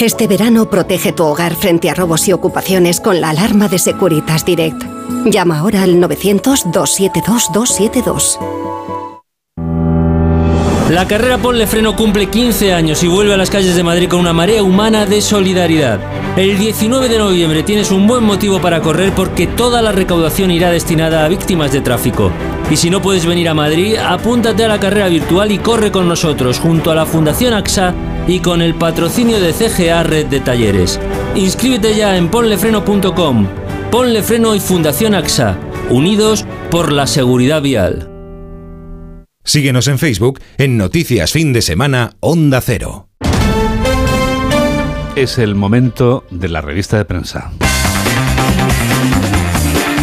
Este 0.00 0.26
verano 0.26 0.68
protege 0.68 1.12
tu 1.12 1.24
hogar 1.24 1.54
frente 1.54 1.88
a 1.90 1.94
robos 1.94 2.26
y 2.26 2.32
ocupaciones 2.32 2.98
con 3.00 3.20
la 3.20 3.30
alarma 3.30 3.68
de 3.68 3.78
Securitas 3.78 4.44
Direct. 4.44 4.82
Llama 5.26 5.58
ahora 5.58 5.84
al 5.84 5.94
900-272-272. 5.96 8.38
La 10.90 11.06
carrera 11.06 11.38
Ponle 11.38 11.66
Freno 11.66 11.96
cumple 11.96 12.28
15 12.28 12.74
años 12.74 13.02
y 13.02 13.08
vuelve 13.08 13.32
a 13.32 13.36
las 13.36 13.48
calles 13.48 13.76
de 13.76 13.82
Madrid 13.82 14.08
con 14.08 14.20
una 14.20 14.34
marea 14.34 14.62
humana 14.62 15.06
de 15.06 15.22
solidaridad. 15.22 16.00
El 16.36 16.58
19 16.58 17.08
de 17.08 17.18
noviembre 17.18 17.62
tienes 17.62 17.90
un 17.90 18.06
buen 18.06 18.24
motivo 18.24 18.60
para 18.60 18.82
correr 18.82 19.14
porque 19.14 19.46
toda 19.46 19.80
la 19.80 19.92
recaudación 19.92 20.50
irá 20.50 20.70
destinada 20.70 21.24
a 21.24 21.28
víctimas 21.28 21.72
de 21.72 21.80
tráfico. 21.80 22.30
Y 22.70 22.76
si 22.76 22.90
no 22.90 23.00
puedes 23.00 23.24
venir 23.24 23.48
a 23.48 23.54
Madrid, 23.54 23.96
apúntate 23.96 24.64
a 24.64 24.68
la 24.68 24.80
carrera 24.80 25.08
virtual 25.08 25.50
y 25.52 25.58
corre 25.58 25.90
con 25.92 26.08
nosotros 26.08 26.58
junto 26.58 26.90
a 26.90 26.94
la 26.94 27.06
Fundación 27.06 27.54
AXA 27.54 27.94
y 28.26 28.40
con 28.40 28.62
el 28.62 28.74
patrocinio 28.74 29.40
de 29.40 29.52
CGA 29.52 30.02
Red 30.02 30.26
de 30.26 30.40
Talleres. 30.40 31.00
Inscríbete 31.34 31.94
ya 31.96 32.16
en 32.16 32.28
ponlefreno.com. 32.28 33.46
Ponle 33.90 34.22
Freno 34.22 34.54
y 34.54 34.60
Fundación 34.60 35.14
AXA, 35.14 35.58
unidos 35.90 36.46
por 36.70 36.92
la 36.92 37.06
seguridad 37.06 37.62
vial. 37.62 38.08
Síguenos 39.44 39.88
en 39.88 39.98
Facebook 39.98 40.40
en 40.56 40.76
Noticias 40.76 41.32
Fin 41.32 41.52
de 41.52 41.62
Semana 41.62 42.12
Onda 42.20 42.60
Cero. 42.60 43.08
Es 45.16 45.36
el 45.38 45.54
momento 45.54 46.24
de 46.30 46.48
la 46.48 46.60
revista 46.62 46.96
de 46.96 47.04
prensa. 47.04 47.52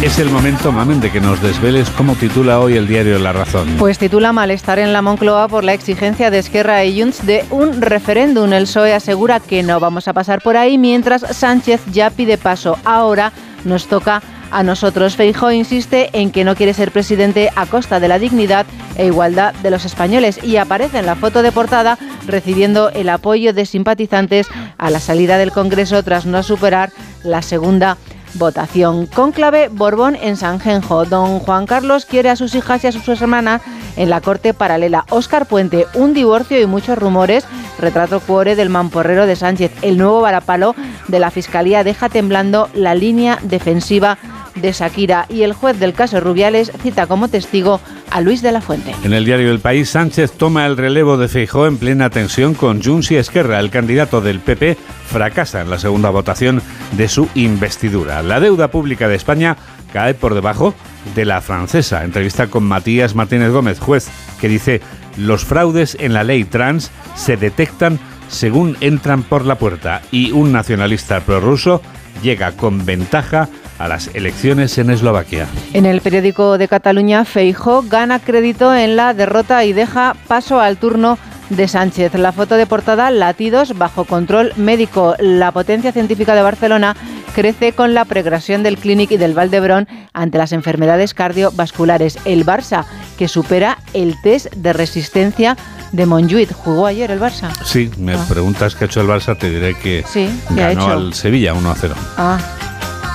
Es 0.02 0.18
el 0.18 0.30
momento, 0.30 0.72
mamen, 0.72 0.98
de 0.98 1.12
que 1.12 1.20
nos 1.20 1.42
desveles 1.42 1.90
cómo 1.90 2.14
titula 2.14 2.58
hoy 2.58 2.74
el 2.74 2.88
diario 2.88 3.18
La 3.18 3.34
Razón. 3.34 3.68
Pues 3.78 3.98
titula 3.98 4.32
Malestar 4.32 4.78
en 4.78 4.94
la 4.94 5.02
Moncloa 5.02 5.46
por 5.46 5.62
la 5.62 5.74
exigencia 5.74 6.30
de 6.30 6.38
Esquerra 6.38 6.82
y 6.86 6.98
Junts 6.98 7.26
de 7.26 7.44
un 7.50 7.82
referéndum. 7.82 8.50
El 8.54 8.62
PSOE 8.62 8.94
asegura 8.94 9.40
que 9.40 9.62
no 9.62 9.78
vamos 9.78 10.08
a 10.08 10.14
pasar 10.14 10.40
por 10.40 10.56
ahí, 10.56 10.78
mientras 10.78 11.20
Sánchez 11.36 11.82
ya 11.92 12.08
pide 12.08 12.38
paso. 12.38 12.78
Ahora 12.86 13.32
nos 13.66 13.88
toca 13.88 14.22
a 14.50 14.62
nosotros. 14.62 15.16
Feijó 15.16 15.52
insiste 15.52 16.08
en 16.14 16.30
que 16.30 16.44
no 16.44 16.56
quiere 16.56 16.72
ser 16.72 16.92
presidente 16.92 17.50
a 17.54 17.66
costa 17.66 18.00
de 18.00 18.08
la 18.08 18.18
dignidad 18.18 18.64
e 18.96 19.04
igualdad 19.04 19.52
de 19.56 19.70
los 19.70 19.84
españoles 19.84 20.42
y 20.42 20.56
aparece 20.56 20.98
en 20.98 21.06
la 21.06 21.14
foto 21.14 21.42
de 21.42 21.52
portada 21.52 21.98
recibiendo 22.26 22.88
el 22.88 23.10
apoyo 23.10 23.52
de 23.52 23.66
simpatizantes 23.66 24.48
a 24.78 24.88
la 24.88 24.98
salida 24.98 25.36
del 25.36 25.52
Congreso 25.52 26.02
tras 26.02 26.24
no 26.24 26.42
superar 26.42 26.90
la 27.22 27.42
segunda 27.42 27.98
votación. 28.34 29.06
Conclave 29.06 29.68
Borbón 29.68 30.16
en 30.16 30.36
Sanjenjo. 30.36 31.04
Don 31.04 31.38
Juan 31.38 31.66
Carlos 31.66 32.06
quiere 32.06 32.30
a 32.30 32.36
sus 32.36 32.54
hijas 32.54 32.84
y 32.84 32.86
a 32.86 32.92
sus 32.92 33.08
hermanas 33.08 33.62
en 33.96 34.10
la 34.10 34.20
corte 34.20 34.54
paralela. 34.54 35.04
Óscar 35.10 35.46
Puente, 35.46 35.86
un 35.94 36.14
divorcio 36.14 36.60
y 36.60 36.66
muchos 36.66 36.98
rumores. 36.98 37.46
Retrato 37.78 38.20
cuore 38.20 38.56
del 38.56 38.70
mamporrero 38.70 39.26
de 39.26 39.36
Sánchez. 39.36 39.72
El 39.82 39.98
nuevo 39.98 40.20
varapalo 40.20 40.74
de 41.08 41.18
la 41.18 41.30
Fiscalía 41.30 41.84
deja 41.84 42.08
temblando 42.08 42.68
la 42.74 42.94
línea 42.94 43.38
defensiva 43.42 44.18
de 44.54 44.72
Shakira 44.72 45.26
y 45.28 45.42
el 45.42 45.52
juez 45.52 45.78
del 45.78 45.92
caso 45.92 46.20
Rubiales 46.20 46.72
cita 46.82 47.06
como 47.06 47.28
testigo 47.28 47.80
a 48.10 48.20
Luis 48.20 48.42
de 48.42 48.52
la 48.52 48.60
Fuente. 48.60 48.94
En 49.04 49.12
el 49.12 49.24
diario 49.24 49.50
El 49.50 49.60
País, 49.60 49.90
Sánchez 49.90 50.32
toma 50.32 50.66
el 50.66 50.76
relevo 50.76 51.16
de 51.16 51.28
Feijó 51.28 51.66
en 51.66 51.78
plena 51.78 52.10
tensión 52.10 52.54
con 52.54 52.82
Junts 52.82 53.10
y 53.10 53.16
Esquerra. 53.16 53.60
El 53.60 53.70
candidato 53.70 54.20
del 54.20 54.40
PP 54.40 54.76
fracasa 55.06 55.60
en 55.60 55.70
la 55.70 55.78
segunda 55.78 56.10
votación 56.10 56.62
de 56.92 57.08
su 57.08 57.28
investidura. 57.34 58.22
La 58.22 58.40
deuda 58.40 58.68
pública 58.68 59.08
de 59.08 59.16
España 59.16 59.56
cae 59.92 60.14
por 60.14 60.34
debajo 60.34 60.74
de 61.14 61.24
la 61.24 61.40
francesa. 61.40 62.04
Entrevista 62.04 62.48
con 62.48 62.64
Matías 62.64 63.14
Martínez 63.14 63.50
Gómez, 63.50 63.78
juez, 63.80 64.08
que 64.40 64.48
dice 64.48 64.80
los 65.16 65.44
fraudes 65.44 65.96
en 66.00 66.12
la 66.12 66.24
ley 66.24 66.44
trans 66.44 66.90
se 67.14 67.36
detectan 67.36 67.98
según 68.28 68.76
entran 68.80 69.22
por 69.22 69.44
la 69.44 69.56
puerta 69.56 70.02
y 70.12 70.30
un 70.32 70.52
nacionalista 70.52 71.20
prorruso 71.20 71.82
llega 72.22 72.52
con 72.52 72.86
ventaja 72.86 73.48
a 73.80 73.88
las 73.88 74.10
elecciones 74.14 74.76
en 74.78 74.90
Eslovaquia. 74.90 75.46
En 75.72 75.86
el 75.86 76.00
periódico 76.02 76.58
de 76.58 76.68
Cataluña, 76.68 77.24
Feijó 77.24 77.82
gana 77.82 78.18
crédito 78.20 78.74
en 78.74 78.94
la 78.94 79.14
derrota 79.14 79.64
y 79.64 79.72
deja 79.72 80.14
paso 80.28 80.60
al 80.60 80.76
turno 80.76 81.18
de 81.48 81.66
Sánchez. 81.66 82.14
La 82.14 82.30
foto 82.30 82.54
de 82.56 82.66
portada, 82.66 83.10
latidos 83.10 83.76
bajo 83.76 84.04
control 84.04 84.52
médico. 84.56 85.16
La 85.18 85.50
potencia 85.50 85.90
científica 85.92 86.34
de 86.34 86.42
Barcelona 86.42 86.94
crece 87.34 87.72
con 87.72 87.94
la 87.94 88.04
progresión 88.04 88.62
del 88.62 88.76
Clinic 88.76 89.12
y 89.12 89.16
del 89.16 89.34
Valdebrón 89.34 89.88
ante 90.12 90.36
las 90.38 90.52
enfermedades 90.52 91.14
cardiovasculares. 91.14 92.18
El 92.24 92.44
Barça, 92.44 92.84
que 93.18 93.28
supera 93.28 93.78
el 93.94 94.14
test 94.22 94.52
de 94.54 94.72
resistencia 94.72 95.56
de 95.92 96.06
Monjuit. 96.06 96.52
¿Jugó 96.52 96.86
ayer 96.86 97.10
el 97.10 97.18
Barça? 97.20 97.50
Sí, 97.64 97.90
me 97.98 98.14
Ah. 98.14 98.24
preguntas 98.28 98.74
qué 98.74 98.84
ha 98.84 98.86
hecho 98.86 99.00
el 99.00 99.08
Barça, 99.08 99.36
te 99.38 99.48
diré 99.50 99.74
que 99.74 100.04
Sí, 100.06 100.28
¿qué 100.54 100.62
ha 100.62 100.68
ganó 100.74 100.86
al 100.88 101.14
Sevilla 101.14 101.54
1 101.54 101.70
a 101.70 101.74
0. 101.74 101.94
Ah, 102.16 102.38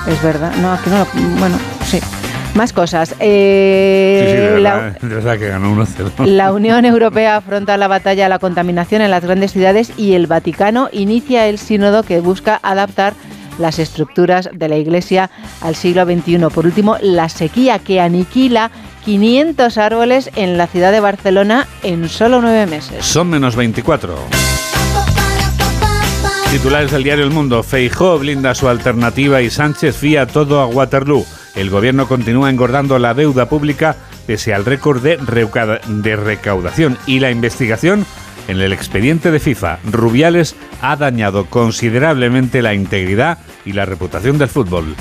es 0.06 0.22
verdad. 0.22 0.52
No, 0.60 0.72
aquí 0.72 0.90
no 0.90 0.98
lo... 0.98 1.06
Bueno, 1.38 1.58
sí. 1.86 1.98
Más 2.54 2.72
cosas. 2.72 3.14
Eh, 3.20 4.22
Sí, 4.24 4.30
sí, 4.32 4.36
de 4.54 4.60
la- 4.60 4.74
verdad, 4.76 5.00
de 5.00 5.14
verdad 5.14 5.38
que 5.38 5.48
ganó 5.48 5.70
1 5.72 5.82
a 5.82 5.86
0. 5.86 6.10
La 6.24 6.52
Unión 6.52 6.84
Europea 6.86 7.36
afronta 7.36 7.76
la 7.76 7.86
batalla 7.86 8.26
a 8.26 8.28
la 8.30 8.38
contaminación 8.38 9.02
en 9.02 9.10
las 9.10 9.22
grandes 9.24 9.52
ciudades 9.52 9.92
y 9.98 10.14
el 10.14 10.26
Vaticano 10.26 10.88
inicia 10.92 11.46
el 11.48 11.58
sínodo 11.58 12.02
que 12.02 12.20
busca 12.20 12.58
adaptar 12.62 13.12
las 13.58 13.78
estructuras 13.78 14.48
de 14.52 14.68
la 14.68 14.76
Iglesia 14.76 15.30
al 15.60 15.74
siglo 15.76 16.04
XXI. 16.04 16.38
Por 16.54 16.64
último, 16.66 16.96
la 17.02 17.28
sequía 17.28 17.78
que 17.78 18.00
aniquila 18.00 18.70
500 19.04 19.76
árboles 19.78 20.30
en 20.36 20.56
la 20.58 20.66
ciudad 20.66 20.92
de 20.92 21.00
Barcelona 21.00 21.66
en 21.82 22.08
solo 22.08 22.40
nueve 22.40 22.66
meses. 22.66 23.04
Son 23.04 23.28
menos 23.28 23.54
24. 23.56 24.14
Titulares 26.56 26.90
del 26.90 27.02
diario 27.02 27.22
El 27.22 27.32
Mundo. 27.32 27.62
Feijó 27.62 28.18
blinda 28.18 28.54
su 28.54 28.66
alternativa 28.66 29.42
y 29.42 29.50
Sánchez 29.50 29.94
fía 29.94 30.26
todo 30.26 30.62
a 30.62 30.66
Waterloo. 30.66 31.26
El 31.54 31.68
gobierno 31.68 32.08
continúa 32.08 32.48
engordando 32.48 32.98
la 32.98 33.12
deuda 33.12 33.46
pública 33.46 33.94
pese 34.26 34.54
al 34.54 34.64
récord 34.64 35.02
de, 35.02 35.18
de 35.18 36.16
recaudación 36.16 36.96
y 37.06 37.20
la 37.20 37.30
investigación 37.30 38.06
en 38.48 38.58
el 38.58 38.72
expediente 38.72 39.30
de 39.30 39.38
FIFA. 39.38 39.80
Rubiales 39.84 40.56
ha 40.80 40.96
dañado 40.96 41.44
considerablemente 41.44 42.62
la 42.62 42.72
integridad 42.72 43.36
y 43.66 43.74
la 43.74 43.84
reputación 43.84 44.38
del 44.38 44.48
fútbol. 44.48 44.96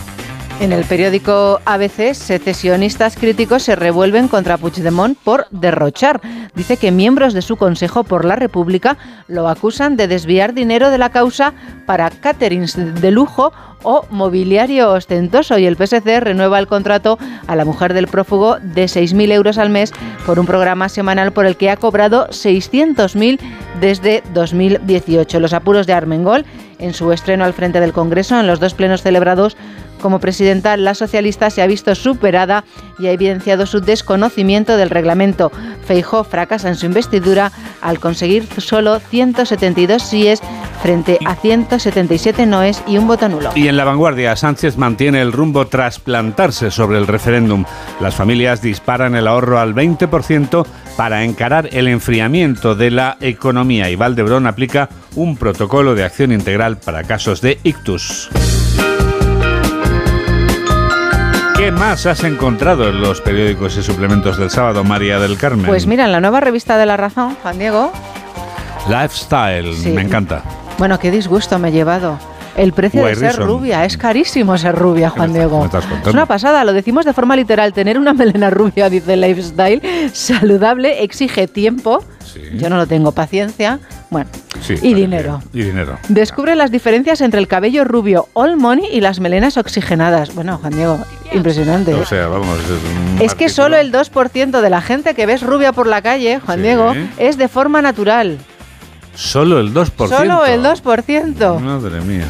En 0.62 0.72
el 0.72 0.86
periódico 0.86 1.60
ABC, 1.66 2.14
secesionistas 2.14 3.18
críticos 3.18 3.64
se 3.64 3.76
revuelven 3.76 4.30
contra 4.30 4.58
Puigdemont 4.58 5.18
por 5.18 5.47
derrochar. 5.51 6.22
Dice 6.56 6.78
que 6.78 6.91
miembros 6.91 7.34
de 7.34 7.41
su 7.41 7.58
Consejo 7.58 8.06
por 8.06 8.24
la 8.24 8.38
República 8.38 8.97
lo 9.28 9.49
acusan 9.49 9.97
de 9.97 10.08
desviar 10.08 10.53
dinero 10.53 10.91
de 10.91 10.97
la 10.97 11.10
causa 11.10 11.53
para 11.86 12.10
caterings 12.10 13.01
de 13.01 13.12
lujo 13.12 13.51
o 13.84 14.06
mobiliario 14.10 14.91
ostentoso 14.91 15.60
y 15.60 15.66
el 15.66 15.76
PSC 15.76 16.20
renueva 16.22 16.58
el 16.58 16.68
contrato 16.68 17.20
a 17.47 17.56
la 17.56 17.66
mujer 17.66 17.93
del 17.93 18.08
prófugo 18.08 18.58
de 18.60 18.86
6.000 18.86 19.32
euros 19.34 19.58
al 19.58 19.70
mes 19.70 19.93
por 20.26 20.39
un 20.39 20.45
programa 20.45 20.89
semanal 20.89 21.34
por 21.34 21.45
el 21.45 21.58
que 21.58 21.70
ha 21.70 21.78
cobrado 21.78 22.28
600.000 22.30 23.39
desde 23.80 24.24
2018. 24.34 25.39
Los 25.39 25.53
apuros 25.53 25.86
de 25.86 25.93
Armengol 25.93 26.45
en 26.80 26.93
su 26.93 27.12
estreno 27.12 27.45
al 27.45 27.53
frente 27.53 27.80
del 27.80 27.93
Congreso 27.93 28.39
en 28.39 28.47
los 28.47 28.60
dos 28.60 28.74
plenos 28.74 29.01
celebrados 29.01 29.56
como 30.02 30.20
presidenta, 30.20 30.78
la 30.78 30.93
socialista 30.93 31.50
se 31.50 31.62
ha 31.62 31.68
visto 31.68 31.96
superada 31.96 32.64
y 33.00 33.08
ha 33.08 33.12
evidenciado 33.12 33.66
su 33.66 33.82
desconocimiento 33.82 34.78
del 34.78 34.89
reglamento. 34.89 35.52
Feijó 35.86 36.24
fracasa 36.24 36.70
en 36.70 36.76
su 36.76 36.86
investidura 36.86 37.52
al 37.82 38.00
conseguir 38.00 38.48
solo 38.58 39.00
172 39.00 40.02
síes 40.02 40.41
frente 40.82 41.18
a 41.26 41.36
177 41.36 42.46
noes 42.46 42.84
y 42.88 42.98
un 42.98 43.08
voto 43.08 43.28
nulo. 43.30 43.52
Y 43.56 43.68
en 43.68 43.78
la 43.78 43.86
vanguardia, 43.86 44.36
Sánchez 44.36 44.78
mantiene 44.78 45.22
el 45.22 45.32
rumbo 45.32 45.68
tras 45.68 46.00
plantarse 46.00 46.72
sobre 46.72 46.98
el 46.98 47.08
referéndum. 47.08 47.66
Las 48.00 48.16
familias 48.16 48.62
disparan 48.62 49.16
el 49.16 49.28
ahorro 49.28 49.60
al 49.60 49.74
20% 49.74 50.66
para 50.98 51.24
encarar 51.24 51.70
el 51.72 51.88
enfriamiento 51.88 52.76
de 52.76 52.91
la 52.91 53.18
economía 53.20 53.89
y 53.89 53.96
Valdebrón 53.96 54.48
aplica 54.48 54.89
un 55.16 55.38
protocolo 55.38 55.96
de 55.96 56.04
acción 56.04 56.32
integral 56.32 56.78
para 56.78 57.04
casos 57.04 57.41
de 57.41 57.60
ictus. 57.64 58.30
¿Qué 61.58 61.72
más 61.72 62.06
has 62.06 62.24
encontrado 62.24 62.89
en 62.89 63.01
los 63.01 63.22
periódicos 63.22 63.78
y 63.78 63.84
suplementos 63.84 64.38
del 64.38 64.49
sábado, 64.49 64.84
María 64.84 65.20
del 65.20 65.38
Carmen? 65.38 65.66
Pues 65.66 65.88
mira, 65.88 66.06
en 66.06 66.12
la 66.12 66.20
nueva 66.20 66.39
revista 66.41 66.78
de 66.78 66.86
La 66.86 66.97
Razón, 66.97 67.36
Juan 67.41 67.58
Diego, 67.58 67.91
Lifestyle, 68.89 69.74
Sí. 69.76 69.89
me 69.91 70.01
encanta. 70.01 70.43
bueno, 70.78 70.99
qué 70.99 71.12
disgusto 71.12 71.58
me 71.60 71.70
he 71.70 71.72
llevado. 71.72 72.20
El 72.58 72.72
precio 72.72 73.03
de 73.06 73.16
ser 73.16 73.22
Reason. 73.36 73.47
rubia, 73.47 73.84
es 73.84 73.97
carísimo 73.97 74.58
ser 74.58 74.76
rubia, 74.76 75.10
Juan 75.10 75.34
Diego. 75.34 75.60
me 75.60 75.66
estás? 75.66 75.86
Es 76.06 76.14
una 76.14 76.26
pasada, 76.26 76.64
lo 76.64 76.72
decimos 76.72 77.03
de 77.06 77.12
forma 77.14 77.36
literal. 77.36 77.74
Tener 77.74 77.97
una 77.97 78.14
melena 78.14 78.49
rubia, 78.49 78.89
dice 78.89 79.18
Lifestyle, 79.18 79.82
saludable, 80.14 81.03
exige 81.03 81.47
tiempo. 81.47 82.03
Yo 82.58 82.70
no 82.70 82.78
lo 82.78 82.86
tengo, 82.88 83.12
paciencia. 83.14 83.80
Bueno, 84.10 84.30
Sí, 84.62 84.76
y 84.82 84.93
dinero. 84.93 85.41
Y 85.53 85.64
dinero. 85.64 85.97
Descubre 86.10 86.56
las 86.56 86.72
diferencias 86.72 87.22
entre 87.22 87.39
el 87.39 87.47
cabello 87.47 87.84
rubio 87.84 88.28
all 88.34 88.58
money 88.58 88.88
y 88.91 89.01
las 89.01 89.20
melenas 89.20 89.58
oxigenadas. 89.58 90.34
Bueno, 90.34 90.58
Juan 90.60 90.74
Diego, 90.74 90.99
impresionante. 91.34 91.93
O 91.93 92.06
sea, 92.06 92.28
vamos, 92.28 92.60
es 92.60 92.70
un 92.70 93.22
es 93.22 93.36
que 93.36 93.49
solo 93.49 93.78
el 93.78 93.91
2% 93.91 94.62
de 94.62 94.70
la 94.70 94.82
gente 94.82 95.14
que 95.16 95.26
ves 95.26 95.41
rubia 95.41 95.72
por 95.74 95.88
la 95.88 96.01
calle, 96.01 96.39
Juan 96.39 96.58
Sí. 96.60 96.64
Diego, 96.64 96.93
es 97.18 97.38
de 97.38 97.47
forma 97.47 97.82
natural. 97.82 98.38
Solo 99.16 99.60
el 99.60 99.74
2%. 99.74 100.08
Solo 100.10 100.45
el 100.45 100.62
2%. 100.62 101.60
Madre 101.60 102.01
mía. 102.01 102.26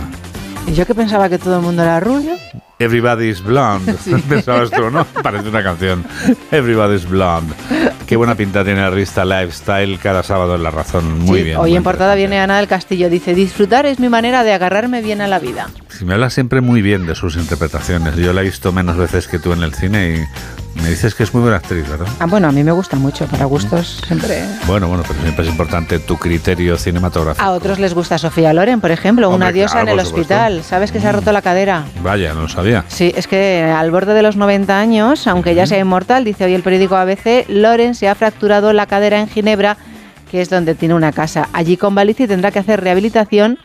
Y 0.67 0.73
yo 0.73 0.85
que 0.85 0.95
pensaba 0.95 1.29
que 1.29 1.37
todo 1.37 1.57
el 1.57 1.61
mundo 1.61 1.83
era 1.83 1.99
rubio. 1.99 2.33
Everybody's 2.79 3.41
Blonde. 3.41 3.95
Sí. 4.03 4.13
Pensabas 4.29 4.69
tú, 4.71 4.89
¿no? 4.89 5.05
Parece 5.23 5.47
una 5.49 5.63
canción. 5.63 6.03
Everybody's 6.51 7.07
Blonde. 7.07 7.53
Qué 8.07 8.15
buena 8.17 8.35
pinta 8.35 8.63
tiene 8.63 8.81
la 8.81 8.91
revista 8.91 9.25
Lifestyle 9.25 9.97
cada 9.97 10.21
sábado 10.21 10.55
en 10.55 10.61
La 10.63 10.69
Razón. 10.69 11.21
Muy 11.21 11.39
Sí, 11.39 11.43
bien. 11.45 11.57
Hoy 11.57 11.75
en 11.75 11.81
portada 11.81 12.13
viene 12.13 12.39
Ana 12.39 12.57
del 12.57 12.67
Castillo. 12.67 13.09
Dice, 13.09 13.33
disfrutar 13.33 13.87
es 13.87 13.99
mi 13.99 14.09
manera 14.09 14.43
de 14.43 14.53
agarrarme 14.53 15.01
bien 15.01 15.21
a 15.21 15.27
la 15.27 15.39
vida. 15.39 15.69
Me 16.03 16.13
habla 16.13 16.29
siempre 16.29 16.61
muy 16.61 16.83
bien 16.83 17.07
de 17.07 17.15
sus 17.15 17.35
interpretaciones. 17.35 18.15
Yo 18.17 18.31
la 18.31 18.41
he 18.41 18.43
visto 18.43 18.71
menos 18.71 18.97
veces 18.97 19.27
que 19.27 19.39
tú 19.39 19.53
en 19.53 19.63
el 19.63 19.73
cine 19.73 20.17
y 20.17 20.81
me 20.81 20.89
dices 20.89 21.15
que 21.15 21.23
es 21.23 21.33
muy 21.33 21.41
buena 21.41 21.57
actriz, 21.57 21.89
¿verdad? 21.89 22.05
Ah, 22.19 22.25
bueno, 22.25 22.49
a 22.49 22.51
mí 22.51 22.61
me 22.63 22.73
gusta 22.73 22.97
mucho. 22.97 23.25
Para 23.27 23.45
gustos 23.45 24.01
siempre... 24.05 24.43
Bueno, 24.67 24.89
bueno, 24.89 25.03
pero 25.07 25.19
siempre 25.21 25.45
es 25.45 25.49
importante 25.49 25.99
tu 25.99 26.17
criterio 26.17 26.77
cinematográfico. 26.77 27.43
A 27.43 27.51
otros 27.51 27.79
les 27.79 27.93
gusta 27.93 28.17
Sofía 28.17 28.51
Loren, 28.53 28.81
por 28.81 28.91
ejemplo, 28.91 29.29
una 29.29 29.35
Hombre, 29.47 29.53
diosa 29.53 29.75
claro, 29.81 29.93
en 29.93 29.99
el 29.99 30.05
supuesto. 30.05 30.33
hospital. 30.33 30.63
¿Sabes 30.63 30.91
que 30.91 30.99
se 30.99 31.07
ha 31.07 31.13
roto 31.13 31.31
la 31.31 31.41
cadera? 31.41 31.85
Vaya, 32.03 32.33
no 32.33 32.41
lo 32.41 32.49
sabía. 32.49 32.83
Sí, 32.89 33.13
es 33.15 33.25
que 33.27 33.63
al 33.63 33.89
borde 33.89 34.13
de 34.13 34.21
los 34.21 34.35
90 34.35 34.77
años, 34.77 35.27
aunque 35.27 35.55
ya 35.55 35.65
sea 35.65 35.79
inmortal, 35.79 36.25
dice 36.25 36.43
hoy 36.43 36.53
el 36.53 36.61
periódico 36.61 36.97
ABC, 36.97 37.45
Loren 37.47 37.94
se 37.95 38.07
ha 38.07 38.15
fracturado 38.15 38.73
la 38.73 38.85
cadera 38.85 39.19
en 39.19 39.27
Ginebra, 39.27 39.77
que 40.29 40.41
es 40.41 40.49
donde 40.49 40.75
tiene 40.75 40.93
una 40.93 41.11
casa. 41.11 41.49
Allí 41.53 41.77
convalece 41.77 42.23
y 42.23 42.27
tendrá 42.27 42.51
que 42.51 42.59
hacer 42.59 42.81
rehabilitación. 42.81 43.57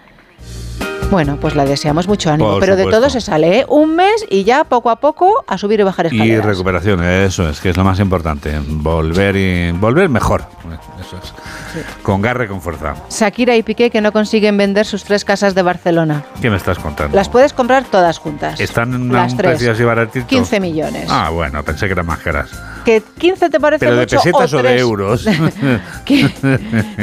Bueno, 1.10 1.38
pues 1.40 1.56
la 1.56 1.64
deseamos 1.64 2.06
mucho 2.06 2.30
ánimo, 2.30 2.50
Por 2.52 2.60
pero 2.60 2.76
de 2.76 2.84
todo 2.84 3.10
se 3.10 3.20
sale, 3.20 3.58
¿eh? 3.58 3.66
Un 3.68 3.96
mes 3.96 4.24
y 4.30 4.44
ya 4.44 4.62
poco 4.62 4.90
a 4.90 5.00
poco 5.00 5.44
a 5.48 5.58
subir 5.58 5.80
y 5.80 5.82
bajar 5.82 6.06
Y 6.06 6.14
escaleras. 6.14 6.46
recuperación, 6.46 7.02
eso 7.02 7.48
es 7.48 7.58
que 7.60 7.70
es 7.70 7.76
lo 7.76 7.82
más 7.82 7.98
importante. 7.98 8.56
Volver 8.64 9.34
y 9.34 9.72
volver 9.72 10.08
mejor. 10.08 10.44
Eso 11.00 11.16
es. 11.20 11.34
Con 12.04 12.22
garra 12.22 12.44
y 12.44 12.46
con 12.46 12.60
fuerza. 12.60 12.94
Shakira 13.10 13.56
y 13.56 13.64
Piqué 13.64 13.90
que 13.90 14.00
no 14.00 14.12
consiguen 14.12 14.56
vender 14.56 14.86
sus 14.86 15.02
tres 15.02 15.24
casas 15.24 15.56
de 15.56 15.62
Barcelona. 15.62 16.22
¿Qué 16.40 16.48
me 16.48 16.56
estás 16.56 16.78
contando? 16.78 17.16
Las 17.16 17.28
puedes 17.28 17.52
comprar 17.54 17.82
todas 17.86 18.18
juntas. 18.18 18.60
¿Están 18.60 18.94
en 18.94 19.12
Las 19.12 19.32
un 19.32 19.38
tres. 19.38 19.50
precio 19.54 19.72
así 19.72 19.82
baratito? 19.82 20.28
15 20.28 20.60
millones. 20.60 21.06
Ah, 21.10 21.30
bueno, 21.30 21.60
pensé 21.64 21.86
que 21.86 21.92
eran 21.94 22.06
más 22.06 22.20
caras. 22.20 22.50
¿Que 22.90 23.02
15 23.18 23.50
te 23.50 23.60
parece 23.60 23.84
¿Pero 23.86 23.94
de 23.94 24.02
mucho 24.02 24.16
pesetas 24.16 24.52
o, 24.52 24.56
de 24.56 24.62
tres? 24.64 24.80
euros? 24.80 25.24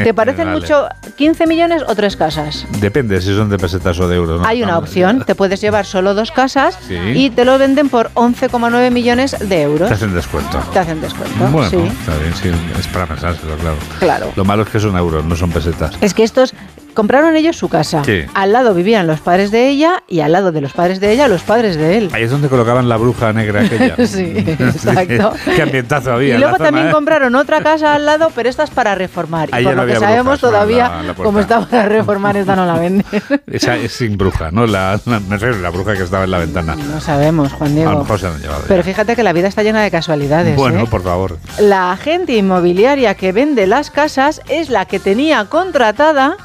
¿Te 0.03 0.13
parecen 0.13 0.45
Vale. 0.47 0.59
mucho 0.59 0.85
15 1.15 1.47
millones 1.47 1.81
o 1.88 1.95
tres 1.95 2.17
casas? 2.17 2.65
Depende 2.81 3.21
si 3.21 3.33
son 3.33 3.49
de 3.49 3.57
pesetas 3.57 3.97
o 4.01 4.09
de 4.09 4.17
euros. 4.17 4.41
¿no? 4.41 4.45
Hay 4.47 4.61
una 4.63 4.73
Vamos, 4.73 4.89
opción, 4.89 5.23
te 5.25 5.33
puedes 5.33 5.61
llevar 5.61 5.85
solo 5.85 6.13
dos 6.13 6.31
casas 6.31 6.77
Sí. 6.88 6.95
y 7.15 7.29
te 7.29 7.45
lo 7.45 7.57
venden 7.57 7.88
por 7.88 8.11
11,9 8.15 8.91
millones 8.91 9.38
de 9.39 9.61
euros. 9.61 9.88
Te 9.88 9.93
hacen 9.95 10.13
descuento. 10.13 10.59
Te 10.73 10.79
hacen 10.79 10.99
descuento, 10.99 11.35
Bueno, 11.51 11.69
sí. 11.69 11.77
está 11.77 12.17
bien, 12.17 12.33
sí, 12.35 12.51
es 12.79 12.88
para 12.88 13.05
pensárselo, 13.05 13.55
claro. 13.55 13.77
Claro. 13.99 14.31
Lo 14.35 14.43
malo 14.43 14.63
es 14.63 14.69
que 14.69 14.81
son 14.81 14.97
euros, 14.97 15.23
no 15.23 15.38
son 15.38 15.51
pesetas. 15.51 15.95
Es 16.01 16.13
que 16.13 16.23
estos 16.23 16.53
compraron 16.98 17.36
ellos 17.36 17.56
su 17.56 17.70
casa. 17.70 18.04
Sí. 18.04 18.24
Al 18.34 18.52
lado 18.54 18.74
vivían 18.74 19.06
los 19.06 19.20
padres 19.20 19.52
de 19.52 19.68
ella 19.68 20.02
y 20.08 20.22
al 20.22 20.32
lado 20.32 20.52
de 20.52 20.62
los 20.62 20.74
padres 20.74 21.00
de 21.00 21.12
ella 21.12 21.28
los 21.28 21.43
padres 21.43 21.78
de 21.78 22.00
él. 22.00 22.10
Ahí 22.12 22.24
es 22.24 22.32
donde 22.32 22.50
colocaban 22.50 22.89
la 22.89 22.98
bruja 22.98 23.32
negra 23.34 23.62
aquella. 23.62 23.95
Sí, 24.08 24.34
exacto. 24.36 25.34
Qué 25.56 25.62
ambientazo 25.62 26.14
había. 26.14 26.36
Y 26.36 26.38
luego 26.39 26.58
zona, 26.58 26.66
también 26.70 26.88
¿eh? 26.88 26.91
compraron 26.91 27.36
otra 27.36 27.62
casa 27.62 27.93
al 27.93 28.06
lado, 28.08 28.32
pero 28.34 28.50
esta 28.50 28.64
es 28.64 28.72
para 28.72 28.95
reformar. 28.95 29.50
Ahí 29.52 29.62
y 29.62 29.66
ya 29.66 29.70
por 29.70 29.78
no 29.78 29.86
lo 29.86 29.93
que 29.93 30.00
sabemos 30.00 30.41
¿no? 30.41 30.50
todavía, 30.50 30.89
La- 30.89 31.04
la 31.04 31.14
como 31.14 31.39
está 31.39 31.62
para 31.68 31.84
reformar, 31.88 32.36
esta 32.36 32.56
no 32.56 32.66
la 32.66 32.80
venden. 32.80 33.06
Esa 33.52 33.76
es 33.76 33.91
sin 33.91 34.18
bruja, 34.18 34.50
¿no? 34.52 34.66
La, 34.66 35.00
la, 35.06 35.22
refiero 35.30 35.54
a 35.56 35.58
la 35.60 35.70
bruja 35.70 35.93
que 35.93 36.02
estaba 36.04 36.24
en 36.24 36.32
la 36.32 36.39
ventana. 36.39 36.76
No 36.76 37.00
sabemos, 37.00 37.54
Juan 37.54 37.72
A 37.72 37.74
lo 37.74 37.76
Diego. 37.76 38.00
mejor 38.02 38.20
se 38.20 38.28
han 38.28 38.41
llevado. 38.41 38.64
Pero 38.68 38.84
fíjate 38.84 39.16
que 39.16 39.22
la 39.24 39.34
vida 39.34 39.48
está 39.48 39.62
llena 39.62 39.84
de 39.84 39.91
casualidades. 39.91 40.56
bueno, 40.56 40.82
¿eh? 40.82 40.88
por 40.89 41.04
favor. 41.04 41.38
La 41.60 41.91
agente 41.91 42.34
inmobiliaria 42.36 43.14
que 43.16 43.32
vende 43.32 43.68
las 43.68 43.91
casas 43.91 44.41
es 44.50 44.70
la 44.70 44.86
que 44.86 45.00
tenía 45.00 45.45
contratada 45.45 46.38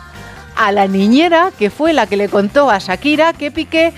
a 0.56 0.72
la 0.72 0.86
niñera 0.86 1.50
que 1.58 1.70
fue 1.70 1.92
la 1.92 2.06
que 2.06 2.16
le 2.16 2.28
contó 2.28 2.70
a 2.70 2.78
Shakira 2.78 3.32
que 3.32 3.50
Piqué 3.50 3.92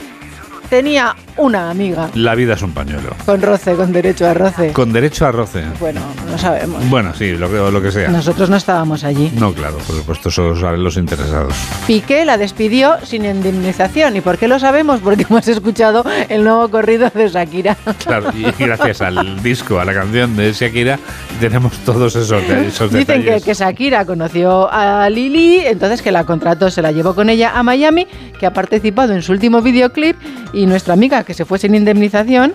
tenía 0.71 1.17
una 1.37 1.70
amiga 1.70 2.11
La 2.14 2.35
vida 2.35 2.55
es 2.55 2.62
un 2.62 2.72
pañuelo. 2.72 3.11
con 3.26 3.43
roce, 3.43 3.74
con 3.74 3.93
derecho 3.93 4.26
a 4.28 4.35
roce. 4.35 4.72
Con 4.72 4.93
derecho 4.93 5.26
a 5.26 5.32
roce. 5.32 5.64
Bueno, 5.80 6.01
no 6.30 6.39
sabemos. 6.39 6.89
Bueno, 6.89 7.12
sí, 7.14 7.32
lo 7.32 7.49
que, 7.51 7.57
lo 7.72 7.82
que 7.82 7.91
sea. 7.91 8.09
Nosotros 8.09 8.51
no 8.51 8.57
estábamos 8.57 9.05
allí. 9.05 9.32
No, 9.39 9.53
claro, 9.53 9.76
por 9.78 9.97
supuesto, 9.97 10.30
solo 10.30 10.57
saben 10.59 10.82
los 10.85 10.97
interesados. 10.97 11.55
Piqué 11.87 12.24
la 12.24 12.39
despidió 12.39 12.97
sin 13.05 13.24
indemnización. 13.24 14.16
¿Y 14.16 14.20
por 14.20 14.39
qué 14.39 14.49
lo 14.49 14.59
sabemos? 14.59 15.01
Porque 15.01 15.26
hemos 15.28 15.47
escuchado 15.49 16.05
el 16.28 16.45
nuevo 16.45 16.68
corrido 16.68 17.11
de 17.14 17.28
Shakira. 17.28 17.76
Claro, 18.05 18.30
y 18.37 18.45
gracias 18.62 19.01
al 19.01 19.43
disco, 19.43 19.80
a 19.80 19.85
la 19.85 19.95
canción 19.95 20.37
de 20.37 20.53
Shakira, 20.53 20.99
tenemos 21.41 21.72
todos 21.78 22.14
esos, 22.16 22.43
esos 22.45 22.93
Dicen 22.93 23.07
que, 23.22 23.30
detalles. 23.30 23.45
que 23.45 23.55
Shakira 23.55 24.05
conoció 24.05 24.68
a 24.70 25.09
Lili, 25.11 25.61
entonces 25.66 26.03
que 26.03 26.12
la 26.12 26.24
contrató, 26.24 26.70
se 26.70 26.82
la 26.82 26.93
llevó 26.93 27.14
con 27.14 27.28
ella 27.30 27.53
a 27.59 27.62
Miami, 27.62 28.07
que 28.39 28.47
ha 28.47 28.53
participado 28.53 29.12
en 29.14 29.22
su 29.22 29.32
último 29.32 29.62
videoclip 29.62 30.16
y 30.53 30.66
nuestra 30.66 30.95
amiga, 30.95 31.24
que 31.25 31.35
se 31.35 31.45
fue 31.45 31.59
sin 31.59 31.75
indemnización, 31.75 32.55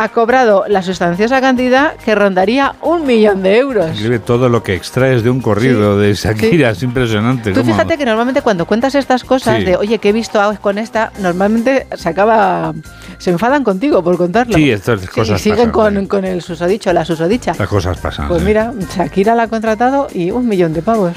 ha 0.00 0.10
cobrado 0.10 0.64
la 0.68 0.80
sustanciosa 0.82 1.40
cantidad 1.40 1.96
que 1.96 2.14
rondaría 2.14 2.74
un 2.82 3.04
millón 3.04 3.42
de 3.42 3.58
euros. 3.58 3.86
Escribe 3.90 4.20
todo 4.20 4.48
lo 4.48 4.62
que 4.62 4.74
extraes 4.74 5.24
de 5.24 5.30
un 5.30 5.40
corrido 5.40 5.98
de 5.98 6.14
Shakira, 6.14 6.70
es 6.70 6.82
impresionante. 6.84 7.52
Tú 7.52 7.60
cómo- 7.62 7.72
fíjate 7.72 7.98
que 7.98 8.04
normalmente 8.04 8.40
cuando 8.42 8.64
cuentas 8.64 8.94
estas 8.94 9.24
cosas 9.24 9.56
Sí. 9.58 9.64
de, 9.64 9.76
oye, 9.76 9.98
que 9.98 10.10
he 10.10 10.12
visto 10.12 10.40
con 10.60 10.78
esta, 10.78 11.10
normalmente 11.20 11.88
se 11.96 12.08
acaba, 12.10 12.74
se 13.18 13.30
enfadan 13.30 13.64
contigo 13.64 14.00
por 14.04 14.16
contarlo. 14.16 14.54
Sí, 14.54 14.70
estas 14.70 15.04
cosas 15.08 15.40
y 15.40 15.42
siguen 15.50 15.72
pasan, 15.72 15.94
con, 15.96 16.06
con 16.06 16.24
el 16.24 16.42
susodicho, 16.42 16.92
la 16.92 17.04
susodicha. 17.04 17.54
Las 17.58 17.68
cosas 17.68 17.98
pasan. 17.98 18.28
Pues 18.28 18.42
mira, 18.44 18.72
Shakira 18.96 19.34
la 19.34 19.44
ha 19.44 19.48
contratado 19.48 20.06
y 20.14 20.30
un 20.30 20.46
millón 20.48 20.74
de 20.74 20.82
pavos. 20.82 21.14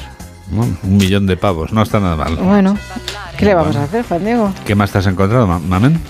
Bueno, 0.49 0.75
un 0.83 0.97
millón 0.97 1.27
de 1.27 1.37
pavos, 1.37 1.71
no 1.71 1.83
está 1.83 1.99
nada 1.99 2.15
mal. 2.15 2.35
Bueno, 2.37 2.75
¿qué 3.37 3.45
le 3.45 3.53
vamos 3.53 3.69
Bueno. 3.73 3.81
a 3.81 3.83
hacer, 3.85 4.05
Juan 4.05 4.25
Diego? 4.25 4.51
¿Qué 4.65 4.73
más 4.73 4.91
te 4.91 4.97
has 4.97 5.05
encontrado, 5.05 5.45
ma- 5.45 5.59
Mamen? 5.59 6.01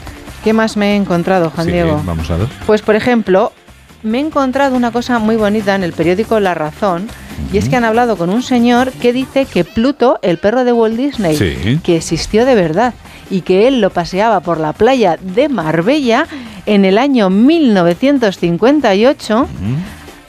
¿Qué 0.44 0.54
más 0.54 0.76
me 0.78 0.94
he 0.94 0.96
encontrado, 0.96 1.50
Juan 1.52 1.68
Sí, 1.68 1.74
Diego? 1.74 2.02
vamos 2.06 2.30
a 2.32 2.38
ver. 2.38 2.48
Pues, 2.66 2.82
por 2.82 2.96
ejemplo, 2.96 3.52
me 4.04 4.18
he 4.18 4.22
encontrado 4.22 4.76
una 4.76 4.92
cosa 4.92 5.20
muy 5.20 5.36
bonita 5.36 5.76
en 5.76 5.84
el 5.84 5.94
periódico 5.94 6.40
La 6.40 6.54
Razón, 6.56 7.08
y 7.54 7.58
es 7.58 7.70
que 7.70 7.76
han 7.76 7.84
hablado 7.84 8.18
con 8.18 8.30
un 8.30 8.42
señor 8.44 8.92
que 8.92 9.14
dice 9.14 9.46
que 9.46 9.64
Pluto, 9.64 10.20
el 10.22 10.38
perro 10.38 10.64
de 10.64 10.72
Walt 10.74 10.96
Disney, 10.98 11.36
Sí. 11.36 11.80
que 11.84 11.98
existió 11.98 12.46
de 12.46 12.56
verdad 12.56 12.94
y 13.30 13.42
que 13.42 13.68
él 13.68 13.82
lo 13.82 13.90
paseaba 13.92 14.40
por 14.40 14.60
la 14.60 14.74
playa 14.74 15.18
de 15.22 15.50
Marbella 15.50 16.28
en 16.66 16.86
el 16.86 16.98
año 16.98 17.30
1958 17.30 19.48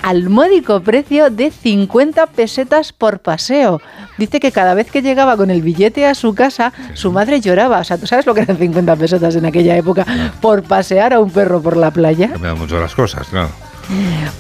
al 0.03 0.28
módico 0.28 0.80
precio 0.80 1.30
de 1.30 1.50
50 1.50 2.26
pesetas 2.26 2.92
por 2.92 3.20
paseo. 3.20 3.80
Dice 4.18 4.40
que 4.40 4.53
cada 4.53 4.74
vez 4.74 4.90
que 4.90 5.03
llegaba 5.03 5.36
con 5.36 5.50
el 5.50 5.62
billete 5.62 6.07
a 6.07 6.14
su 6.14 6.34
casa, 6.34 6.72
su 6.94 7.12
madre 7.12 7.40
lloraba. 7.40 7.78
O 7.78 7.84
sea, 7.84 7.98
¿tú 7.98 8.07
sabes 8.07 8.26
lo 8.26 8.34
que 8.34 8.42
eran 8.42 8.59
50 8.59 8.96
pesetas 8.96 9.36
en 9.36 9.46
aquella 9.46 9.76
época 9.76 10.05
por 10.40 10.62
pasear 10.62 11.12
a 11.12 11.20
un 11.20 11.30
perro 11.30 11.62
por 11.62 11.76
la 11.76 11.90
playa? 11.90 12.28
Cambian 12.30 12.59
mucho 12.59 12.78
las 12.80 12.94
cosas, 12.94 13.28
claro. 13.28 13.48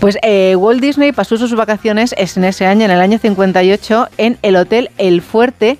Pues 0.00 0.18
eh, 0.22 0.56
Walt 0.56 0.80
Disney 0.80 1.12
pasó 1.12 1.36
sus 1.36 1.54
vacaciones 1.54 2.14
es 2.16 2.36
en 2.36 2.44
ese 2.44 2.66
año, 2.66 2.84
en 2.84 2.90
el 2.90 3.00
año 3.00 3.18
58, 3.18 4.08
en 4.16 4.38
el 4.42 4.56
Hotel 4.56 4.90
El 4.98 5.20
Fuerte 5.20 5.78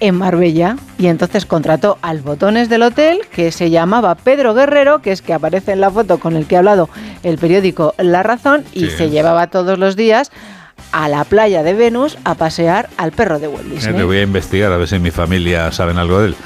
en 0.00 0.14
Marbella 0.14 0.76
y 0.98 1.06
entonces 1.08 1.44
contrató 1.46 1.98
al 2.02 2.20
botones 2.20 2.68
del 2.68 2.82
hotel 2.82 3.20
que 3.32 3.50
se 3.52 3.70
llamaba 3.70 4.14
Pedro 4.14 4.54
Guerrero, 4.54 5.02
que 5.02 5.12
es 5.12 5.22
que 5.22 5.32
aparece 5.34 5.72
en 5.72 5.80
la 5.80 5.90
foto 5.90 6.18
con 6.18 6.36
el 6.36 6.46
que 6.46 6.56
ha 6.56 6.60
hablado 6.60 6.88
el 7.22 7.38
periódico 7.38 7.94
La 7.98 8.22
Razón 8.22 8.64
y 8.72 8.86
Sí. 8.86 8.90
se 8.90 9.10
llevaba 9.10 9.48
todos 9.48 9.78
los 9.78 9.96
días 9.96 10.30
a 10.92 11.08
la 11.08 11.24
playa 11.24 11.62
de 11.62 11.74
Venus 11.74 12.16
a 12.24 12.34
pasear 12.36 12.88
al 12.96 13.10
perro 13.12 13.38
de 13.40 13.48
Walt 13.48 13.66
Eh, 13.66 13.74
Disney. 13.74 14.02
Voy 14.04 14.18
a 14.18 14.22
investigar 14.22 14.72
a 14.72 14.76
ver 14.76 14.86
si 14.88 14.98
mi 14.98 15.10
familia 15.10 15.70
saben 15.72 15.98
algo 15.98 16.20
de 16.20 16.28
él. 16.28 16.36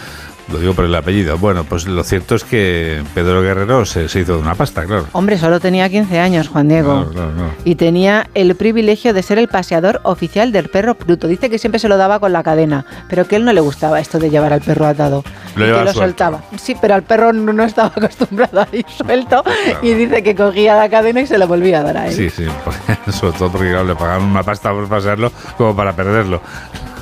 Lo 0.51 0.59
digo 0.59 0.75
por 0.75 0.85
el 0.85 0.95
apellido. 0.95 1.39
Bueno, 1.39 1.65
pues 1.65 1.87
lo 1.87 2.03
cierto 2.05 2.35
es 2.35 2.45
que 2.45 3.03
Pedro 3.15 3.43
Guerrero 3.43 3.85
se, 3.87 4.09
se 4.09 4.21
hizo 4.21 4.37
de 4.37 4.43
una 4.43 4.55
pasta, 4.55 4.85
claro. 4.85 5.07
Hombre, 5.13 5.39
solo 5.39 5.61
tenía 5.61 5.89
15 5.89 6.19
años, 6.19 6.49
Juan 6.49 6.69
Diego. 6.69 7.11
Y 7.65 7.77
tenía 7.77 8.29
el 8.35 8.55
privilegio 8.57 9.15
de 9.15 9.23
ser 9.23 9.39
el 9.39 9.49
paseador 9.49 10.01
oficial 10.03 10.53
del 10.53 10.69
perro 10.69 10.95
Pluto. 10.95 11.29
Dice 11.29 11.49
que 11.49 11.59
siempre 11.59 11.79
se 11.79 11.89
lo 11.89 11.97
daba 11.97 12.19
con 12.19 12.33
la 12.33 12.43
cadena, 12.43 12.85
pero 13.09 13.27
que 13.27 13.37
a 13.37 13.39
él 13.39 13.45
no 13.45 13.53
le 13.53 13.61
gustaba 13.61 14.01
esto 14.01 14.19
de 14.19 14.31
llevar 14.31 14.53
al 14.53 14.61
perro 14.61 14.87
atado. 14.87 15.25
Lo 15.57 15.65
y 15.65 15.69
que 15.69 15.73
lo 15.73 15.79
suelto. 15.79 16.01
soltaba. 16.01 16.43
Sí, 16.57 16.77
pero 16.81 16.95
al 16.95 17.03
perro 17.03 17.33
no, 17.33 17.65
estaba 17.65 17.89
acostumbrado 17.97 18.61
a 18.61 18.69
ir 18.73 18.87
suelto 18.89 19.45
y 19.83 19.95
dice 19.95 20.23
que 20.23 20.35
cogía 20.35 20.77
la 20.77 20.89
cadena 20.89 21.21
y 21.21 21.27
se 21.27 21.39
la 21.39 21.47
volvía 21.47 21.81
a 21.81 21.83
dar 21.83 21.97
a 21.97 22.07
él. 22.09 22.13
Sí, 22.15 22.31
sí, 22.31 22.47
sobre 23.13 23.39
todo 23.39 23.51
porque 23.51 23.71
claro, 23.71 23.85
le 23.85 23.95
pagaban 23.95 24.25
una 24.25 24.43
pasta 24.43 24.71
por 24.71 24.89
pasearlo 24.89 25.31
como 25.57 25.75
para 25.77 25.95
perderlo. 25.95 26.41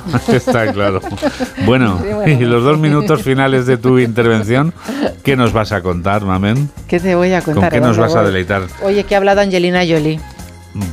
Está 0.27 0.71
claro. 0.73 0.99
Bueno, 1.65 1.99
Sí, 2.01 2.13
bueno. 2.13 2.31
y 2.41 2.45
los 2.45 2.63
dos 2.63 2.77
minutos 2.79 3.21
finales 3.23 3.65
de 3.65 3.77
tu 3.77 3.99
intervención, 3.99 4.73
¿qué 5.23 5.35
nos 5.35 5.53
vas 5.53 5.71
a 5.71 5.81
contar, 5.81 6.23
Mamen? 6.23 6.69
¿Qué 6.87 6.99
te 6.99 7.15
voy 7.15 7.31
a 7.33 7.41
¿Con 7.41 7.53
contar? 7.55 7.71
qué 7.73 7.79
nos 7.79 7.95
¿Dónde 7.97 8.13
vas 8.13 8.15
a 8.15 8.23
deleitar? 8.25 8.63
Oye, 8.83 9.03
que 9.03 9.15
ha 9.15 9.17
hablado 9.17 9.41
Angelina 9.41 9.79
Jolie. 9.81 10.19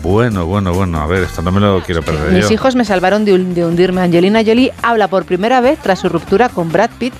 Bueno, 0.02 0.44
bueno, 0.46 0.72
bueno, 0.74 1.00
a 1.00 1.06
ver, 1.06 1.22
esto 1.22 1.40
no 1.40 1.52
me 1.52 1.60
lo 1.60 1.80
quiero 1.82 2.02
perder 2.02 2.32
Mis 2.32 2.48
yo. 2.48 2.54
hijos 2.54 2.74
me 2.74 2.84
salvaron 2.84 3.24
de 3.24 3.34
hundirme. 3.64 4.00
Angelina 4.00 4.40
Jolie 4.44 4.72
habla 4.82 5.06
por 5.08 5.24
primera 5.24 5.60
vez 5.60 5.78
tras 5.80 6.00
su 6.00 6.08
ruptura 6.08 6.48
con 6.48 6.72
Brad 6.72 6.90
Pitt 6.98 7.14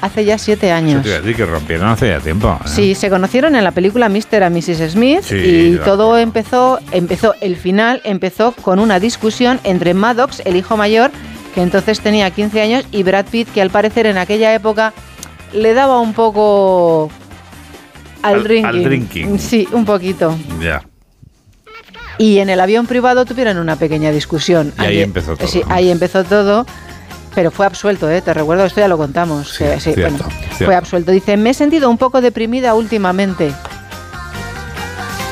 hace 0.00 0.24
ya 0.24 0.38
siete 0.38 0.68
Yo 0.68 0.74
años. 0.74 1.02
te 1.02 1.10
decir 1.20 1.34
que 1.36 1.44
rompieron 1.46 1.88
hace 1.88 2.08
ya 2.08 2.20
tiempo. 2.20 2.58
¿eh? 2.64 2.68
Sí, 2.68 2.94
se 2.94 3.10
conocieron 3.10 3.56
en 3.56 3.64
la 3.64 3.72
película 3.72 4.08
Mr. 4.08 4.42
and 4.44 4.56
Mrs. 4.56 4.92
Smith 4.92 5.20
Sí, 5.22 5.36
y 5.36 5.76
todo 5.84 6.16
empezó, 6.18 6.78
empezó, 6.92 7.34
el 7.40 7.56
final 7.56 8.00
empezó 8.04 8.52
con 8.52 8.78
una 8.78 9.00
discusión 9.00 9.60
entre 9.64 9.94
Maddox, 9.94 10.40
el 10.44 10.56
hijo 10.56 10.76
mayor, 10.76 11.10
que 11.54 11.62
entonces 11.62 12.00
tenía 12.00 12.30
15 12.30 12.60
años, 12.62 12.84
y 12.92 13.02
Brad 13.02 13.26
Pitt, 13.26 13.48
que 13.52 13.60
al 13.62 13.70
parecer 13.70 14.06
en 14.06 14.18
aquella 14.18 14.54
época 14.54 14.92
le 15.52 15.74
daba 15.74 15.98
un 16.00 16.12
poco 16.14 17.10
al, 18.22 18.34
Al- 18.36 18.44
drinking. 18.44 18.66
al 18.66 18.84
drinking. 18.84 19.38
Sí, 19.38 19.66
un 19.72 19.84
poquito. 19.84 20.36
Ya. 20.60 20.82
Y 22.18 22.38
en 22.40 22.50
el 22.50 22.58
avión 22.60 22.86
privado 22.86 23.24
tuvieron 23.24 23.58
una 23.58 23.76
pequeña 23.76 24.10
discusión. 24.10 24.72
Y 24.78 24.82
ahí 24.82 25.00
empezó 25.02 25.36
todo, 25.36 25.46
Sí, 25.48 25.62
ahí 25.68 25.88
empezó 25.90 26.24
todo. 26.24 26.66
Pero 27.34 27.50
fue 27.50 27.66
absuelto, 27.66 28.10
¿eh? 28.10 28.20
te 28.20 28.34
recuerdo, 28.34 28.64
esto 28.64 28.80
ya 28.80 28.88
lo 28.88 28.96
contamos. 28.98 29.50
Sí, 29.50 29.64
que- 29.64 29.80
sí, 29.80 29.92
cierto, 29.94 30.24
bueno, 30.24 30.28
cierto. 30.48 30.64
Fue 30.64 30.74
absuelto. 30.74 31.12
Dice, 31.12 31.36
me 31.36 31.50
he 31.50 31.54
sentido 31.54 31.88
un 31.90 31.98
poco 31.98 32.20
deprimida 32.20 32.74
últimamente. 32.74 33.52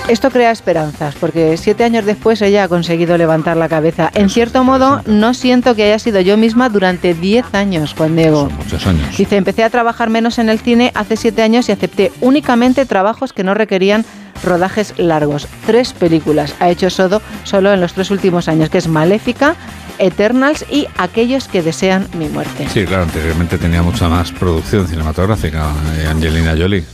Esto 0.08 0.30
crea 0.30 0.52
esperanzas, 0.52 1.16
porque 1.16 1.56
siete 1.56 1.82
años 1.82 2.04
después 2.04 2.40
ella 2.40 2.62
ha 2.62 2.68
conseguido 2.68 3.18
levantar 3.18 3.56
la 3.56 3.68
cabeza. 3.68 4.08
En 4.14 4.30
cierto 4.30 4.62
modo, 4.62 5.02
no 5.06 5.34
siento 5.34 5.74
que 5.74 5.82
haya 5.82 5.98
sido 5.98 6.20
yo 6.20 6.36
misma 6.36 6.68
durante 6.68 7.12
10 7.12 7.52
años, 7.56 7.92
Juan 7.98 8.14
Diego. 8.14 8.48
Muchos 8.56 8.86
años. 8.86 9.16
Dice, 9.16 9.36
empecé 9.36 9.64
a 9.64 9.70
trabajar 9.70 10.08
menos 10.08 10.38
en 10.38 10.48
el 10.48 10.60
cine 10.60 10.92
hace 10.94 11.16
siete 11.16 11.42
años 11.42 11.68
y 11.68 11.72
acepté 11.72 12.12
únicamente 12.20 12.86
trabajos 12.86 13.32
que 13.32 13.42
no 13.42 13.54
requerían 13.54 14.04
rodajes 14.44 14.94
largos. 14.96 15.48
Tres 15.66 15.92
películas 15.92 16.54
ha 16.60 16.68
hecho 16.70 16.88
Sodo 16.88 17.20
solo 17.42 17.72
en 17.72 17.80
los 17.80 17.94
tres 17.94 18.12
últimos 18.12 18.46
años, 18.46 18.70
que 18.70 18.78
es 18.78 18.86
Maléfica, 18.86 19.56
Eternals 19.98 20.64
y 20.70 20.86
Aquellos 20.96 21.48
que 21.48 21.62
desean 21.62 22.08
mi 22.18 22.28
muerte. 22.28 22.68
Sí, 22.72 22.84
claro, 22.84 23.04
anteriormente 23.04 23.58
tenía 23.58 23.82
mucha 23.82 24.08
más 24.08 24.32
producción 24.32 24.86
cinematográfica, 24.86 25.72
eh, 25.96 26.06
Angelina 26.06 26.54
Jolie, 26.56 26.84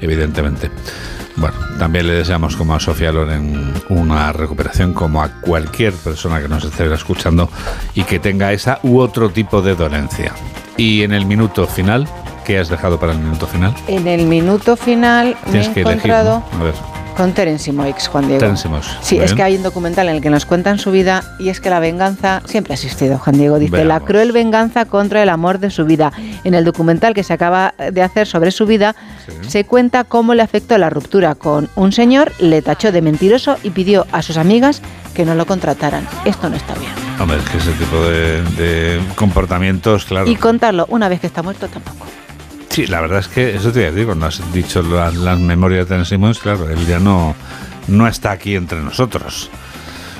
evidentemente. 0.00 0.70
Bueno, 1.36 1.54
también 1.78 2.06
le 2.08 2.14
deseamos 2.14 2.56
como 2.56 2.74
a 2.74 2.80
Sofía 2.80 3.12
Loren 3.12 3.72
una 3.90 4.32
recuperación 4.32 4.92
como 4.92 5.22
a 5.22 5.40
cualquier 5.40 5.92
persona 5.92 6.40
que 6.40 6.48
nos 6.48 6.64
esté 6.64 6.92
escuchando 6.92 7.48
y 7.94 8.02
que 8.02 8.18
tenga 8.18 8.52
esa 8.52 8.80
u 8.82 8.98
otro 8.98 9.30
tipo 9.30 9.62
de 9.62 9.76
dolencia. 9.76 10.32
Y 10.76 11.02
en 11.02 11.12
el 11.12 11.26
minuto 11.26 11.66
final, 11.68 12.08
¿qué 12.44 12.58
has 12.58 12.68
dejado 12.68 12.98
para 12.98 13.12
el 13.12 13.18
minuto 13.18 13.46
final? 13.46 13.72
En 13.86 14.08
el 14.08 14.26
minuto 14.26 14.76
final 14.76 15.36
me 15.46 15.48
he 15.48 15.52
Tienes 15.52 15.68
que 15.68 15.80
elegir, 15.82 16.10
encontrado 16.10 16.44
¿no? 16.52 16.60
A 16.60 16.64
ver, 16.64 16.74
con 17.18 17.32
Terence 17.32 17.64
Simoix, 17.64 18.06
Juan 18.06 18.28
Diego. 18.28 18.38
Terence 18.38 18.62
Simoix, 18.62 18.86
Sí, 19.02 19.18
es 19.18 19.34
que 19.34 19.42
hay 19.42 19.56
un 19.56 19.64
documental 19.64 20.08
en 20.08 20.14
el 20.14 20.22
que 20.22 20.30
nos 20.30 20.46
cuentan 20.46 20.78
su 20.78 20.92
vida 20.92 21.24
y 21.40 21.48
es 21.48 21.60
que 21.60 21.68
la 21.68 21.80
venganza 21.80 22.42
siempre 22.46 22.72
ha 22.72 22.76
existido, 22.76 23.18
Juan 23.18 23.36
Diego. 23.36 23.58
Dice, 23.58 23.84
la 23.84 23.98
cruel 23.98 24.30
venganza 24.30 24.84
contra 24.84 25.20
el 25.22 25.28
amor 25.28 25.58
de 25.58 25.70
su 25.70 25.84
vida. 25.84 26.12
En 26.44 26.54
el 26.54 26.64
documental 26.64 27.14
que 27.14 27.24
se 27.24 27.32
acaba 27.32 27.74
de 27.92 28.02
hacer 28.02 28.28
sobre 28.28 28.52
su 28.52 28.66
vida, 28.66 28.94
se 29.48 29.64
cuenta 29.64 30.04
cómo 30.04 30.32
le 30.34 30.42
afectó 30.42 30.78
la 30.78 30.90
ruptura 30.90 31.34
con 31.34 31.68
un 31.74 31.90
señor, 31.90 32.30
le 32.38 32.62
tachó 32.62 32.92
de 32.92 33.02
mentiroso 33.02 33.56
y 33.64 33.70
pidió 33.70 34.06
a 34.12 34.22
sus 34.22 34.36
amigas 34.36 34.80
que 35.12 35.24
no 35.24 35.34
lo 35.34 35.44
contrataran. 35.44 36.06
Esto 36.24 36.48
no 36.48 36.54
está 36.54 36.74
bien. 36.74 36.92
hombre, 37.18 37.38
es 37.38 37.48
que 37.50 37.58
ese 37.58 37.72
tipo 37.72 38.00
de, 38.04 38.42
de 38.56 39.00
comportamientos, 39.16 40.04
claro. 40.04 40.28
Y 40.30 40.36
contarlo 40.36 40.86
una 40.88 41.08
vez 41.08 41.18
que 41.18 41.26
está 41.26 41.42
muerto 41.42 41.66
tampoco. 41.66 42.06
Sí, 42.70 42.86
la 42.86 43.00
verdad 43.00 43.20
es 43.20 43.28
que 43.28 43.54
eso 43.56 43.72
te 43.72 43.80
iba 43.80 43.88
a 43.88 43.90
decir, 43.92 44.06
cuando 44.06 44.26
has 44.26 44.52
dicho 44.52 44.82
las, 44.82 45.14
las 45.16 45.38
memorias 45.38 45.80
de 45.80 45.86
Terence 45.88 46.10
Simons, 46.10 46.38
claro, 46.38 46.68
él 46.68 46.86
ya 46.86 46.98
no, 46.98 47.34
no 47.88 48.06
está 48.06 48.30
aquí 48.30 48.54
entre 48.54 48.80
nosotros. 48.80 49.50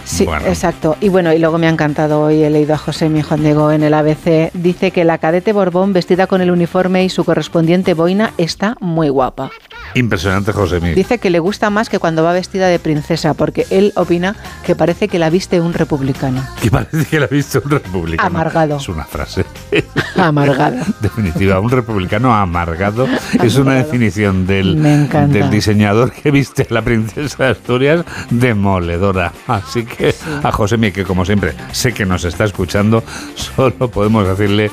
Sí, 0.05 0.25
Bueno. 0.25 0.47
exacto. 0.47 0.97
Y 1.01 1.11
bueno, 1.11 1.33
y 1.35 1.39
luego 1.39 1.59
me 1.59 1.67
ha 1.67 1.71
encantado 1.71 2.23
hoy, 2.23 2.43
he 2.43 2.49
leído 2.49 2.73
a 2.75 2.79
José 2.79 3.11
mi 3.11 3.21
Juan 3.23 3.43
Diego 3.43 3.71
en 3.71 3.83
el 3.83 3.93
ABC, 3.93 4.51
dice 4.55 4.91
que 4.91 5.05
la 5.05 5.19
cadete 5.19 5.53
Borbón 5.53 5.93
vestida 5.93 6.27
con 6.27 6.41
el 6.41 6.51
uniforme 6.51 7.05
y 7.05 7.11
su 7.11 7.25
correspondiente 7.25 7.93
boina 7.93 8.33
está 8.39 8.75
muy 8.81 9.11
guapa. 9.11 9.51
Impresionante, 9.95 10.53
José 10.53 10.81
Miguel. 10.81 10.95
Dice 10.95 11.19
que 11.19 11.31
le 11.31 11.39
gusta 11.39 11.71
más 11.71 11.89
que 11.89 11.99
cuando 11.99 12.23
va 12.23 12.33
vestida 12.33 12.69
de 12.69 12.79
princesa, 12.79 13.35
porque 13.35 13.67
él 13.71 13.93
opina 13.97 14.37
que 14.65 14.75
parece 14.75 15.09
que 15.09 15.19
la 15.19 15.31
viste 15.31 15.61
un 15.61 15.73
republicano. 15.73 16.47
Que 16.63 16.71
parece 16.71 17.05
que 17.05 17.21
la 17.21 17.27
ha 17.27 17.29
visto 17.29 17.63
un 17.65 17.71
republicano. 17.71 18.27
Amargado. 18.27 18.77
Es 18.77 18.89
una 18.89 19.05
frase. 19.05 19.45
Amargado. 20.17 20.77
Definitiva, 21.01 21.61
un 21.61 21.71
republicano 21.71 22.35
amargado 22.35 23.09
es 23.43 23.57
una 23.57 23.75
definición 23.75 24.47
del, 24.47 24.83
del 24.83 25.51
diseñador 25.51 26.13
que 26.13 26.31
viste 26.31 26.67
a 26.69 26.75
la 26.75 26.83
princesa 26.83 27.45
de 27.45 27.51
Asturias 27.51 28.05
demoledora. 28.31 29.33
Así 29.47 29.85
que 29.85 30.15
a 30.43 30.53
Josemi, 30.53 30.93
que 30.93 31.05
como 31.05 31.25
siempre 31.25 31.55
sé 31.73 31.93
que 31.93 32.05
nos 32.05 32.25
está 32.25 32.45
escuchando, 32.45 33.03
solo 33.35 33.91
podemos 33.91 34.27
decirle, 34.27 34.71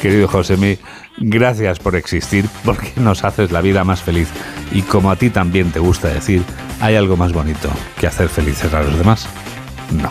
Querido 0.00 0.28
Josemi, 0.28 0.78
gracias 1.18 1.78
por 1.78 1.96
existir 1.96 2.44
porque 2.64 2.92
nos 2.96 3.24
haces 3.24 3.50
la 3.50 3.60
vida 3.60 3.84
más 3.84 4.02
feliz. 4.02 4.28
Y 4.72 4.82
como 4.82 5.10
a 5.10 5.16
ti 5.16 5.30
también 5.30 5.72
te 5.72 5.78
gusta 5.78 6.08
decir, 6.08 6.42
¿hay 6.80 6.96
algo 6.96 7.16
más 7.16 7.32
bonito 7.32 7.70
que 7.98 8.06
hacer 8.06 8.28
felices 8.28 8.72
a 8.74 8.82
los 8.82 8.96
demás? 8.98 9.28
No. 9.92 10.08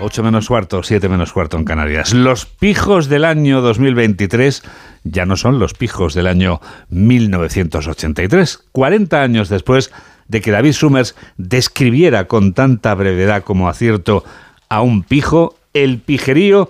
8 0.00 0.22
menos 0.22 0.46
cuarto, 0.48 0.82
7 0.82 1.08
menos 1.08 1.32
cuarto 1.32 1.56
en 1.56 1.64
Canarias. 1.64 2.12
Los 2.12 2.46
pijos 2.46 3.08
del 3.08 3.24
año 3.24 3.60
2023 3.60 4.62
ya 5.04 5.26
no 5.26 5.36
son 5.36 5.58
los 5.58 5.74
pijos 5.74 6.14
del 6.14 6.26
año 6.26 6.60
1983. 6.90 8.64
40 8.72 9.22
años 9.22 9.48
después 9.48 9.90
de 10.28 10.40
que 10.40 10.50
David 10.50 10.72
Summers 10.72 11.16
describiera 11.36 12.26
con 12.26 12.52
tanta 12.52 12.94
brevedad 12.94 13.42
como 13.42 13.68
acierto 13.68 14.24
a 14.68 14.82
un 14.82 15.02
pijo, 15.02 15.56
el 15.72 15.98
pijerío 15.98 16.68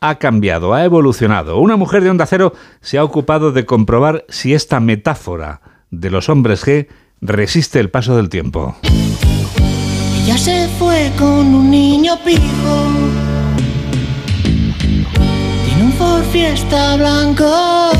ha 0.00 0.14
cambiado, 0.16 0.72
ha 0.72 0.84
evolucionado. 0.84 1.58
Una 1.58 1.76
mujer 1.76 2.02
de 2.02 2.10
Onda 2.10 2.26
Cero 2.26 2.54
se 2.80 2.98
ha 2.98 3.04
ocupado 3.04 3.52
de 3.52 3.66
comprobar 3.66 4.24
si 4.28 4.54
esta 4.54 4.80
metáfora 4.80 5.60
de 5.90 6.10
los 6.10 6.28
hombres 6.28 6.66
G 6.66 6.88
resiste 7.20 7.80
el 7.80 7.90
paso 7.90 8.16
del 8.16 8.30
tiempo. 8.30 8.76
Ella 10.24 10.38
se 10.38 10.68
fue 10.78 11.12
con 11.18 11.54
un 11.54 11.70
niño 11.70 12.18
pijo. 12.24 12.88
Tiene 15.66 15.84
un 15.84 15.92
Ford 15.92 16.24
Fiesta 16.32 16.96
blanco 16.96 17.90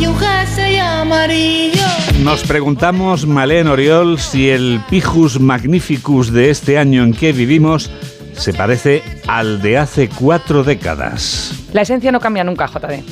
y 0.00 0.06
un 0.06 0.16
jersey 0.16 0.78
amarillo. 0.78 1.82
Nos 2.22 2.44
preguntamos, 2.44 3.26
Malén 3.26 3.68
Oriol, 3.68 4.18
si 4.18 4.48
el 4.48 4.80
Pijus 4.88 5.38
Magnificus 5.38 6.32
de 6.32 6.48
este 6.48 6.78
año 6.78 7.02
en 7.02 7.12
que 7.12 7.32
vivimos 7.32 7.90
se 8.36 8.52
parece 8.52 9.02
al 9.26 9.60
de 9.60 9.78
hace 9.78 10.08
cuatro 10.08 10.62
décadas. 10.62 11.52
La 11.72 11.82
esencia 11.82 12.12
no 12.12 12.20
cambia 12.20 12.44
nunca, 12.44 12.66
JD. 12.66 13.02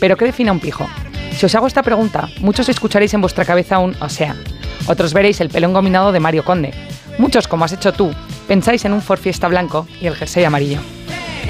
¿Pero 0.00 0.16
qué 0.16 0.26
define 0.26 0.50
un 0.50 0.60
pijo? 0.60 0.88
Si 1.32 1.46
os 1.46 1.54
hago 1.54 1.66
esta 1.66 1.82
pregunta, 1.82 2.28
muchos 2.40 2.68
escucharéis 2.68 3.14
en 3.14 3.20
vuestra 3.20 3.44
cabeza 3.44 3.78
un 3.78 3.96
o 4.00 4.08
sea. 4.08 4.36
Otros 4.86 5.12
veréis 5.12 5.40
el 5.40 5.50
pelo 5.50 5.68
engominado 5.68 6.12
de 6.12 6.20
Mario 6.20 6.44
Conde. 6.44 6.72
Muchos, 7.18 7.48
como 7.48 7.64
has 7.64 7.72
hecho 7.72 7.92
tú, 7.92 8.12
pensáis 8.46 8.84
en 8.84 8.92
un 8.92 9.02
Ford 9.02 9.18
Fiesta 9.20 9.48
blanco 9.48 9.86
y 10.00 10.06
el 10.06 10.14
jersey 10.14 10.44
amarillo. 10.44 10.80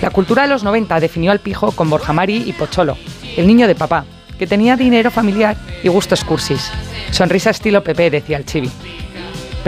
La 0.00 0.10
cultura 0.10 0.42
de 0.42 0.48
los 0.48 0.62
90 0.64 1.00
definió 1.00 1.30
al 1.30 1.40
pijo 1.40 1.72
con 1.72 1.90
Borja 1.90 2.12
Mari 2.12 2.44
y 2.46 2.52
Pocholo, 2.52 2.96
el 3.36 3.46
niño 3.46 3.66
de 3.66 3.74
papá, 3.74 4.04
que 4.38 4.46
tenía 4.46 4.76
dinero 4.76 5.10
familiar 5.10 5.56
y 5.82 5.88
gustos 5.88 6.24
cursis. 6.24 6.70
Sonrisa 7.10 7.50
estilo 7.50 7.82
Pepe, 7.82 8.10
decía 8.10 8.36
el 8.36 8.44
chibi. 8.44 8.70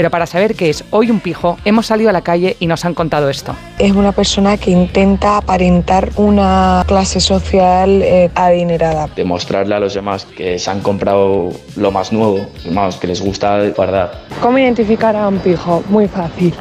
Pero 0.00 0.08
para 0.08 0.24
saber 0.24 0.54
qué 0.54 0.70
es 0.70 0.82
hoy 0.92 1.10
un 1.10 1.20
pijo, 1.20 1.58
hemos 1.66 1.88
salido 1.88 2.08
a 2.08 2.12
la 2.14 2.22
calle 2.22 2.56
y 2.58 2.66
nos 2.66 2.86
han 2.86 2.94
contado 2.94 3.28
esto. 3.28 3.54
Es 3.78 3.92
una 3.92 4.12
persona 4.12 4.56
que 4.56 4.70
intenta 4.70 5.36
aparentar 5.36 6.08
una 6.16 6.84
clase 6.86 7.20
social 7.20 8.00
eh, 8.02 8.30
adinerada. 8.34 9.10
Demostrarle 9.14 9.74
a 9.74 9.78
los 9.78 9.92
demás 9.92 10.24
que 10.24 10.58
se 10.58 10.70
han 10.70 10.80
comprado 10.80 11.50
lo 11.76 11.90
más 11.90 12.14
nuevo, 12.14 12.46
vamos, 12.70 12.96
que 12.96 13.08
les 13.08 13.20
gusta 13.20 13.62
guardar. 13.76 14.22
¿Cómo 14.40 14.56
identificar 14.56 15.14
a 15.14 15.28
un 15.28 15.36
pijo? 15.36 15.84
Muy 15.90 16.08
fácil. 16.08 16.54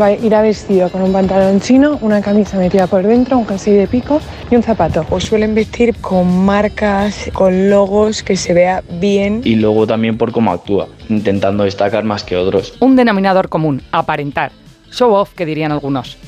Va 0.00 0.06
a 0.06 0.12
ir 0.12 0.30
vestido 0.30 0.90
con 0.90 1.02
un 1.02 1.12
pantalón 1.12 1.60
chino, 1.60 1.98
una 2.00 2.22
camisa 2.22 2.56
metida 2.56 2.86
por 2.86 3.02
dentro, 3.02 3.36
un 3.36 3.46
jersey 3.46 3.74
de 3.74 3.86
pico 3.86 4.20
y 4.50 4.56
un 4.56 4.62
zapato. 4.62 5.04
O 5.10 5.20
suelen 5.20 5.54
vestir 5.54 5.94
con 5.96 6.44
marcas, 6.46 7.30
con 7.34 7.68
logos, 7.68 8.22
que 8.22 8.36
se 8.36 8.54
vea 8.54 8.82
bien. 9.00 9.42
Y 9.44 9.56
luego 9.56 9.86
también 9.86 10.16
por 10.16 10.32
cómo 10.32 10.50
actúa, 10.50 10.88
intentando 11.08 11.64
destacar 11.64 12.04
más 12.04 12.24
que 12.24 12.36
otros. 12.36 12.74
Un 12.80 12.96
denominador 12.96 13.48
común, 13.48 13.82
aparentar. 13.92 14.52
Show 14.90 15.12
off, 15.12 15.34
que 15.34 15.46
dirían 15.46 15.72
algunos. 15.72 16.18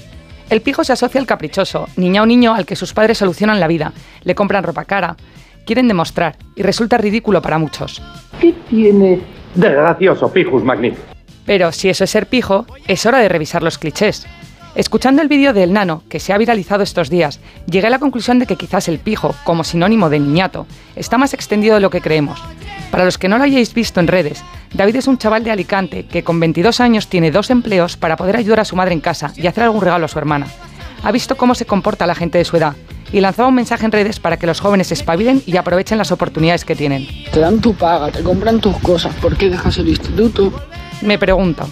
El 0.50 0.60
pijo 0.60 0.84
se 0.84 0.92
asocia 0.92 1.20
al 1.20 1.26
caprichoso, 1.26 1.88
niña 1.96 2.22
o 2.22 2.26
niño 2.26 2.54
al 2.54 2.66
que 2.66 2.76
sus 2.76 2.92
padres 2.92 3.18
solucionan 3.18 3.60
la 3.60 3.66
vida, 3.66 3.92
le 4.24 4.34
compran 4.34 4.64
ropa 4.64 4.84
cara, 4.84 5.16
quieren 5.64 5.88
demostrar 5.88 6.36
y 6.54 6.62
resulta 6.62 6.98
ridículo 6.98 7.40
para 7.40 7.58
muchos. 7.58 8.02
¿Qué 8.40 8.54
tiene 8.68 9.20
de 9.54 9.70
gracioso, 9.70 10.32
Pijus 10.32 10.62
Magnífico? 10.62 11.02
Pero 11.46 11.72
si 11.72 11.88
eso 11.88 12.04
es 12.04 12.10
ser 12.10 12.26
pijo, 12.26 12.66
es 12.86 13.04
hora 13.06 13.18
de 13.18 13.28
revisar 13.28 13.62
los 13.62 13.78
clichés. 13.78 14.26
Escuchando 14.74 15.22
el 15.22 15.28
vídeo 15.28 15.52
del 15.52 15.72
nano, 15.72 16.02
que 16.08 16.18
se 16.18 16.32
ha 16.32 16.38
viralizado 16.38 16.82
estos 16.82 17.08
días, 17.08 17.38
llegué 17.70 17.86
a 17.86 17.90
la 17.90 18.00
conclusión 18.00 18.40
de 18.40 18.46
que 18.46 18.56
quizás 18.56 18.88
el 18.88 18.98
pijo, 18.98 19.32
como 19.44 19.62
sinónimo 19.62 20.10
de 20.10 20.18
niñato, 20.18 20.66
está 20.96 21.16
más 21.16 21.32
extendido 21.32 21.76
de 21.76 21.80
lo 21.80 21.90
que 21.90 22.00
creemos. 22.00 22.42
Para 22.90 23.04
los 23.04 23.16
que 23.16 23.28
no 23.28 23.38
lo 23.38 23.44
hayáis 23.44 23.72
visto 23.72 24.00
en 24.00 24.08
redes, 24.08 24.42
David 24.72 24.96
es 24.96 25.06
un 25.06 25.16
chaval 25.16 25.44
de 25.44 25.52
Alicante 25.52 26.06
que 26.06 26.24
con 26.24 26.40
22 26.40 26.80
años 26.80 27.06
tiene 27.06 27.30
dos 27.30 27.50
empleos 27.50 27.96
para 27.96 28.16
poder 28.16 28.36
ayudar 28.36 28.60
a 28.60 28.64
su 28.64 28.74
madre 28.74 28.94
en 28.94 29.00
casa 29.00 29.32
y 29.36 29.46
hacer 29.46 29.62
algún 29.62 29.80
regalo 29.80 30.06
a 30.06 30.08
su 30.08 30.18
hermana. 30.18 30.48
Ha 31.04 31.12
visto 31.12 31.36
cómo 31.36 31.54
se 31.54 31.66
comporta 31.66 32.06
la 32.06 32.16
gente 32.16 32.38
de 32.38 32.44
su 32.44 32.56
edad 32.56 32.74
y 33.12 33.20
lanzaba 33.20 33.48
un 33.48 33.54
mensaje 33.54 33.84
en 33.84 33.92
redes 33.92 34.18
para 34.18 34.38
que 34.38 34.46
los 34.48 34.58
jóvenes 34.58 34.88
se 34.88 34.94
espabilen 34.94 35.40
y 35.46 35.56
aprovechen 35.56 35.98
las 35.98 36.10
oportunidades 36.10 36.64
que 36.64 36.74
tienen. 36.74 37.06
Te 37.32 37.38
dan 37.38 37.60
tu 37.60 37.74
paga, 37.74 38.10
te 38.10 38.24
compran 38.24 38.60
tus 38.60 38.76
cosas. 38.78 39.14
¿Por 39.16 39.36
qué 39.36 39.50
dejas 39.50 39.78
el 39.78 39.88
instituto? 39.88 40.52
Me 41.00 41.16
pregunto, 41.16 41.68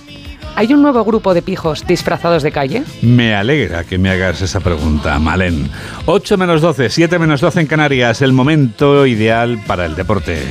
¿hay 0.57 0.72
un 0.72 0.82
nuevo 0.82 1.05
grupo 1.05 1.34
de 1.34 1.42
pijos 1.42 1.86
disfrazados 1.86 2.42
de 2.42 2.53
calle? 2.53 2.84
Me 3.03 3.34
alegra 3.34 3.84
que 3.84 3.98
me 3.98 4.11
hagas 4.11 4.42
esa 4.42 4.61
pregunta, 4.61 5.18
Malén. 5.18 5.70
8 6.07 6.36
menos 6.38 6.61
12, 6.61 6.90
7 6.90 7.18
menos 7.18 7.40
12 7.40 7.61
en 7.61 7.66
Canarias, 7.66 8.22
el 8.22 8.32
momento 8.32 9.07
ideal 9.07 9.61
para 9.66 9.86
el 9.86 9.94
deporte. 9.94 10.42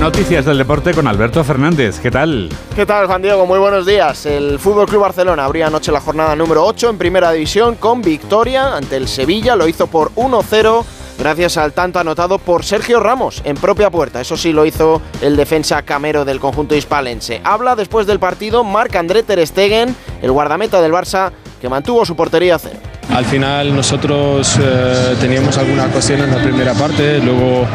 Noticias 0.00 0.44
del 0.44 0.58
deporte 0.58 0.92
con 0.92 1.08
Alberto 1.08 1.42
Fernández. 1.42 1.98
¿Qué 1.98 2.10
tal? 2.10 2.50
¿Qué 2.76 2.86
tal, 2.86 3.06
Juan 3.06 3.22
Diego? 3.22 3.44
Muy 3.46 3.58
buenos 3.58 3.86
días. 3.86 4.26
El 4.26 4.58
Fútbol 4.58 4.86
Club 4.86 5.00
Barcelona 5.00 5.44
abría 5.46 5.66
anoche 5.66 5.90
la 5.90 6.00
jornada 6.00 6.36
número 6.36 6.64
8 6.64 6.90
en 6.90 6.98
Primera 6.98 7.32
División 7.32 7.74
con 7.76 8.02
victoria 8.02 8.76
ante 8.76 8.96
el 8.96 9.08
Sevilla. 9.08 9.56
Lo 9.56 9.66
hizo 9.66 9.86
por 9.86 10.12
1-0 10.14 10.84
gracias 11.18 11.56
al 11.56 11.72
tanto 11.72 11.98
anotado 11.98 12.38
por 12.38 12.64
Sergio 12.64 13.00
Ramos 13.00 13.42
en 13.44 13.56
propia 13.56 13.90
puerta. 13.90 14.20
Eso 14.20 14.36
sí 14.36 14.52
lo 14.52 14.66
hizo 14.66 15.02
el 15.20 15.36
defensa 15.36 15.82
camero 15.82 16.24
del 16.24 16.40
conjunto 16.40 16.74
hispalense. 16.74 17.40
Habla 17.44 17.76
después 17.76 18.06
del 18.06 18.18
partido 18.18 18.64
Marc-André 18.64 19.22
Ter 19.22 19.46
Stegen, 19.46 19.94
el 20.22 20.32
guardameta 20.32 20.80
del 20.80 20.92
Barça, 20.92 21.32
que 21.60 21.68
mantuvo 21.68 22.04
su 22.04 22.16
portería 22.16 22.56
a 22.56 22.58
cero. 22.58 22.78
Al 23.14 23.24
final 23.24 23.74
nosotros 23.74 24.58
eh, 24.60 25.16
teníamos 25.20 25.56
algunas 25.58 25.90
cuestiones 25.90 26.26
en 26.26 26.34
la 26.34 26.42
primera 26.42 26.74
parte, 26.74 27.18
luego 27.18 27.66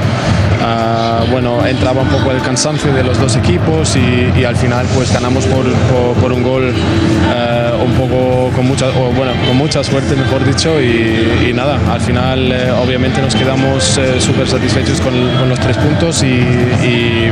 ah, 0.62 1.24
bueno, 1.32 1.66
entraba 1.66 2.01
un 2.01 2.07
poco 2.09 2.32
el 2.32 2.41
cansancio 2.41 2.93
de 2.93 3.03
los 3.03 3.20
dos 3.20 3.36
equipos 3.36 3.95
y, 3.95 4.43
al 4.43 4.55
final 4.55 4.86
pues 4.95 5.12
ganamos 5.14 5.45
por, 5.45 5.66
por- 6.22 6.32
un 6.32 6.43
gol 6.43 6.74
eh, 6.74 7.72
un 7.84 7.91
poco 7.93 8.49
con 8.55 8.68
mucha, 8.68 8.89
bueno, 8.89 9.34
con 9.47 9.57
mucha 9.57 9.84
suerte, 9.84 10.16
mejor 10.16 10.45
dicho, 10.45 10.82
y, 10.82 11.51
nada, 11.53 11.78
al 11.91 11.99
final 12.01 12.51
eh, 12.51 12.72
obviamente 12.72 13.22
nos 13.22 13.36
quedamos 13.36 13.97
eh, 13.97 14.20
súper 14.20 14.47
satisfechos 14.47 15.01
con, 15.01 15.12
los 15.49 15.59
tres 15.59 15.78
puntos 15.78 16.24
y 16.24 17.30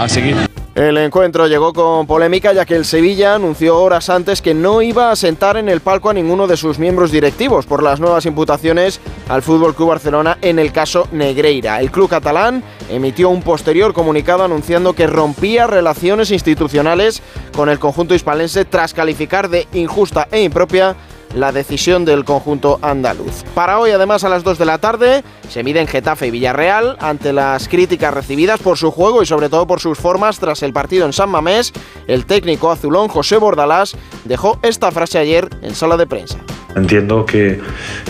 a 0.00 0.08
seguir. 0.08 0.49
El 0.80 0.96
encuentro 0.96 1.46
llegó 1.46 1.74
con 1.74 2.06
polémica 2.06 2.54
ya 2.54 2.64
que 2.64 2.74
el 2.74 2.86
Sevilla 2.86 3.34
anunció 3.34 3.78
horas 3.78 4.08
antes 4.08 4.40
que 4.40 4.54
no 4.54 4.80
iba 4.80 5.10
a 5.10 5.16
sentar 5.16 5.58
en 5.58 5.68
el 5.68 5.82
palco 5.82 6.08
a 6.08 6.14
ninguno 6.14 6.46
de 6.46 6.56
sus 6.56 6.78
miembros 6.78 7.12
directivos 7.12 7.66
por 7.66 7.82
las 7.82 8.00
nuevas 8.00 8.24
imputaciones 8.24 8.98
al 9.28 9.42
Fútbol 9.42 9.74
Club 9.74 9.90
Barcelona 9.90 10.38
en 10.40 10.58
el 10.58 10.72
caso 10.72 11.06
Negreira. 11.12 11.82
El 11.82 11.90
club 11.90 12.08
catalán 12.08 12.64
emitió 12.88 13.28
un 13.28 13.42
posterior 13.42 13.92
comunicado 13.92 14.42
anunciando 14.42 14.94
que 14.94 15.06
rompía 15.06 15.66
relaciones 15.66 16.30
institucionales 16.30 17.20
con 17.54 17.68
el 17.68 17.78
conjunto 17.78 18.14
hispalense 18.14 18.64
tras 18.64 18.94
calificar 18.94 19.50
de 19.50 19.68
injusta 19.74 20.28
e 20.30 20.42
impropia 20.42 20.96
la 21.34 21.52
decisión 21.52 22.04
del 22.04 22.24
conjunto 22.24 22.78
andaluz. 22.82 23.44
Para 23.54 23.78
hoy, 23.78 23.90
además, 23.90 24.24
a 24.24 24.28
las 24.28 24.42
2 24.44 24.58
de 24.58 24.64
la 24.64 24.78
tarde, 24.78 25.24
se 25.48 25.62
miden 25.62 25.86
Getafe 25.86 26.26
y 26.26 26.30
Villarreal 26.30 26.96
ante 27.00 27.32
las 27.32 27.68
críticas 27.68 28.12
recibidas 28.14 28.60
por 28.60 28.76
su 28.78 28.90
juego 28.90 29.22
y 29.22 29.26
sobre 29.26 29.48
todo 29.48 29.66
por 29.66 29.80
sus 29.80 29.98
formas 29.98 30.38
tras 30.38 30.62
el 30.62 30.72
partido 30.72 31.06
en 31.06 31.12
San 31.12 31.30
Mamés. 31.30 31.72
El 32.06 32.26
técnico 32.26 32.70
azulón 32.70 33.08
José 33.08 33.36
Bordalás 33.36 33.96
dejó 34.24 34.58
esta 34.62 34.90
frase 34.90 35.18
ayer 35.18 35.48
en 35.62 35.74
sala 35.74 35.96
de 35.96 36.06
prensa. 36.06 36.38
Entiendo 36.74 37.24
que, 37.26 37.60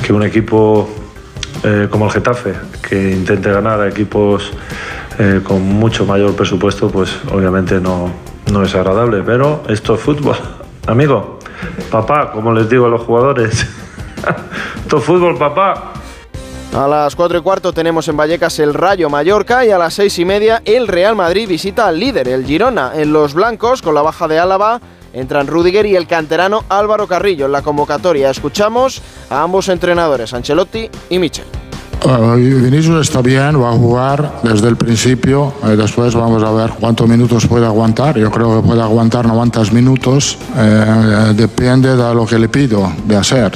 que 0.05 0.13
un 0.13 0.23
equipo 0.23 0.89
eh, 1.63 1.89
como 1.91 2.07
el 2.07 2.13
Getafe, 2.13 2.55
que 2.89 3.13
intente 3.13 3.51
ganar 3.51 3.81
a 3.81 3.89
equipos 3.89 4.51
eh, 5.19 5.41
con 5.45 5.63
mucho 5.63 6.07
mayor 6.07 6.35
presupuesto, 6.35 6.89
pues 6.91 7.11
obviamente 7.33 7.81
no, 7.81 8.11
no 8.51 8.63
es 8.63 8.75
agradable. 8.75 9.23
Pero 9.25 9.63
esto 9.69 9.95
es 9.95 10.01
fútbol, 10.01 10.37
amigo. 10.87 11.40
Papá, 11.91 12.33
como 12.33 12.53
les 12.53 12.69
digo 12.69 12.87
a 12.87 12.89
los 12.89 13.03
jugadores. 13.03 13.67
esto 14.77 14.99
es 14.99 15.05
fútbol, 15.05 15.37
papá. 15.39 15.93
A 16.75 16.87
las 16.87 17.17
4 17.17 17.39
y 17.39 17.41
cuarto 17.43 17.73
tenemos 17.73 18.07
en 18.07 18.17
Vallecas 18.17 18.61
el 18.61 18.75
Rayo 18.75 19.11
Mallorca 19.11 19.67
y 19.67 19.71
a 19.71 19.79
las 19.79 19.95
6 19.95 20.21
y 20.21 20.25
media 20.25 20.63
el 20.65 20.87
Real 20.87 21.17
Madrid 21.17 21.49
visita 21.49 21.89
al 21.89 21.99
líder, 21.99 22.29
el 22.29 22.45
Girona. 22.45 22.93
En 22.95 23.13
los 23.13 23.35
blancos, 23.35 23.83
con 23.83 23.95
la 23.95 24.03
baja 24.03 24.29
de 24.29 24.39
Álava, 24.39 24.81
entran 25.13 25.49
Rudiger 25.49 25.87
y 25.87 25.97
el 25.97 26.07
canterano 26.07 26.65
Álvaro 26.69 27.09
Carrillo 27.09 27.47
en 27.47 27.53
la 27.53 27.63
convocatoria. 27.63 28.31
Escuchamos 28.31 29.03
a 29.31 29.43
ambos 29.43 29.69
entrenadores, 29.69 30.33
Ancelotti 30.33 30.89
y 31.09 31.19
Michel. 31.19 31.47
Uh, 32.03 32.35
Vinicius 32.35 33.09
está 33.09 33.21
bien, 33.21 33.61
va 33.61 33.71
a 33.71 33.73
jugar 33.73 34.41
desde 34.43 34.69
el 34.69 34.77
principio. 34.77 35.53
eh, 35.65 35.77
después 35.77 36.15
vamos 36.15 36.43
a 36.43 36.51
ver 36.51 36.71
cuántos 36.81 37.07
minutos 37.07 37.47
puede 37.47 37.67
aguantar. 37.67 38.17
Yo 38.19 38.31
creo 38.31 38.61
que 38.61 38.67
puede 38.67 38.81
aguantar 38.81 39.27
90 39.27 39.65
minutos. 39.73 40.39
eh, 40.57 41.33
depende 41.37 41.95
de 41.95 42.15
lo 42.15 42.25
que 42.25 42.39
le 42.39 42.49
pido 42.49 42.91
de 43.05 43.17
hacer. 43.17 43.53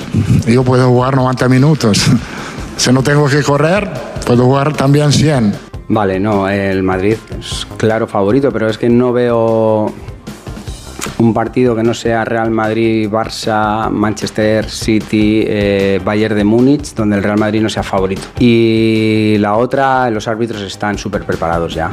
Yo 0.47 0.63
puedo 0.63 0.89
jugar 0.89 1.17
90 1.17 1.49
minutos. 1.49 2.05
si 2.77 2.93
no 2.93 3.03
tengo 3.03 3.27
que 3.29 3.43
correr, 3.43 3.91
puedo 4.27 4.45
jugar 4.45 4.75
también 4.75 5.11
100. 5.11 5.55
Vale, 5.89 6.21
no, 6.21 6.47
el 6.49 6.83
Madrid 6.83 7.17
es 7.39 7.67
claro 7.79 8.07
favorito, 8.07 8.51
pero 8.53 8.69
es 8.69 8.77
que 8.77 8.91
no 8.91 9.13
veo 9.13 9.91
un 11.25 11.35
partido 11.35 11.75
que 11.75 11.83
no 11.83 11.95
sea 11.95 12.25
Real 12.25 12.51
Madrid, 12.51 13.09
Barça, 13.11 13.91
Manchester 13.91 14.69
City, 14.69 15.43
eh, 15.47 16.01
Bayern 16.05 16.37
de 16.37 16.45
Múnich, 16.45 16.95
donde 16.95 17.17
el 17.17 17.23
Real 17.23 17.39
Madrid 17.39 17.63
no 17.63 17.69
sea 17.69 17.83
favorito. 17.83 18.23
Y 18.39 19.37
la 19.39 19.57
otra, 19.57 20.11
los 20.11 20.29
árbitros 20.29 20.61
están 20.63 20.99
súper 20.99 21.25
preparados 21.25 21.75
ya. 21.75 21.91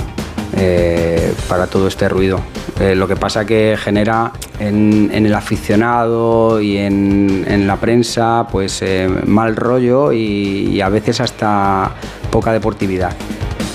eh, 0.58 1.34
para 1.48 1.66
todo 1.66 1.88
este 1.88 2.10
ruido. 2.10 2.42
Eh, 2.80 2.94
lo 2.94 3.08
que 3.08 3.16
pasa 3.16 3.46
que 3.46 3.78
genera 3.80 4.34
en, 4.60 5.10
el 5.14 5.34
aficionado 5.34 6.60
y 6.60 6.78
en, 6.78 7.66
la 7.66 7.78
prensa 7.78 8.48
pues 8.52 8.84
mal 9.26 9.56
rollo 9.56 10.12
y 10.12 10.82
a 10.82 10.90
veces 10.90 11.22
hasta 11.22 11.92
poca 12.30 12.52
deportividad. 12.52 13.14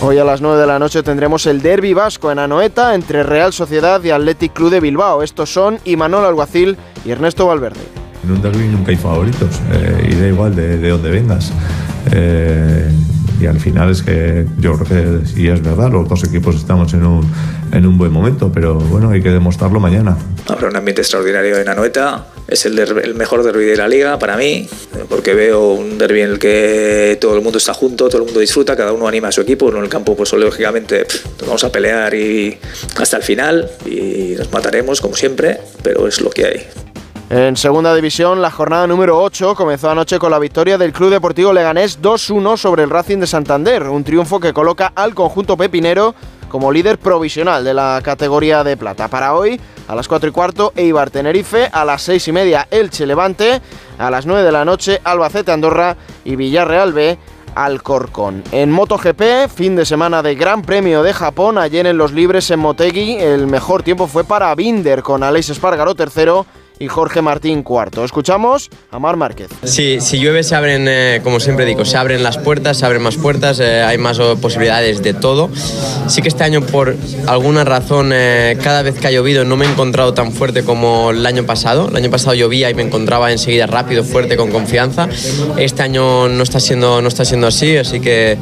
Hoy 0.03 0.19
a 0.19 0.25
las 0.25 0.43
9 0.43 0.61
de 0.61 0.67
la 0.67 0.79
noche 0.79 1.03
tendremos 1.03 1.47
el 1.47 1.63
derby 1.63 1.95
vasco 1.95 2.31
en 2.31 2.39
Anoeta 2.39 2.95
entre 2.95 3.23
Real 3.23 3.53
Sociedad 3.55 4.03
y 4.05 4.11
Athletic 4.11 4.53
Club 4.53 4.71
de 4.71 4.81
Bilbao. 4.81 5.23
Estos 5.23 5.51
son 5.53 5.79
Imanol 5.85 6.27
Alguacil 6.27 6.77
y 7.05 7.11
Ernesto 7.11 7.47
Valverde. 7.47 7.81
En 8.23 8.33
un 8.33 8.43
derby 8.43 8.69
nunca 8.69 8.91
hay 8.91 8.97
favoritos, 8.99 9.61
eh, 9.73 10.11
y 10.11 10.15
da 10.17 10.27
igual 10.29 10.55
de, 10.55 10.77
de 10.77 10.89
dónde 10.91 11.11
vengas. 11.11 11.51
Eh, 12.13 12.91
y 13.41 13.47
al 13.47 13.61
final 13.61 13.91
es 13.91 14.03
que 14.03 14.47
yo 14.59 14.79
creo 14.79 15.21
que 15.21 15.27
sí 15.27 15.49
es 15.49 15.63
verdad, 15.63 15.91
los 15.91 16.09
dos 16.09 16.25
equipos 16.25 16.57
estamos 16.57 16.93
en 16.95 17.05
un, 17.05 17.31
en 17.73 17.87
un 17.87 17.99
buen 17.99 18.13
momento, 18.13 18.51
pero 18.53 18.75
bueno, 18.77 19.11
hay 19.11 19.23
que 19.23 19.31
demostrarlo 19.31 19.79
mañana. 19.81 20.17
Habrá 20.49 20.69
un 20.69 20.77
ambiente 20.77 21.03
extraordinario 21.03 21.59
en 21.59 21.69
Anoeta. 21.69 22.27
Es 22.49 22.65
el, 22.65 22.77
der- 22.77 23.01
el 23.03 23.15
mejor 23.17 23.43
derby 23.43 23.65
de 23.65 23.77
la 23.77 23.89
liga 23.89 24.19
para 24.21 24.37
mí, 24.37 24.69
porque 25.09 25.35
veo 25.35 25.73
un 25.73 25.99
derby 25.99 26.21
en 26.21 26.31
el 26.31 26.39
que 26.39 27.19
todo 27.21 27.35
el 27.37 27.43
mundo 27.43 27.59
está 27.59 27.75
junto, 27.75 28.09
todo 28.09 28.19
el 28.19 28.25
mundo 28.27 28.39
disfruta, 28.39 28.77
cada 28.77 28.93
uno 28.93 29.09
anima 29.09 29.29
a 29.29 29.33
su 29.33 29.41
equipo. 29.41 29.69
En 29.69 29.83
el 29.83 29.89
campo, 29.89 30.17
pues 30.17 30.33
lógicamente, 30.33 31.05
pff, 31.05 31.27
vamos 31.43 31.65
a 31.65 31.73
pelear 31.73 32.15
y 32.15 32.57
hasta 32.97 33.17
el 33.17 33.25
final 33.25 33.69
y 33.85 34.37
nos 34.39 34.53
mataremos 34.53 35.01
como 35.01 35.17
siempre, 35.17 35.59
pero 35.83 36.07
es 36.07 36.21
lo 36.21 36.31
que 36.31 36.45
hay. 36.47 36.86
En 37.29 37.57
segunda 37.57 37.93
división, 37.93 38.41
la 38.41 38.53
jornada 38.53 38.87
número 38.87 39.21
8 39.21 39.57
comenzó 39.57 39.91
anoche 39.91 40.17
con 40.17 40.31
la 40.31 40.39
victoria 40.39 40.79
del 40.79 40.93
Club 40.93 41.11
Deportivo 41.11 41.53
Leganés 41.53 42.01
2-1 42.01 42.57
sobre 42.57 42.85
el 42.85 42.91
Racing 42.91 43.19
de 43.19 43.27
Santander, 43.27 43.83
un 43.89 44.05
triunfo 44.05 44.39
que 44.39 44.53
coloca 44.53 44.93
al 44.95 45.13
conjunto 45.13 45.57
pepinero 45.57 46.15
como 46.49 46.71
líder 46.71 46.99
provisional 46.99 47.65
de 47.65 47.75
la 47.75 48.01
categoría 48.05 48.63
de 48.63 48.77
plata. 48.77 49.09
Para 49.09 49.35
hoy, 49.35 49.61
a 49.89 49.97
las 49.97 50.07
4 50.07 50.29
y 50.29 50.33
cuarto, 50.33 50.73
Eibar 50.77 51.11
Tenerife, 51.11 51.69
a 51.73 51.85
las 51.85 52.03
6 52.03 52.29
y 52.29 52.33
media, 52.33 52.69
Elche 52.71 53.07
Levante, 53.07 53.61
a 53.99 54.09
las 54.09 54.25
9 54.25 54.45
de 54.45 54.53
la 54.53 54.65
noche, 54.65 55.01
Albacete 55.03 55.51
Andorra 55.51 55.97
y 56.25 56.37
Villarreal 56.37 56.93
B. 56.93 57.19
Alcorcón. 57.57 58.45
En 58.53 58.71
MotoGP, 58.71 59.49
fin 59.53 59.75
de 59.75 59.85
semana 59.85 60.23
de 60.23 60.37
Gran 60.37 60.63
Premio 60.63 61.03
de 61.03 61.13
Japón, 61.13 61.59
ayer 61.59 61.89
en 61.89 61.99
los 61.99 62.13
libres 62.13 62.53
en 62.53 62.61
Motegi, 62.61 63.17
el 63.17 63.49
mejor 63.49 63.83
tiempo 63.83 64.07
fue 64.07 64.23
para 64.23 64.55
Binder 64.55 65.03
con 65.03 65.25
Alex 65.25 65.49
Espargaro 65.49 65.97
tercero 65.97 66.47
y 66.79 66.89
Jorge 66.89 67.23
Martín 67.23 67.63
cuarto. 67.63 68.05
Escuchamos 68.05 68.71
a 68.91 68.99
Mar 68.99 69.17
Márquez. 69.17 69.49
Sí, 69.65 69.99
si 70.01 70.19
llueve 70.19 70.43
se 70.43 70.55
abren, 70.55 70.87
eh, 70.89 71.21
como 71.23 71.41
siempre 71.41 71.65
digo, 71.65 71.85
se 71.85 71.97
abren 71.97 72.23
las 72.23 72.39
puertas, 72.39 72.79
se 72.79 72.87
abren 72.87 73.03
más 73.03 73.17
puertas, 73.17 73.61
eh, 73.61 73.83
hay 73.83 73.99
más 73.99 74.19
oh, 74.19 74.37
posibilidades 74.37 75.03
de 75.03 75.15
todo. 75.15 75.51
Sí 76.09 76.23
que 76.23 76.29
este 76.29 76.45
año 76.45 76.61
por 76.61 76.97
alguna 77.27 77.65
razón 77.65 78.11
eh, 78.13 78.59
cada 78.63 78.83
vez 78.83 78.99
que 78.99 79.07
ha 79.07 79.11
llovido 79.11 79.45
no 79.45 79.57
me 79.57 79.67
he 79.67 79.71
encontrado 79.71 80.15
tan 80.15 80.33
fuerte 80.33 80.65
como 80.65 81.11
el 81.11 81.25
año 81.25 81.45
pasado. 81.45 81.89
El 81.89 81.97
año 81.97 82.11
pasado 82.11 82.35
llovía 82.35 82.71
y 82.71 82.75
me 82.75 82.83
encontraba 82.83 83.33
enseguida 83.33 83.67
rápido, 83.67 84.05
fuerte, 84.05 84.37
con 84.37 84.51
confianza. 84.51 85.09
Este 85.57 85.83
año 85.83 86.29
no 86.29 86.43
está 86.43 86.61
siendo, 86.61 87.01
no 87.01 87.09
está 87.09 87.25
siendo 87.25 87.47
así, 87.47 87.77
así 87.77 88.01
que 88.01 88.37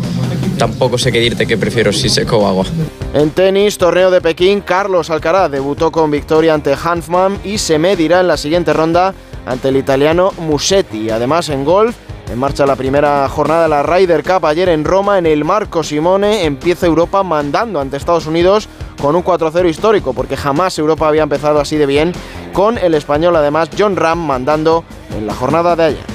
tampoco 0.54 0.98
sé 0.98 1.12
qué 1.12 1.20
dirte 1.20 1.46
que 1.46 1.56
prefiero 1.56 1.92
si 1.92 2.08
seco 2.08 2.38
o 2.38 2.46
agua. 2.46 2.64
En 3.12 3.30
tenis, 3.30 3.78
torneo 3.78 4.10
de 4.10 4.20
Pekín, 4.20 4.60
Carlos 4.60 5.10
Alcaraz 5.10 5.50
debutó 5.50 5.92
con 5.92 6.10
victoria 6.10 6.54
ante 6.54 6.74
Hanfman 6.74 7.38
y 7.44 7.58
se 7.58 7.78
medirá 7.78 8.20
en 8.20 8.28
la 8.28 8.36
siguiente 8.36 8.72
ronda 8.72 9.14
ante 9.46 9.68
el 9.68 9.76
italiano 9.76 10.32
Musetti. 10.38 11.10
Además, 11.10 11.48
en 11.48 11.64
golf, 11.64 11.96
en 12.30 12.38
marcha 12.38 12.66
la 12.66 12.76
primera 12.76 13.28
jornada 13.28 13.64
de 13.64 13.68
la 13.68 13.82
Ryder 13.82 14.22
Cup 14.22 14.46
ayer 14.46 14.68
en 14.70 14.84
Roma, 14.84 15.18
en 15.18 15.26
el 15.26 15.44
Marco 15.44 15.82
Simone, 15.82 16.44
empieza 16.44 16.86
Europa 16.86 17.22
mandando 17.22 17.80
ante 17.80 17.96
Estados 17.96 18.26
Unidos 18.26 18.68
con 19.00 19.14
un 19.14 19.22
4-0 19.22 19.68
histórico, 19.68 20.14
porque 20.14 20.36
jamás 20.36 20.78
Europa 20.78 21.06
había 21.06 21.22
empezado 21.22 21.60
así 21.60 21.76
de 21.76 21.86
bien, 21.86 22.12
con 22.52 22.78
el 22.78 22.94
español 22.94 23.36
además 23.36 23.68
John 23.78 23.96
Ram 23.96 24.18
mandando 24.18 24.84
en 25.16 25.26
la 25.26 25.34
jornada 25.34 25.76
de 25.76 25.84
ayer. 25.84 26.13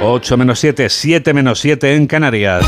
8 0.00 0.36
menos 0.36 0.60
7, 0.60 0.88
7 0.88 1.34
menos 1.34 1.58
7 1.58 1.96
en 1.96 2.06
Canarias. 2.06 2.64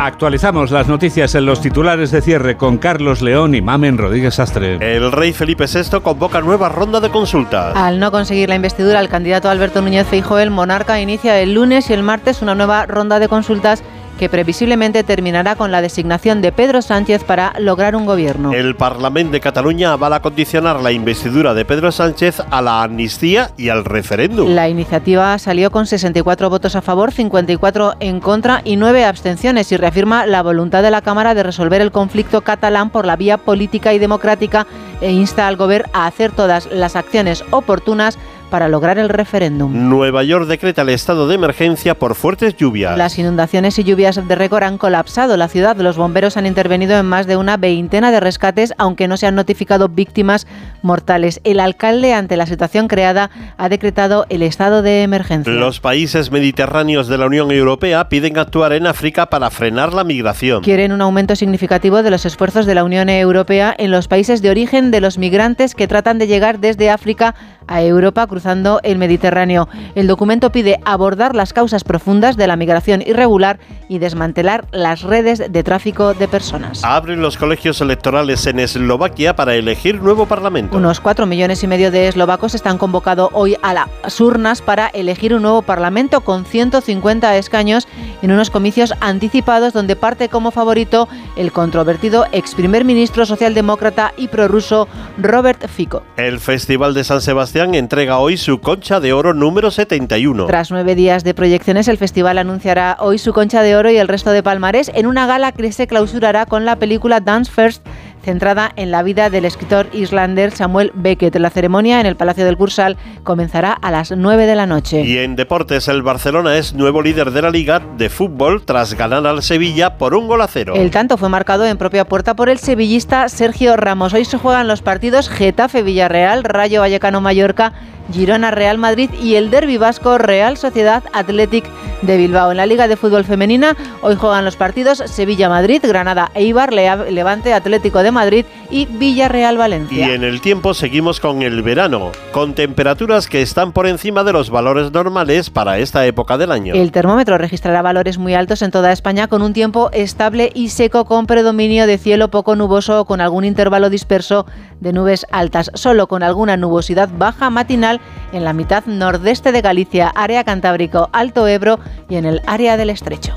Actualizamos 0.00 0.70
las 0.70 0.88
noticias 0.88 1.34
en 1.34 1.44
los 1.44 1.60
titulares 1.60 2.10
de 2.10 2.22
cierre 2.22 2.56
con 2.56 2.78
Carlos 2.78 3.20
León 3.20 3.54
y 3.54 3.60
Mamen 3.60 3.98
Rodríguez 3.98 4.38
Astre. 4.38 4.76
El 4.80 5.12
rey 5.12 5.32
Felipe 5.32 5.66
VI 5.66 6.00
convoca 6.00 6.40
nueva 6.40 6.68
ronda 6.70 7.00
de 7.00 7.10
consultas. 7.10 7.76
Al 7.76 8.00
no 8.00 8.10
conseguir 8.10 8.48
la 8.48 8.54
investidura, 8.54 9.00
el 9.00 9.08
candidato 9.08 9.50
Alberto 9.50 9.82
Núñez 9.82 10.06
Feijóo, 10.06 10.38
el 10.38 10.50
monarca, 10.50 11.00
inicia 11.00 11.38
el 11.40 11.54
lunes 11.54 11.90
y 11.90 11.92
el 11.92 12.02
martes 12.02 12.40
una 12.40 12.54
nueva 12.54 12.86
ronda 12.86 13.18
de 13.18 13.28
consultas 13.28 13.82
que 14.18 14.28
previsiblemente 14.28 15.04
terminará 15.04 15.56
con 15.56 15.70
la 15.70 15.82
designación 15.82 16.40
de 16.40 16.52
Pedro 16.52 16.80
Sánchez 16.80 17.24
para 17.24 17.52
lograr 17.58 17.96
un 17.96 18.06
gobierno. 18.06 18.52
El 18.52 18.76
Parlamento 18.76 19.32
de 19.32 19.40
Cataluña 19.40 19.92
avala 19.92 20.22
condicionar 20.22 20.80
la 20.80 20.92
investidura 20.92 21.52
de 21.52 21.64
Pedro 21.64 21.92
Sánchez 21.92 22.40
a 22.50 22.62
la 22.62 22.82
amnistía 22.82 23.50
y 23.56 23.68
al 23.68 23.84
referéndum. 23.84 24.48
La 24.48 24.68
iniciativa 24.68 25.38
salió 25.38 25.70
con 25.70 25.86
64 25.86 26.48
votos 26.48 26.76
a 26.76 26.82
favor, 26.82 27.12
54 27.12 27.94
en 28.00 28.20
contra 28.20 28.62
y 28.64 28.76
9 28.76 29.04
abstenciones 29.04 29.70
y 29.72 29.76
reafirma 29.76 30.26
la 30.26 30.42
voluntad 30.42 30.82
de 30.82 30.90
la 30.90 31.02
Cámara 31.02 31.34
de 31.34 31.42
resolver 31.42 31.80
el 31.80 31.92
conflicto 31.92 32.40
catalán 32.40 32.90
por 32.90 33.06
la 33.06 33.16
vía 33.16 33.38
política 33.38 33.92
y 33.92 33.98
democrática 33.98 34.66
e 35.00 35.10
insta 35.10 35.46
al 35.46 35.56
Gobierno 35.56 35.74
a 35.92 36.06
hacer 36.06 36.32
todas 36.32 36.68
las 36.70 36.94
acciones 36.94 37.44
oportunas 37.50 38.18
para 38.50 38.68
lograr 38.68 38.98
el 38.98 39.08
referéndum. 39.08 39.88
Nueva 39.88 40.22
York 40.22 40.46
decreta 40.46 40.82
el 40.82 40.90
estado 40.90 41.28
de 41.28 41.34
emergencia 41.34 41.98
por 41.98 42.14
fuertes 42.14 42.56
lluvias. 42.56 42.96
Las 42.96 43.18
inundaciones 43.18 43.78
y 43.78 43.84
lluvias 43.84 44.20
de 44.26 44.34
récord 44.34 44.62
han 44.62 44.78
colapsado 44.78 45.36
la 45.36 45.48
ciudad. 45.48 45.76
Los 45.76 45.96
bomberos 45.96 46.36
han 46.36 46.46
intervenido 46.46 46.98
en 46.98 47.06
más 47.06 47.26
de 47.26 47.36
una 47.36 47.56
veintena 47.56 48.10
de 48.10 48.20
rescates, 48.20 48.74
aunque 48.78 49.08
no 49.08 49.16
se 49.16 49.26
han 49.26 49.34
notificado 49.34 49.88
víctimas 49.88 50.46
mortales. 50.82 51.40
El 51.44 51.60
alcalde, 51.60 52.14
ante 52.14 52.36
la 52.36 52.46
situación 52.46 52.88
creada, 52.88 53.30
ha 53.56 53.68
decretado 53.68 54.26
el 54.28 54.42
estado 54.42 54.82
de 54.82 55.02
emergencia. 55.02 55.52
Los 55.52 55.80
países 55.80 56.30
mediterráneos 56.30 57.08
de 57.08 57.18
la 57.18 57.26
Unión 57.26 57.50
Europea 57.50 58.08
piden 58.08 58.38
actuar 58.38 58.72
en 58.72 58.86
África 58.86 59.26
para 59.26 59.50
frenar 59.50 59.92
la 59.92 60.04
migración. 60.04 60.62
Quieren 60.62 60.92
un 60.92 61.00
aumento 61.00 61.36
significativo 61.36 62.02
de 62.02 62.10
los 62.10 62.24
esfuerzos 62.24 62.66
de 62.66 62.74
la 62.74 62.84
Unión 62.84 63.08
Europea 63.08 63.74
en 63.76 63.90
los 63.90 64.08
países 64.08 64.42
de 64.42 64.50
origen 64.50 64.90
de 64.90 65.00
los 65.00 65.18
migrantes 65.18 65.74
que 65.74 65.88
tratan 65.88 66.18
de 66.18 66.26
llegar 66.26 66.58
desde 66.58 66.90
África 66.90 67.34
a 67.66 67.82
Europa 67.82 68.26
cruzando 68.34 68.80
el 68.82 68.98
Mediterráneo. 68.98 69.68
El 69.94 70.08
documento 70.08 70.50
pide 70.50 70.80
abordar 70.84 71.36
las 71.36 71.52
causas 71.52 71.84
profundas 71.84 72.36
de 72.36 72.48
la 72.48 72.56
migración 72.56 73.00
irregular 73.00 73.60
y 73.88 74.00
desmantelar 74.00 74.64
las 74.72 75.02
redes 75.02 75.52
de 75.52 75.62
tráfico 75.62 76.14
de 76.14 76.26
personas. 76.26 76.82
Abren 76.82 77.22
los 77.22 77.36
colegios 77.36 77.80
electorales 77.80 78.44
en 78.48 78.58
Eslovaquia 78.58 79.36
para 79.36 79.54
elegir 79.54 80.02
nuevo 80.02 80.26
parlamento. 80.26 80.76
Unos 80.76 80.98
cuatro 80.98 81.26
millones 81.26 81.62
y 81.62 81.68
medio 81.68 81.92
de 81.92 82.08
eslovacos 82.08 82.56
están 82.56 82.76
convocados 82.76 83.30
hoy 83.34 83.56
a 83.62 83.72
las 83.72 84.20
urnas 84.20 84.62
para 84.62 84.88
elegir 84.88 85.32
un 85.32 85.42
nuevo 85.42 85.62
parlamento 85.62 86.22
con 86.22 86.44
150 86.44 87.36
escaños 87.36 87.86
en 88.20 88.32
unos 88.32 88.50
comicios 88.50 88.94
anticipados 89.00 89.72
donde 89.72 89.94
parte 89.94 90.28
como 90.28 90.50
favorito 90.50 91.06
el 91.36 91.52
controvertido 91.52 92.26
ex 92.32 92.56
primer 92.56 92.84
ministro 92.84 93.26
socialdemócrata 93.26 94.12
y 94.16 94.26
prorruso 94.26 94.88
Robert 95.18 95.68
Fico. 95.68 96.02
El 96.16 96.40
Festival 96.40 96.94
de 96.94 97.04
San 97.04 97.20
Sebastián 97.20 97.76
entrega 97.76 98.18
hoy 98.18 98.23
su 98.36 98.60
concha 98.60 99.00
de 99.00 99.12
oro 99.12 99.34
número 99.34 99.70
71. 99.70 100.46
Tras 100.46 100.70
nueve 100.70 100.94
días 100.94 101.24
de 101.24 101.34
proyecciones, 101.34 101.86
el 101.88 101.98
festival 101.98 102.38
anunciará 102.38 102.96
hoy 102.98 103.18
su 103.18 103.32
concha 103.32 103.62
de 103.62 103.76
oro 103.76 103.90
y 103.90 103.98
el 103.98 104.08
resto 104.08 104.30
de 104.30 104.42
palmarés 104.42 104.90
en 104.94 105.06
una 105.06 105.26
gala 105.26 105.52
que 105.52 105.70
se 105.70 105.86
clausurará 105.86 106.46
con 106.46 106.64
la 106.64 106.76
película 106.76 107.20
Dance 107.20 107.52
First 107.52 107.86
centrada 108.24 108.72
en 108.76 108.90
la 108.90 109.02
vida 109.02 109.30
del 109.30 109.44
escritor 109.44 109.86
islandés 109.92 110.54
Samuel 110.54 110.90
Beckett. 110.94 111.36
La 111.36 111.50
ceremonia 111.50 112.00
en 112.00 112.06
el 112.06 112.16
Palacio 112.16 112.44
del 112.44 112.56
Cursal 112.56 112.96
comenzará 113.22 113.72
a 113.72 113.90
las 113.90 114.10
9 114.10 114.46
de 114.46 114.56
la 114.56 114.66
noche. 114.66 115.02
Y 115.02 115.18
en 115.18 115.36
deportes, 115.36 115.86
el 115.88 116.02
Barcelona 116.02 116.56
es 116.56 116.74
nuevo 116.74 117.02
líder 117.02 117.30
de 117.30 117.42
la 117.42 117.50
Liga 117.50 117.80
de 117.96 118.08
Fútbol 118.08 118.64
tras 118.64 118.94
ganar 118.94 119.26
al 119.26 119.42
Sevilla 119.42 119.98
por 119.98 120.14
un 120.14 120.26
gol 120.26 120.40
a 120.40 120.48
cero. 120.48 120.74
El 120.74 120.90
tanto 120.90 121.18
fue 121.18 121.28
marcado 121.28 121.66
en 121.66 121.76
propia 121.76 122.06
puerta 122.06 122.34
por 122.34 122.48
el 122.48 122.58
sevillista 122.58 123.28
Sergio 123.28 123.76
Ramos. 123.76 124.14
Hoy 124.14 124.24
se 124.24 124.38
juegan 124.38 124.66
los 124.66 124.82
partidos 124.82 125.30
Getafe-Villarreal, 125.30 126.42
Rayo 126.44 126.80
Vallecano-Mallorca 126.80 127.74
Girona 128.12 128.50
Real 128.50 128.78
Madrid 128.78 129.10
y 129.20 129.34
el 129.36 129.50
Derby 129.50 129.76
Vasco 129.76 130.18
Real 130.18 130.56
Sociedad 130.56 131.02
Athletic 131.12 131.64
de 132.02 132.16
Bilbao. 132.16 132.50
En 132.50 132.58
la 132.58 132.66
Liga 132.66 132.88
de 132.88 132.96
Fútbol 132.96 133.24
Femenina 133.24 133.76
hoy 134.02 134.14
juegan 134.16 134.44
los 134.44 134.56
partidos 134.56 134.98
Sevilla 135.06 135.48
Madrid, 135.48 135.80
Granada 135.82 136.30
Eibar, 136.34 136.72
Levante 136.72 137.54
Atlético 137.54 138.02
de 138.02 138.12
Madrid 138.12 138.44
y 138.70 138.86
Villarreal 138.86 139.56
Valencia. 139.56 140.08
Y 140.08 140.10
en 140.10 140.24
el 140.24 140.40
tiempo 140.40 140.74
seguimos 140.74 141.20
con 141.20 141.42
el 141.42 141.62
verano, 141.62 142.12
con 142.32 142.54
temperaturas 142.54 143.28
que 143.28 143.42
están 143.42 143.72
por 143.72 143.86
encima 143.86 144.24
de 144.24 144.32
los 144.32 144.50
valores 144.50 144.92
normales 144.92 145.50
para 145.50 145.78
esta 145.78 146.04
época 146.06 146.36
del 146.36 146.52
año. 146.52 146.74
El 146.74 146.92
termómetro 146.92 147.38
registrará 147.38 147.82
valores 147.82 148.18
muy 148.18 148.34
altos 148.34 148.62
en 148.62 148.70
toda 148.70 148.92
España 148.92 149.28
con 149.28 149.42
un 149.42 149.52
tiempo 149.52 149.90
estable 149.92 150.50
y 150.54 150.68
seco 150.68 151.04
con 151.04 151.26
predominio 151.26 151.86
de 151.86 151.98
cielo 151.98 152.28
poco 152.28 152.56
nuboso 152.56 153.00
o 153.00 153.04
con 153.04 153.20
algún 153.20 153.44
intervalo 153.44 153.90
disperso 153.90 154.46
de 154.80 154.92
nubes 154.92 155.26
altas, 155.30 155.70
solo 155.74 156.06
con 156.06 156.22
alguna 156.22 156.56
nubosidad 156.56 157.08
baja 157.16 157.50
matinal 157.50 157.93
en 158.32 158.44
la 158.44 158.52
mitad 158.52 158.84
nordeste 158.86 159.52
de 159.52 159.60
Galicia, 159.60 160.08
área 160.08 160.44
Cantábrico, 160.44 161.08
Alto 161.12 161.46
Ebro 161.46 161.78
y 162.08 162.16
en 162.16 162.24
el 162.24 162.40
área 162.46 162.76
del 162.76 162.90
Estrecho. 162.90 163.34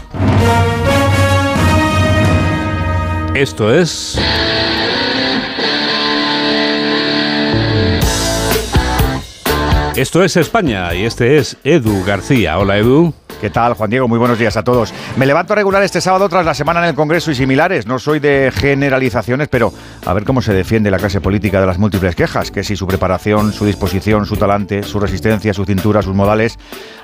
Esto 3.33 3.73
es... 3.73 4.19
Esto 9.95 10.23
es 10.23 10.37
España 10.37 10.93
y 10.93 11.05
este 11.05 11.37
es 11.37 11.57
Edu 11.63 12.03
García. 12.05 12.59
Hola 12.59 12.77
Edu. 12.77 13.15
¿Qué 13.39 13.51
tal, 13.51 13.75
Juan 13.75 13.91
Diego? 13.91 14.07
Muy 14.07 14.17
buenos 14.17 14.39
días 14.39 14.57
a 14.57 14.63
todos. 14.63 14.91
Me 15.15 15.27
levanto 15.27 15.53
regular 15.53 15.83
este 15.83 16.01
sábado 16.01 16.27
tras 16.27 16.43
la 16.43 16.55
semana 16.55 16.79
en 16.79 16.87
el 16.87 16.95
Congreso 16.95 17.29
y 17.29 17.35
similares. 17.35 17.85
No 17.85 17.99
soy 17.99 18.17
de 18.17 18.51
generalizaciones, 18.51 19.47
pero 19.47 19.71
a 20.07 20.13
ver 20.13 20.23
cómo 20.23 20.41
se 20.41 20.53
defiende 20.53 20.89
la 20.89 20.97
clase 20.97 21.21
política 21.21 21.61
de 21.61 21.67
las 21.67 21.77
múltiples 21.77 22.15
quejas, 22.15 22.49
que 22.49 22.63
si 22.63 22.75
su 22.75 22.87
preparación, 22.87 23.53
su 23.53 23.63
disposición, 23.65 24.25
su 24.25 24.37
talante, 24.37 24.81
su 24.81 24.99
resistencia, 24.99 25.53
su 25.53 25.65
cintura, 25.65 26.01
sus 26.01 26.15
modales. 26.15 26.57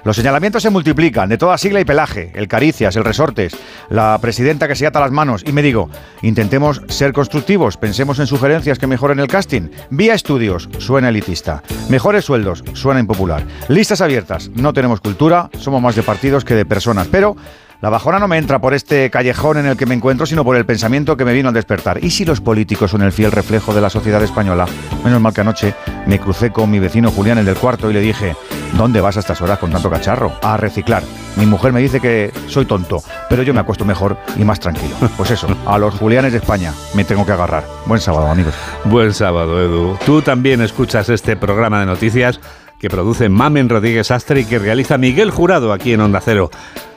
Los 0.04 0.16
señalamientos 0.16 0.64
se 0.64 0.72
multiplican, 0.72 1.30
de 1.30 1.38
toda 1.38 1.58
sigla 1.58 1.80
y 1.80 1.86
pelaje, 1.86 2.32
el 2.34 2.48
caricias, 2.48 2.96
el 2.96 3.06
resortes, 3.06 3.56
la 3.90 4.18
presidenta 4.20 4.68
que 4.68 4.76
se 4.76 4.88
ata 4.88 5.00
las 5.00 5.12
manos. 5.12 5.44
Y 5.46 5.52
me 5.52 5.62
digo, 5.62 5.90
intentemos 6.24 6.82
ser 6.90 7.14
constructivos, 7.14 7.78
pensemos 7.78 8.18
en 8.18 8.26
sugerencias 8.28 8.80
que 8.80 8.88
mejoren 8.88 9.20
el 9.20 9.28
casting. 9.28 9.70
Vía 9.92 10.16
estudios, 10.16 10.68
suena 10.80 11.10
elitista. 11.10 11.62
Mejores 11.90 12.26
sueldos, 12.26 12.64
suena 12.74 13.00
impopular. 13.00 13.44
Listas 13.68 14.02
abiertas, 14.02 14.50
no 14.56 14.74
tenemos 14.74 15.00
cultura, 15.00 15.50
somos 15.60 15.82
más 15.82 15.96
de 15.96 16.02
partido 16.02 16.23
que 16.46 16.56
de 16.56 16.66
personas. 16.66 17.08
Pero 17.12 17.36
la 17.82 17.90
bajona 17.90 18.18
no 18.18 18.30
me 18.30 18.38
entra 18.38 18.60
por 18.60 18.74
este 18.74 19.10
callejón 19.10 19.58
en 19.58 19.66
el 19.66 19.76
que 19.76 19.86
me 19.86 19.94
encuentro, 19.94 20.26
sino 20.26 20.46
por 20.46 20.56
el 20.56 20.66
pensamiento 20.66 21.18
que 21.18 21.26
me 21.26 21.34
vino 21.34 21.50
al 21.50 21.54
despertar. 21.54 22.02
¿Y 22.02 22.12
si 22.12 22.24
los 22.24 22.40
políticos 22.40 22.92
son 22.92 23.02
el 23.02 23.12
fiel 23.12 23.30
reflejo 23.30 23.74
de 23.74 23.82
la 23.82 23.90
sociedad 23.90 24.24
española? 24.24 24.66
Menos 25.04 25.20
mal 25.20 25.34
que 25.34 25.42
anoche 25.42 25.74
me 26.08 26.18
crucé 26.18 26.52
con 26.52 26.72
mi 26.72 26.80
vecino 26.80 27.12
Julián, 27.12 27.40
el 27.40 27.46
del 27.46 27.58
cuarto, 27.58 27.90
y 27.92 27.94
le 27.94 28.00
dije, 28.00 28.38
¿dónde 28.78 29.02
vas 29.02 29.18
a 29.18 29.20
estas 29.20 29.42
horas 29.42 29.60
con 29.60 29.70
tanto 29.70 29.90
cacharro? 29.90 30.32
A 30.42 30.56
reciclar. 30.56 31.04
Mi 31.36 31.46
mujer 31.46 31.74
me 31.74 31.82
dice 31.82 32.00
que 32.00 32.32
soy 32.48 32.64
tonto, 32.64 33.04
pero 33.28 33.44
yo 33.44 33.54
me 33.54 33.60
acuesto 33.60 33.84
mejor 33.84 34.16
y 34.38 34.46
más 34.46 34.62
tranquilo. 34.62 34.96
Pues 35.18 35.32
eso, 35.32 35.48
a 35.66 35.78
los 35.78 35.96
Julianes 35.96 36.32
de 36.32 36.38
España 36.38 36.74
me 36.96 37.04
tengo 37.04 37.26
que 37.26 37.34
agarrar. 37.34 37.66
Buen 37.86 38.00
sábado, 38.00 38.28
amigos. 38.28 38.54
Buen 38.86 39.14
sábado, 39.14 39.62
Edu. 39.62 39.98
Tú 40.06 40.22
también 40.22 40.62
escuchas 40.62 41.10
este 41.10 41.36
programa 41.36 41.82
de 41.82 41.86
noticias 41.86 42.40
que 42.84 42.90
produce 42.90 43.30
Mamen 43.30 43.70
Rodríguez 43.70 44.12
Astre 44.12 44.42
y 44.42 44.44
que 44.44 44.60
realiza 44.60 44.98
Miguel 44.98 45.32
Jurado 45.32 45.72
aquí 45.72 45.94
en 45.94 46.02
Onda 46.02 46.20
Cero, 46.20 46.52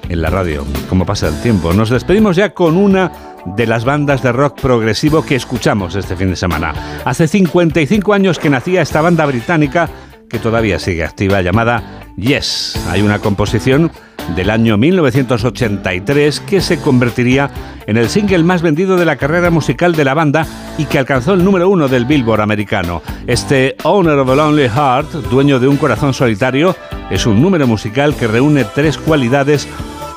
en 0.08 0.20
la 0.20 0.30
radio. 0.30 0.66
Como 0.88 1.06
pasa 1.06 1.28
el 1.28 1.40
tiempo. 1.42 1.72
Nos 1.72 1.90
despedimos 1.90 2.34
ya 2.34 2.54
con 2.54 2.76
una 2.76 3.12
de 3.44 3.68
las 3.68 3.84
bandas 3.84 4.20
de 4.20 4.32
rock 4.32 4.60
progresivo 4.60 5.24
que 5.24 5.36
escuchamos 5.36 5.94
este 5.94 6.16
fin 6.16 6.30
de 6.30 6.34
semana. 6.34 6.74
Hace 7.04 7.28
55 7.28 8.12
años 8.12 8.40
que 8.40 8.50
nacía 8.50 8.82
esta 8.82 9.00
banda 9.00 9.26
británica 9.26 9.88
que 10.28 10.40
todavía 10.40 10.80
sigue 10.80 11.04
activa 11.04 11.40
llamada 11.40 12.02
Yes. 12.16 12.84
Hay 12.88 13.02
una 13.02 13.20
composición 13.20 13.92
del 14.34 14.50
año 14.50 14.76
1983 14.76 16.40
que 16.40 16.60
se 16.60 16.80
convertiría 16.80 17.50
en 17.86 17.96
el 17.96 18.08
single 18.08 18.42
más 18.42 18.62
vendido 18.62 18.96
de 18.96 19.04
la 19.04 19.16
carrera 19.16 19.50
musical 19.50 19.94
de 19.94 20.04
la 20.04 20.14
banda 20.14 20.46
y 20.78 20.86
que 20.86 20.98
alcanzó 20.98 21.34
el 21.34 21.44
número 21.44 21.68
uno 21.68 21.88
del 21.88 22.04
Billboard 22.04 22.40
americano. 22.40 23.02
Este 23.26 23.76
Owner 23.84 24.18
of 24.18 24.30
a 24.30 24.34
Lonely 24.34 24.68
Heart, 24.68 25.12
dueño 25.30 25.60
de 25.60 25.68
un 25.68 25.76
corazón 25.76 26.12
solitario, 26.12 26.74
es 27.10 27.26
un 27.26 27.40
número 27.40 27.66
musical 27.66 28.14
que 28.14 28.26
reúne 28.26 28.64
tres 28.64 28.98
cualidades 28.98 29.68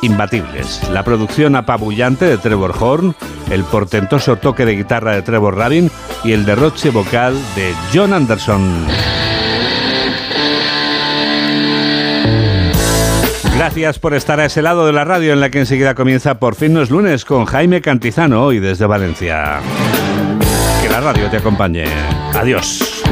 imbatibles. 0.01 0.82
La 0.91 1.03
producción 1.03 1.55
apabullante 1.55 2.26
de 2.26 2.38
Trevor 2.38 2.74
Horn, 2.80 3.16
el 3.51 3.64
portentoso 3.64 4.38
toque 4.38 4.66
de 4.66 4.76
guitarra 4.76 5.14
de 5.14 5.22
Trevor 5.22 5.55
Rabin 5.57 5.91
y 6.24 6.32
el 6.32 6.45
derroche 6.45 6.89
vocal 6.89 7.34
de 7.55 7.74
John 7.93 8.14
Anderson. 8.14 9.28
Gracias 13.60 13.99
por 13.99 14.14
estar 14.14 14.39
a 14.39 14.45
ese 14.45 14.62
lado 14.62 14.86
de 14.86 14.93
la 14.93 15.03
radio 15.03 15.34
en 15.34 15.41
la 15.41 15.49
que 15.49 15.60
enseguida 15.60 15.93
comienza 15.93 16.39
Por 16.39 16.55
fin 16.55 16.74
no 16.74 16.82
es 16.82 16.89
lunes 16.89 17.26
con 17.26 17.43
Jaime 17.43 17.82
Cantizano 17.82 18.45
hoy 18.45 18.60
desde 18.60 18.86
Valencia. 18.86 19.60
Que 20.82 20.88
la 20.88 21.01
radio 21.01 21.30
te 21.30 21.36
acompañe. 21.36 21.84
Adiós. 22.34 23.03